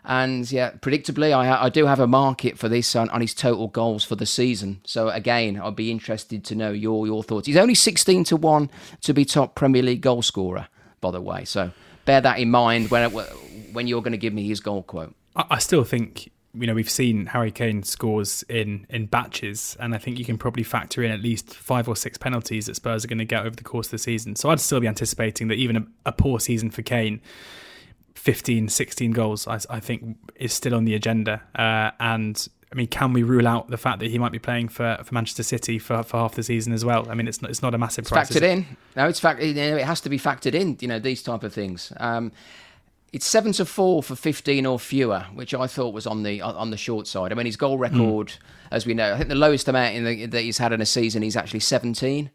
And 0.03 0.49
yeah, 0.51 0.71
predictably, 0.71 1.35
I, 1.35 1.65
I 1.65 1.69
do 1.69 1.85
have 1.85 1.99
a 1.99 2.07
market 2.07 2.57
for 2.57 2.69
this 2.69 2.95
on, 2.95 3.09
on 3.09 3.21
his 3.21 3.33
total 3.33 3.67
goals 3.67 4.03
for 4.03 4.15
the 4.15 4.25
season. 4.25 4.81
So 4.85 5.09
again, 5.09 5.59
I'd 5.59 5.75
be 5.75 5.91
interested 5.91 6.43
to 6.45 6.55
know 6.55 6.71
your 6.71 7.05
your 7.05 7.23
thoughts. 7.23 7.47
He's 7.47 7.57
only 7.57 7.75
16 7.75 8.23
to 8.25 8.35
1 8.35 8.69
to 9.01 9.13
be 9.13 9.25
top 9.25 9.55
Premier 9.55 9.83
League 9.83 10.01
goal 10.01 10.21
scorer, 10.21 10.67
by 11.01 11.11
the 11.11 11.21
way. 11.21 11.45
So 11.45 11.71
bear 12.05 12.21
that 12.21 12.39
in 12.39 12.49
mind 12.49 12.89
when, 12.91 13.11
when 13.11 13.87
you're 13.87 14.01
going 14.01 14.13
to 14.13 14.17
give 14.17 14.33
me 14.33 14.47
his 14.47 14.59
goal 14.59 14.83
quote. 14.83 15.15
I 15.35 15.59
still 15.59 15.83
think 15.83 16.31
you 16.53 16.67
know 16.67 16.73
we've 16.73 16.89
seen 16.89 17.27
Harry 17.27 17.51
Kane 17.51 17.83
scores 17.83 18.43
in 18.49 18.85
in 18.89 19.05
batches, 19.05 19.77
and 19.79 19.93
I 19.93 19.97
think 19.97 20.17
you 20.19 20.25
can 20.25 20.37
probably 20.37 20.63
factor 20.63 21.03
in 21.03 21.11
at 21.11 21.21
least 21.21 21.53
five 21.53 21.87
or 21.87 21.95
six 21.95 22.17
penalties 22.17 22.65
that 22.65 22.75
Spurs 22.75 23.05
are 23.05 23.07
going 23.07 23.19
to 23.19 23.25
get 23.25 23.45
over 23.45 23.55
the 23.55 23.63
course 23.63 23.87
of 23.87 23.91
the 23.91 23.97
season. 23.99 24.35
So 24.35 24.49
I'd 24.49 24.59
still 24.59 24.79
be 24.79 24.87
anticipating 24.87 25.47
that 25.49 25.55
even 25.55 25.77
a, 25.77 25.85
a 26.07 26.11
poor 26.11 26.39
season 26.39 26.69
for 26.69 26.81
Kane 26.81 27.21
15, 28.19 28.67
16 28.67 29.11
goals, 29.11 29.47
I, 29.47 29.59
I 29.69 29.79
think 29.79 30.17
is 30.35 30.53
still 30.53 30.75
on 30.75 30.83
the 30.85 30.93
agenda. 30.93 31.41
Uh, 31.55 31.91
and 31.99 32.47
I 32.71 32.75
mean, 32.75 32.87
can 32.87 33.13
we 33.13 33.23
rule 33.23 33.47
out 33.47 33.69
the 33.69 33.77
fact 33.77 33.99
that 33.99 34.11
he 34.11 34.19
might 34.19 34.31
be 34.31 34.39
playing 34.39 34.67
for, 34.67 34.99
for 35.03 35.13
Manchester 35.13 35.41
City 35.41 35.79
for, 35.79 36.03
for 36.03 36.17
half 36.17 36.35
the 36.35 36.43
season 36.43 36.73
as 36.73 36.83
well? 36.83 37.09
I 37.09 37.15
mean, 37.15 37.27
it's 37.27 37.41
not, 37.41 37.49
it's 37.49 37.61
not 37.61 37.73
a 37.73 37.77
massive 37.77 38.03
it's 38.03 38.11
price. 38.11 38.29
Factored 38.29 38.43
in. 38.43 38.65
No, 38.95 39.07
it's 39.07 39.19
fact. 39.19 39.41
You 39.41 39.53
know, 39.53 39.77
it 39.77 39.85
has 39.85 40.01
to 40.01 40.09
be 40.09 40.19
factored 40.19 40.53
in. 40.53 40.77
You 40.81 40.89
know, 40.89 40.99
these 40.99 41.23
type 41.23 41.43
of 41.43 41.53
things. 41.53 41.93
Um, 41.97 42.31
it's 43.11 43.25
seven 43.25 43.51
to 43.53 43.65
four 43.65 44.03
for 44.03 44.15
fifteen 44.15 44.65
or 44.65 44.79
fewer, 44.79 45.25
which 45.33 45.53
I 45.53 45.67
thought 45.67 45.93
was 45.93 46.05
on 46.07 46.23
the 46.23 46.41
on 46.41 46.71
the 46.71 46.77
short 46.77 47.07
side. 47.07 47.31
I 47.31 47.35
mean, 47.35 47.45
his 47.45 47.57
goal 47.57 47.75
hmm. 47.75 47.81
record, 47.81 48.27
mm. 48.27 48.37
as 48.71 48.85
we 48.85 48.93
know, 48.93 49.13
I 49.13 49.17
think 49.17 49.29
the 49.29 49.35
lowest 49.35 49.67
amount 49.67 50.05
the, 50.05 50.25
that 50.27 50.41
he's 50.41 50.57
had 50.57 50.73
in 50.73 50.81
a 50.81 50.85
season, 50.85 51.21
he's 51.21 51.37
actually 51.37 51.61
seventeen. 51.61 52.31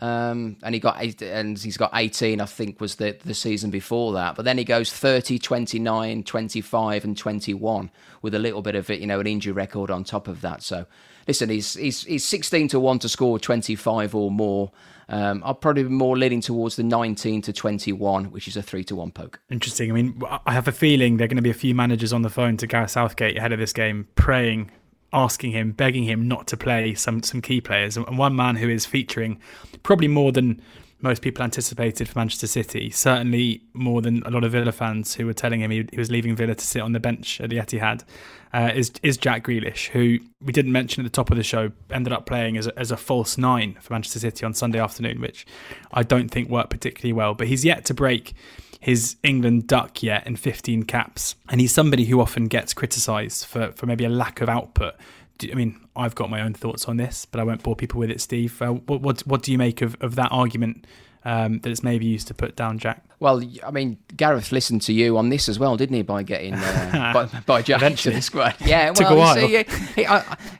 Um, 0.00 0.58
and 0.62 0.76
he 0.76 0.80
got 0.80 0.96
eight, 1.00 1.20
and 1.22 1.58
he's 1.58 1.76
got 1.76 1.90
18 1.92 2.40
I 2.40 2.44
think 2.44 2.80
was 2.80 2.96
the 2.96 3.18
the 3.24 3.34
season 3.34 3.70
before 3.70 4.12
that 4.12 4.36
but 4.36 4.44
then 4.44 4.56
he 4.56 4.62
goes 4.62 4.92
30 4.92 5.40
29 5.40 6.22
25 6.22 7.04
and 7.04 7.18
21 7.18 7.90
with 8.22 8.32
a 8.32 8.38
little 8.38 8.62
bit 8.62 8.76
of 8.76 8.88
it 8.90 9.00
you 9.00 9.08
know 9.08 9.18
an 9.18 9.26
injury 9.26 9.52
record 9.52 9.90
on 9.90 10.04
top 10.04 10.28
of 10.28 10.40
that 10.42 10.62
so 10.62 10.86
listen 11.26 11.48
he's 11.48 11.74
he's, 11.74 12.04
he's 12.04 12.24
16 12.24 12.68
to 12.68 12.78
1 12.78 13.00
to 13.00 13.08
score 13.08 13.40
25 13.40 14.14
or 14.14 14.30
more 14.30 14.70
um, 15.08 15.42
I'll 15.44 15.54
probably 15.54 15.84
be 15.84 15.88
more 15.88 16.16
leaning 16.18 16.40
towards 16.40 16.76
the 16.76 16.82
19 16.82 17.42
to 17.42 17.52
21, 17.52 18.26
which 18.26 18.46
is 18.46 18.56
a 18.56 18.62
3 18.62 18.84
to 18.84 18.96
1 18.96 19.10
poke. 19.12 19.40
Interesting. 19.50 19.90
I 19.90 19.94
mean, 19.94 20.22
I 20.46 20.52
have 20.52 20.68
a 20.68 20.72
feeling 20.72 21.16
there 21.16 21.24
are 21.24 21.28
going 21.28 21.36
to 21.36 21.42
be 21.42 21.50
a 21.50 21.54
few 21.54 21.74
managers 21.74 22.12
on 22.12 22.22
the 22.22 22.30
phone 22.30 22.56
to 22.58 22.66
Gareth 22.66 22.90
Southgate 22.90 23.36
ahead 23.36 23.52
of 23.52 23.58
this 23.58 23.72
game 23.72 24.08
praying 24.14 24.70
asking 25.12 25.52
him, 25.52 25.72
begging 25.72 26.04
him 26.04 26.28
not 26.28 26.46
to 26.48 26.56
play 26.56 26.94
some 26.94 27.22
some 27.22 27.40
key 27.40 27.60
players. 27.60 27.96
And 27.96 28.18
one 28.18 28.36
man 28.36 28.56
who 28.56 28.68
is 28.68 28.84
featuring 28.84 29.40
probably 29.82 30.08
more 30.08 30.32
than 30.32 30.60
most 31.00 31.22
people 31.22 31.44
anticipated 31.44 32.08
for 32.08 32.18
Manchester 32.18 32.46
City, 32.46 32.90
certainly 32.90 33.62
more 33.72 34.02
than 34.02 34.22
a 34.24 34.30
lot 34.30 34.42
of 34.42 34.52
Villa 34.52 34.72
fans 34.72 35.14
who 35.14 35.26
were 35.26 35.32
telling 35.32 35.60
him 35.60 35.70
he, 35.70 35.86
he 35.90 35.96
was 35.98 36.10
leaving 36.10 36.34
Villa 36.34 36.54
to 36.54 36.64
sit 36.64 36.82
on 36.82 36.92
the 36.92 37.00
bench 37.00 37.40
at 37.40 37.50
the 37.50 37.56
Etihad, 37.56 38.04
uh, 38.52 38.72
is 38.74 38.92
is 39.02 39.16
Jack 39.16 39.44
Grealish, 39.44 39.88
who 39.88 40.18
we 40.40 40.52
didn't 40.52 40.72
mention 40.72 41.04
at 41.04 41.10
the 41.10 41.14
top 41.14 41.30
of 41.30 41.36
the 41.36 41.42
show, 41.42 41.70
ended 41.90 42.12
up 42.12 42.26
playing 42.26 42.56
as 42.56 42.66
a, 42.66 42.78
as 42.78 42.90
a 42.90 42.96
false 42.96 43.38
nine 43.38 43.76
for 43.80 43.92
Manchester 43.92 44.18
City 44.18 44.44
on 44.44 44.54
Sunday 44.54 44.80
afternoon, 44.80 45.20
which 45.20 45.46
I 45.92 46.02
don't 46.02 46.30
think 46.30 46.48
worked 46.48 46.70
particularly 46.70 47.12
well. 47.12 47.34
But 47.34 47.48
he's 47.48 47.64
yet 47.64 47.84
to 47.86 47.94
break 47.94 48.34
his 48.80 49.16
England 49.22 49.66
duck 49.66 50.02
yet 50.02 50.26
in 50.26 50.36
15 50.36 50.84
caps. 50.84 51.34
And 51.48 51.60
he's 51.60 51.72
somebody 51.72 52.04
who 52.04 52.20
often 52.20 52.46
gets 52.46 52.72
criticised 52.72 53.44
for, 53.44 53.72
for 53.72 53.86
maybe 53.86 54.04
a 54.04 54.08
lack 54.08 54.40
of 54.40 54.48
output. 54.48 54.94
I 55.42 55.54
mean, 55.54 55.80
I've 55.94 56.14
got 56.14 56.30
my 56.30 56.40
own 56.40 56.54
thoughts 56.54 56.86
on 56.86 56.96
this, 56.96 57.24
but 57.24 57.40
I 57.40 57.44
won't 57.44 57.62
bore 57.62 57.76
people 57.76 58.00
with 58.00 58.10
it, 58.10 58.20
Steve. 58.20 58.60
Uh, 58.60 58.72
what, 58.72 59.00
what, 59.00 59.20
what 59.20 59.42
do 59.42 59.52
you 59.52 59.58
make 59.58 59.82
of, 59.82 59.96
of 60.00 60.14
that 60.16 60.30
argument 60.32 60.86
um, 61.24 61.58
that 61.60 61.70
it's 61.70 61.82
maybe 61.82 62.06
used 62.06 62.28
to 62.28 62.34
put 62.34 62.56
down 62.56 62.78
Jack? 62.78 63.04
Well, 63.20 63.42
I 63.66 63.70
mean, 63.72 63.98
Gareth 64.16 64.52
listened 64.52 64.82
to 64.82 64.92
you 64.92 65.18
on 65.18 65.28
this 65.28 65.48
as 65.48 65.58
well, 65.58 65.76
didn't 65.76 65.96
he? 65.96 66.02
By 66.02 66.22
getting 66.22 66.54
uh, 66.54 67.10
by, 67.32 67.40
by 67.46 67.62
Jack 67.62 67.78
Eventually. 67.78 68.14
to 68.14 68.18
the 68.18 68.22
squad. 68.22 68.54
Yeah, 68.64 68.92
well, 68.96 69.34
see, 69.34 69.48
he, 69.48 70.04
he, 70.04 70.06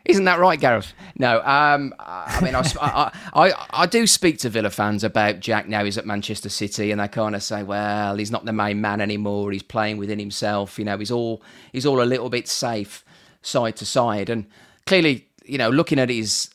isn't 0.05 0.25
that 0.25 0.41
right, 0.41 0.59
Gareth? 0.59 0.93
No, 1.17 1.41
um, 1.43 1.95
I 1.99 2.41
mean, 2.43 2.55
I, 2.55 2.63
I, 2.81 3.13
I, 3.33 3.67
I, 3.71 3.87
do 3.87 4.07
speak 4.07 4.39
to 4.41 4.51
Villa 4.51 4.71
fans 4.71 5.05
about 5.05 5.41
Jack 5.41 5.69
now. 5.69 5.85
He's 5.85 5.97
at 5.99 6.07
Manchester 6.07 6.49
City, 6.49 6.91
and 6.91 7.01
they 7.01 7.09
kind 7.09 7.37
of 7.37 7.43
say, 7.43 7.63
"Well, 7.63 8.17
he's 8.17 8.33
not 8.33 8.45
the 8.45 8.53
main 8.53 8.81
man 8.81 9.01
anymore. 9.01 9.53
He's 9.53 9.63
playing 9.63 9.99
within 9.99 10.19
himself. 10.19 10.79
You 10.79 10.85
know, 10.85 10.99
he's 10.99 11.13
all 11.13 11.43
he's 11.73 11.87
all 11.87 12.03
a 12.03 12.05
little 12.05 12.29
bit 12.29 12.49
safe 12.49 13.05
side 13.41 13.77
to 13.77 13.87
side." 13.87 14.29
And 14.29 14.47
clearly, 14.89 15.29
you 15.45 15.59
know, 15.59 15.69
looking 15.69 15.99
at 15.99 16.09
his 16.09 16.51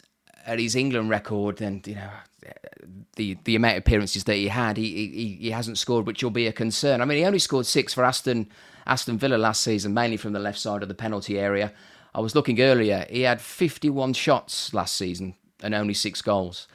at 0.45 0.59
his 0.59 0.75
England 0.75 1.09
record, 1.09 1.61
and 1.61 1.85
you 1.87 1.95
know, 1.95 2.09
the 3.15 3.37
the 3.43 3.55
amount 3.55 3.77
of 3.77 3.81
appearances 3.81 4.23
that 4.25 4.35
he 4.35 4.47
had, 4.47 4.75
he, 4.75 5.07
he 5.07 5.37
he 5.39 5.51
hasn't 5.51 5.77
scored, 5.77 6.07
which 6.07 6.23
will 6.23 6.31
be 6.31 6.47
a 6.47 6.51
concern. 6.51 6.99
I 6.99 7.05
mean, 7.05 7.19
he 7.19 7.25
only 7.25 7.39
scored 7.39 7.65
six 7.65 7.93
for 7.93 8.03
Aston 8.03 8.49
Aston 8.85 9.17
Villa 9.17 9.37
last 9.37 9.61
season, 9.61 9.93
mainly 9.93 10.17
from 10.17 10.33
the 10.33 10.39
left 10.39 10.59
side 10.59 10.81
of 10.81 10.89
the 10.89 10.95
penalty 10.95 11.39
area. 11.39 11.71
I 12.15 12.21
was 12.21 12.35
looking 12.35 12.59
earlier; 12.59 13.05
he 13.09 13.21
had 13.21 13.39
51 13.39 14.13
shots 14.13 14.73
last 14.73 14.95
season 14.95 15.35
and 15.61 15.73
only 15.73 15.93
six 15.93 16.21
goals. 16.21 16.67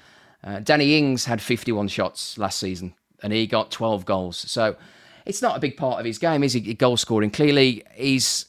Uh, 0.43 0.61
Danny 0.61 0.97
Ings 0.97 1.25
had 1.25 1.43
51 1.43 1.89
shots 1.89 2.39
last 2.39 2.59
season 2.59 2.95
and 3.23 3.33
he 3.33 3.47
got 3.47 3.71
12 3.73 4.05
goals. 4.05 4.37
So 4.37 4.77
it's 5.27 5.43
not 5.43 5.57
a 5.57 5.61
big 5.61 5.77
part 5.77 5.99
of 5.99 6.07
his 6.07 6.19
game, 6.19 6.43
is 6.43 6.53
he? 6.53 6.61
Goal 6.75 6.97
scoring. 6.97 7.31
Clearly, 7.31 7.85
he's 7.95 8.47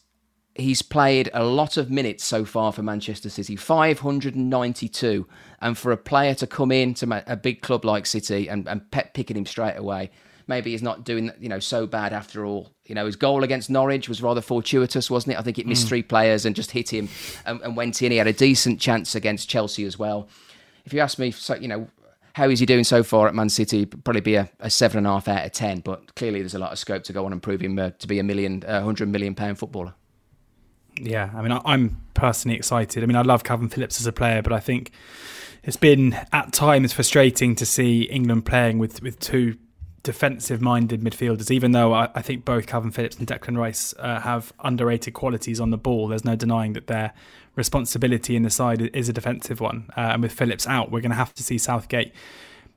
he's 0.55 0.81
played 0.81 1.29
a 1.33 1.43
lot 1.43 1.77
of 1.77 1.89
minutes 1.89 2.23
so 2.23 2.45
far 2.45 2.71
for 2.71 2.83
Manchester 2.83 3.29
City, 3.29 3.55
592. 3.55 5.27
And 5.61 5.77
for 5.77 5.91
a 5.91 5.97
player 5.97 6.33
to 6.35 6.47
come 6.47 6.71
in 6.71 6.93
to 6.95 7.23
a 7.27 7.35
big 7.35 7.61
club 7.61 7.85
like 7.85 8.05
City 8.05 8.47
and, 8.47 8.67
and 8.67 8.89
pet 8.91 9.13
picking 9.13 9.37
him 9.37 9.45
straight 9.45 9.77
away, 9.77 10.11
maybe 10.47 10.71
he's 10.71 10.81
not 10.81 11.05
doing 11.05 11.31
you 11.39 11.47
know 11.47 11.59
so 11.59 11.87
bad 11.87 12.11
after 12.11 12.45
all. 12.45 12.73
You 12.85 12.95
know, 12.95 13.05
his 13.05 13.15
goal 13.15 13.43
against 13.43 13.69
Norwich 13.69 14.09
was 14.09 14.21
rather 14.21 14.41
fortuitous, 14.41 15.09
wasn't 15.09 15.35
it? 15.35 15.39
I 15.39 15.43
think 15.43 15.59
it 15.59 15.67
missed 15.67 15.85
mm. 15.85 15.89
three 15.89 16.03
players 16.03 16.45
and 16.45 16.55
just 16.55 16.71
hit 16.71 16.91
him 16.91 17.07
and, 17.45 17.61
and, 17.61 17.77
went 17.77 18.01
in. 18.01 18.11
He 18.11 18.17
had 18.17 18.27
a 18.27 18.33
decent 18.33 18.79
chance 18.81 19.15
against 19.15 19.47
Chelsea 19.47 19.85
as 19.85 19.99
well. 19.99 20.27
If 20.85 20.93
you 20.93 21.01
ask 21.01 21.19
me, 21.19 21.29
so, 21.31 21.55
you 21.55 21.67
know, 21.67 21.87
how 22.33 22.49
is 22.49 22.59
he 22.59 22.65
doing 22.65 22.83
so 22.83 23.03
far 23.03 23.27
at 23.27 23.35
Man 23.35 23.49
City? 23.49 23.85
Probably 23.85 24.21
be 24.21 24.35
a, 24.35 24.49
a 24.59 24.69
seven 24.69 24.99
and 24.99 25.07
a 25.07 25.11
half 25.11 25.27
out 25.27 25.45
of 25.45 25.51
ten, 25.51 25.81
but 25.81 26.15
clearly 26.15 26.39
there's 26.39 26.55
a 26.55 26.59
lot 26.59 26.71
of 26.71 26.79
scope 26.79 27.03
to 27.03 27.13
go 27.13 27.25
on 27.25 27.31
and 27.31 27.43
prove 27.43 27.61
him 27.61 27.77
uh, 27.77 27.91
to 27.99 28.07
be 28.07 28.17
a 28.17 28.23
million, 28.23 28.63
uh, 28.65 28.81
hundred 28.81 29.09
million 29.09 29.35
pound 29.35 29.59
footballer. 29.59 29.93
Yeah, 31.01 31.31
I 31.33 31.41
mean, 31.41 31.51
I, 31.51 31.61
I'm 31.65 32.01
personally 32.13 32.57
excited. 32.57 33.03
I 33.03 33.05
mean, 33.07 33.15
I 33.15 33.21
love 33.21 33.43
Kalvin 33.43 33.71
Phillips 33.71 33.99
as 33.99 34.07
a 34.07 34.11
player, 34.11 34.41
but 34.41 34.53
I 34.53 34.59
think 34.59 34.91
it's 35.63 35.77
been 35.77 36.13
at 36.31 36.53
times 36.53 36.93
frustrating 36.93 37.55
to 37.55 37.65
see 37.65 38.03
England 38.03 38.45
playing 38.45 38.79
with 38.79 39.01
with 39.01 39.19
two 39.19 39.57
defensive 40.03 40.61
minded 40.61 41.01
midfielders, 41.01 41.51
even 41.51 41.71
though 41.71 41.93
I, 41.93 42.09
I, 42.15 42.21
think 42.21 42.45
both 42.45 42.67
Kalvin 42.67 42.93
Phillips 42.93 43.17
and 43.17 43.27
Declan 43.27 43.57
Rice 43.57 43.93
uh, 43.99 44.21
have 44.21 44.53
underrated 44.61 45.13
qualities 45.13 45.59
on 45.59 45.71
the 45.71 45.77
ball. 45.77 46.07
There's 46.07 46.23
no 46.23 46.35
denying 46.35 46.73
that 46.73 46.87
their 46.87 47.13
responsibility 47.55 48.35
in 48.35 48.43
the 48.43 48.49
side 48.49 48.81
is 48.81 49.09
a 49.09 49.13
defensive 49.13 49.59
one. 49.59 49.89
Uh, 49.97 50.11
and 50.13 50.21
with 50.21 50.31
Phillips 50.31 50.65
out, 50.67 50.89
we're 50.89 51.01
going 51.01 51.11
to 51.11 51.17
have 51.17 51.33
to 51.35 51.43
see 51.43 51.57
Southgate 51.57 52.13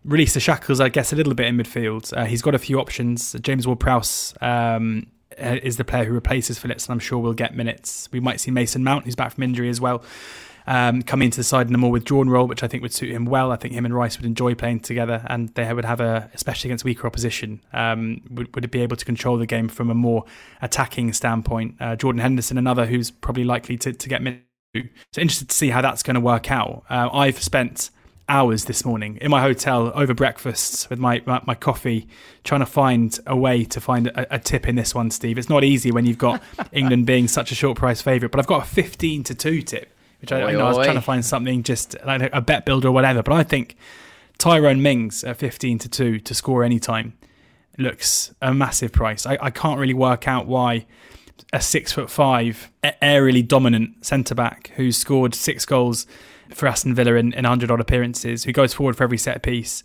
release 0.04 0.34
the 0.34 0.40
shackles, 0.40 0.80
I 0.80 0.88
guess, 0.88 1.12
a 1.12 1.16
little 1.16 1.34
bit 1.34 1.46
in 1.46 1.56
midfield. 1.56 2.12
Uh, 2.16 2.24
he's 2.24 2.42
got 2.42 2.54
a 2.54 2.58
few 2.58 2.80
options. 2.80 3.34
James 3.40 3.66
Ward 3.66 3.80
Prowse 3.80 4.34
um, 5.38 5.58
is 5.58 5.76
the 5.76 5.84
player 5.84 6.04
who 6.04 6.12
replaces 6.12 6.58
Phillips, 6.58 6.86
and 6.86 6.92
I'm 6.92 7.00
sure 7.00 7.18
we'll 7.18 7.32
get 7.32 7.56
minutes. 7.56 8.08
We 8.12 8.20
might 8.20 8.40
see 8.40 8.50
Mason 8.50 8.84
Mount, 8.84 9.04
who's 9.04 9.16
back 9.16 9.32
from 9.32 9.44
injury 9.44 9.68
as 9.68 9.80
well 9.80 10.02
um, 10.66 11.02
coming 11.02 11.26
into 11.26 11.38
the 11.38 11.44
side 11.44 11.68
in 11.68 11.74
a 11.74 11.78
more 11.78 11.90
withdrawn 11.90 12.28
role, 12.28 12.46
which 12.46 12.62
I 12.62 12.68
think 12.68 12.82
would 12.82 12.92
suit 12.92 13.10
him 13.10 13.24
well. 13.24 13.52
I 13.52 13.56
think 13.56 13.74
him 13.74 13.84
and 13.84 13.94
Rice 13.94 14.18
would 14.18 14.26
enjoy 14.26 14.54
playing 14.54 14.80
together, 14.80 15.24
and 15.28 15.48
they 15.50 15.72
would 15.72 15.84
have 15.84 16.00
a, 16.00 16.30
especially 16.34 16.68
against 16.68 16.84
weaker 16.84 17.06
opposition, 17.06 17.62
um, 17.72 18.22
would, 18.30 18.54
would 18.54 18.70
be 18.70 18.80
able 18.80 18.96
to 18.96 19.04
control 19.04 19.36
the 19.36 19.46
game 19.46 19.68
from 19.68 19.90
a 19.90 19.94
more 19.94 20.24
attacking 20.60 21.12
standpoint. 21.12 21.76
Uh, 21.80 21.96
Jordan 21.96 22.20
Henderson, 22.20 22.58
another 22.58 22.86
who's 22.86 23.10
probably 23.10 23.44
likely 23.44 23.76
to, 23.78 23.92
to 23.92 24.08
get 24.08 24.22
minutes. 24.22 24.44
So 25.12 25.20
interested 25.20 25.50
to 25.50 25.54
see 25.54 25.68
how 25.68 25.82
that's 25.82 26.02
going 26.02 26.14
to 26.14 26.20
work 26.20 26.50
out. 26.50 26.84
Uh, 26.88 27.10
I've 27.12 27.42
spent 27.42 27.90
hours 28.32 28.64
this 28.64 28.82
morning 28.84 29.18
in 29.20 29.30
my 29.30 29.42
hotel 29.42 29.92
over 29.94 30.14
breakfast 30.14 30.88
with 30.88 30.98
my, 30.98 31.22
my, 31.26 31.40
my, 31.46 31.54
coffee, 31.54 32.08
trying 32.44 32.60
to 32.60 32.66
find 32.66 33.20
a 33.26 33.36
way 33.36 33.62
to 33.66 33.78
find 33.78 34.06
a, 34.06 34.34
a, 34.34 34.38
tip 34.38 34.66
in 34.66 34.74
this 34.74 34.94
one, 34.94 35.10
Steve. 35.10 35.36
It's 35.36 35.50
not 35.50 35.64
easy 35.64 35.92
when 35.92 36.06
you've 36.06 36.18
got 36.18 36.42
England 36.72 37.04
being 37.04 37.28
such 37.28 37.52
a 37.52 37.54
short 37.54 37.76
price 37.76 38.00
favourite, 38.00 38.32
but 38.32 38.40
I've 38.40 38.46
got 38.46 38.62
a 38.62 38.66
15 38.66 39.24
to 39.24 39.34
2 39.34 39.62
tip 39.62 39.92
which 40.22 40.30
I, 40.30 40.42
I 40.42 40.52
know 40.52 40.66
I 40.66 40.68
was 40.68 40.86
trying 40.86 40.94
to 40.94 41.02
find 41.02 41.24
something 41.24 41.64
just 41.64 41.96
like 42.06 42.30
a 42.32 42.40
bet 42.40 42.64
builder 42.64 42.88
or 42.88 42.92
whatever. 42.92 43.24
But 43.24 43.34
I 43.34 43.42
think 43.42 43.76
Tyrone 44.38 44.80
Mings 44.80 45.24
at 45.24 45.36
15 45.36 45.80
to 45.80 45.88
2 45.88 46.20
to 46.20 46.34
score 46.34 46.62
any 46.62 46.78
time 46.78 47.14
looks 47.76 48.32
a 48.40 48.54
massive 48.54 48.92
price. 48.92 49.26
I, 49.26 49.36
I 49.40 49.50
can't 49.50 49.80
really 49.80 49.94
work 49.94 50.28
out 50.28 50.46
why 50.46 50.86
a 51.52 51.60
six 51.60 51.92
foot 51.92 52.08
five, 52.08 52.70
aerially 52.84 53.46
dominant 53.46 54.06
centre 54.06 54.34
back 54.36 54.70
who's 54.76 54.96
scored 54.96 55.34
six 55.34 55.66
goals 55.66 56.06
for 56.54 56.66
Aston 56.66 56.94
Villa 56.94 57.14
in, 57.14 57.32
in 57.32 57.44
100 57.44 57.70
odd 57.70 57.80
appearances, 57.80 58.44
who 58.44 58.52
goes 58.52 58.72
forward 58.74 58.96
for 58.96 59.04
every 59.04 59.18
set 59.18 59.42
piece. 59.42 59.82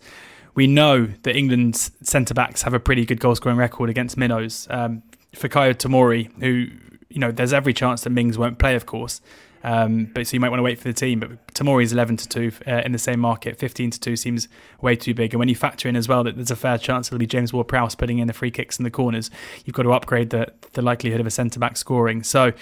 We 0.54 0.66
know 0.66 1.06
that 1.22 1.36
England's 1.36 1.90
centre 2.02 2.34
backs 2.34 2.62
have 2.62 2.74
a 2.74 2.80
pretty 2.80 3.04
good 3.04 3.20
goal 3.20 3.34
scoring 3.34 3.58
record 3.58 3.90
against 3.90 4.16
minnows. 4.16 4.66
Um, 4.70 5.02
Fikayo 5.32 5.74
Tomori, 5.74 6.30
who, 6.40 6.68
you 7.08 7.20
know, 7.20 7.30
there's 7.30 7.52
every 7.52 7.72
chance 7.72 8.02
that 8.02 8.10
Mings 8.10 8.38
won't 8.38 8.58
play, 8.58 8.74
of 8.74 8.86
course. 8.86 9.20
Um, 9.64 10.10
but 10.14 10.26
so 10.26 10.34
you 10.34 10.40
might 10.40 10.50
want 10.50 10.58
to 10.58 10.64
wait 10.64 10.78
for 10.78 10.84
the 10.84 10.94
team. 10.94 11.20
But 11.20 11.46
Tomori 11.54 11.82
is 11.82 11.92
11 11.92 12.16
to 12.18 12.28
2 12.28 12.52
uh, 12.66 12.82
in 12.84 12.92
the 12.92 12.98
same 12.98 13.20
market. 13.20 13.58
15 13.58 13.90
to 13.90 14.00
2 14.00 14.16
seems 14.16 14.48
way 14.80 14.96
too 14.96 15.14
big. 15.14 15.32
And 15.32 15.38
when 15.38 15.48
you 15.48 15.56
factor 15.56 15.88
in 15.88 15.96
as 15.96 16.08
well 16.08 16.24
that 16.24 16.36
there's 16.36 16.50
a 16.50 16.56
fair 16.56 16.78
chance 16.78 17.08
it'll 17.08 17.18
be 17.18 17.26
James 17.26 17.52
Ward 17.52 17.68
Prowse 17.68 17.94
putting 17.94 18.18
in 18.18 18.26
the 18.26 18.32
free 18.32 18.50
kicks 18.50 18.78
in 18.78 18.84
the 18.84 18.90
corners, 18.90 19.30
you've 19.64 19.74
got 19.74 19.82
to 19.82 19.92
upgrade 19.92 20.30
the, 20.30 20.52
the 20.72 20.82
likelihood 20.82 21.20
of 21.20 21.26
a 21.26 21.30
centre 21.30 21.58
back 21.58 21.76
scoring. 21.76 22.22
So 22.22 22.52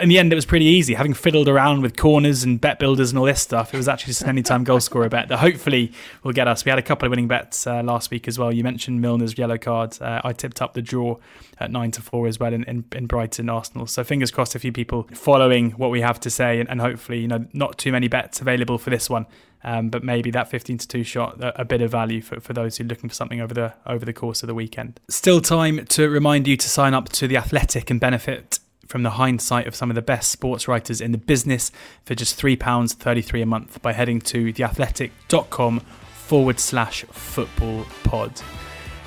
in 0.00 0.08
the 0.08 0.18
end, 0.18 0.32
it 0.32 0.36
was 0.36 0.46
pretty 0.46 0.66
easy. 0.66 0.94
Having 0.94 1.14
fiddled 1.14 1.48
around 1.48 1.82
with 1.82 1.96
corners 1.96 2.44
and 2.44 2.60
bet 2.60 2.78
builders 2.78 3.10
and 3.10 3.18
all 3.18 3.24
this 3.24 3.42
stuff, 3.42 3.74
it 3.74 3.76
was 3.76 3.88
actually 3.88 4.12
just 4.12 4.22
an 4.22 4.28
anytime 4.28 4.64
goal 4.64 4.80
scorer 4.80 5.08
bet 5.08 5.28
that 5.28 5.38
hopefully 5.38 5.92
will 6.22 6.32
get 6.32 6.48
us. 6.48 6.64
We 6.64 6.70
had 6.70 6.78
a 6.78 6.82
couple 6.82 7.06
of 7.06 7.10
winning 7.10 7.28
bets 7.28 7.66
uh, 7.66 7.82
last 7.82 8.10
week 8.10 8.28
as 8.28 8.38
well. 8.38 8.52
You 8.52 8.62
mentioned 8.64 9.00
Milner's 9.00 9.36
yellow 9.36 9.58
card. 9.58 10.00
Uh, 10.00 10.20
I 10.24 10.32
tipped 10.32 10.62
up 10.62 10.74
the 10.74 10.82
draw 10.82 11.16
at 11.58 11.70
9 11.70 11.90
to 11.92 12.02
4 12.02 12.26
as 12.26 12.38
well 12.38 12.52
in, 12.52 12.64
in, 12.64 12.84
in 12.92 13.06
Brighton 13.06 13.48
Arsenal. 13.48 13.86
So 13.86 14.04
fingers 14.04 14.30
crossed 14.30 14.54
a 14.54 14.58
few 14.58 14.72
people 14.72 15.08
following 15.12 15.70
what 15.72 15.90
we 15.90 16.00
have 16.02 16.20
to 16.20 16.30
say 16.36 16.60
and, 16.60 16.68
and 16.68 16.80
hopefully, 16.80 17.20
you 17.20 17.28
know, 17.28 17.46
not 17.52 17.78
too 17.78 17.92
many 17.92 18.08
bets 18.08 18.40
available 18.40 18.78
for 18.78 18.90
this 18.90 19.08
one. 19.10 19.26
Um, 19.64 19.88
but 19.88 20.04
maybe 20.04 20.30
that 20.30 20.48
15 20.48 20.78
to 20.78 20.88
2 20.88 21.02
shot 21.02 21.40
a, 21.42 21.62
a, 21.62 21.64
bit 21.64 21.82
of 21.82 21.90
value 21.90 22.20
for, 22.20 22.38
for 22.40 22.52
those 22.52 22.76
who 22.76 22.84
are 22.84 22.86
looking 22.86 23.08
for 23.08 23.14
something 23.14 23.40
over 23.40 23.52
the 23.52 23.74
over 23.84 24.04
the 24.04 24.12
course 24.12 24.44
of 24.44 24.46
the 24.46 24.54
weekend. 24.54 25.00
Still 25.08 25.40
time 25.40 25.84
to 25.86 26.08
remind 26.08 26.46
you 26.46 26.56
to 26.56 26.68
sign 26.68 26.94
up 26.94 27.08
to 27.10 27.26
the 27.26 27.36
Athletic 27.36 27.90
and 27.90 27.98
benefit 27.98 28.60
from 28.86 29.02
the 29.02 29.10
hindsight 29.10 29.66
of 29.66 29.74
some 29.74 29.90
of 29.90 29.96
the 29.96 30.02
best 30.02 30.30
sports 30.30 30.68
writers 30.68 31.00
in 31.00 31.10
the 31.10 31.18
business 31.18 31.72
for 32.04 32.14
just 32.14 32.40
£3.33 32.40 33.42
a 33.42 33.46
month 33.46 33.82
by 33.82 33.92
heading 33.92 34.20
to 34.20 34.52
theathletic.com 34.52 35.80
forward 35.80 36.60
slash 36.60 37.04
football 37.04 37.84
pod. 38.04 38.40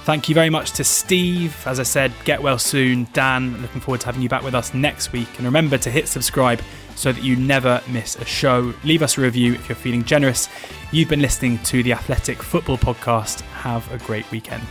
Thank 0.04 0.28
you 0.28 0.36
very 0.36 0.50
much 0.50 0.72
to 0.72 0.84
Steve. 0.84 1.56
As 1.68 1.80
I 1.80 1.84
said, 1.84 2.12
get 2.24 2.42
well 2.42 2.58
soon. 2.58 3.08
Dan, 3.14 3.62
looking 3.62 3.80
forward 3.82 4.02
to 4.02 4.08
having 4.08 4.22
you 4.22 4.30
back 4.30 4.44
with 4.44 4.56
us 4.56 4.74
next 4.74 5.12
week. 5.12 5.28
And 5.38 5.46
remember 5.46 5.78
to 5.78 5.92
hit 5.92 6.08
subscribe 6.08 6.62
so 7.00 7.14
that 7.14 7.24
you 7.24 7.38
never 7.38 7.82
miss 7.88 8.18
a 8.18 8.26
show. 8.26 8.74
Leave 8.84 9.02
us 9.02 9.18
a 9.18 9.22
review 9.22 9.54
if 9.54 9.70
you're 9.70 9.76
feeling 9.76 10.04
generous. 10.04 10.50
You've 10.92 11.08
been 11.08 11.22
listening 11.22 11.58
to 11.60 11.82
the 11.82 11.94
Athletic 11.94 12.44
Football 12.44 12.78
Podcast. 12.78 13.40
Have 13.42 13.90
a 13.94 13.98
great 14.00 14.30
weekend. 14.32 14.64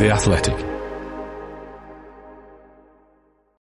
The 0.00 0.10
Athletic. 0.10 0.67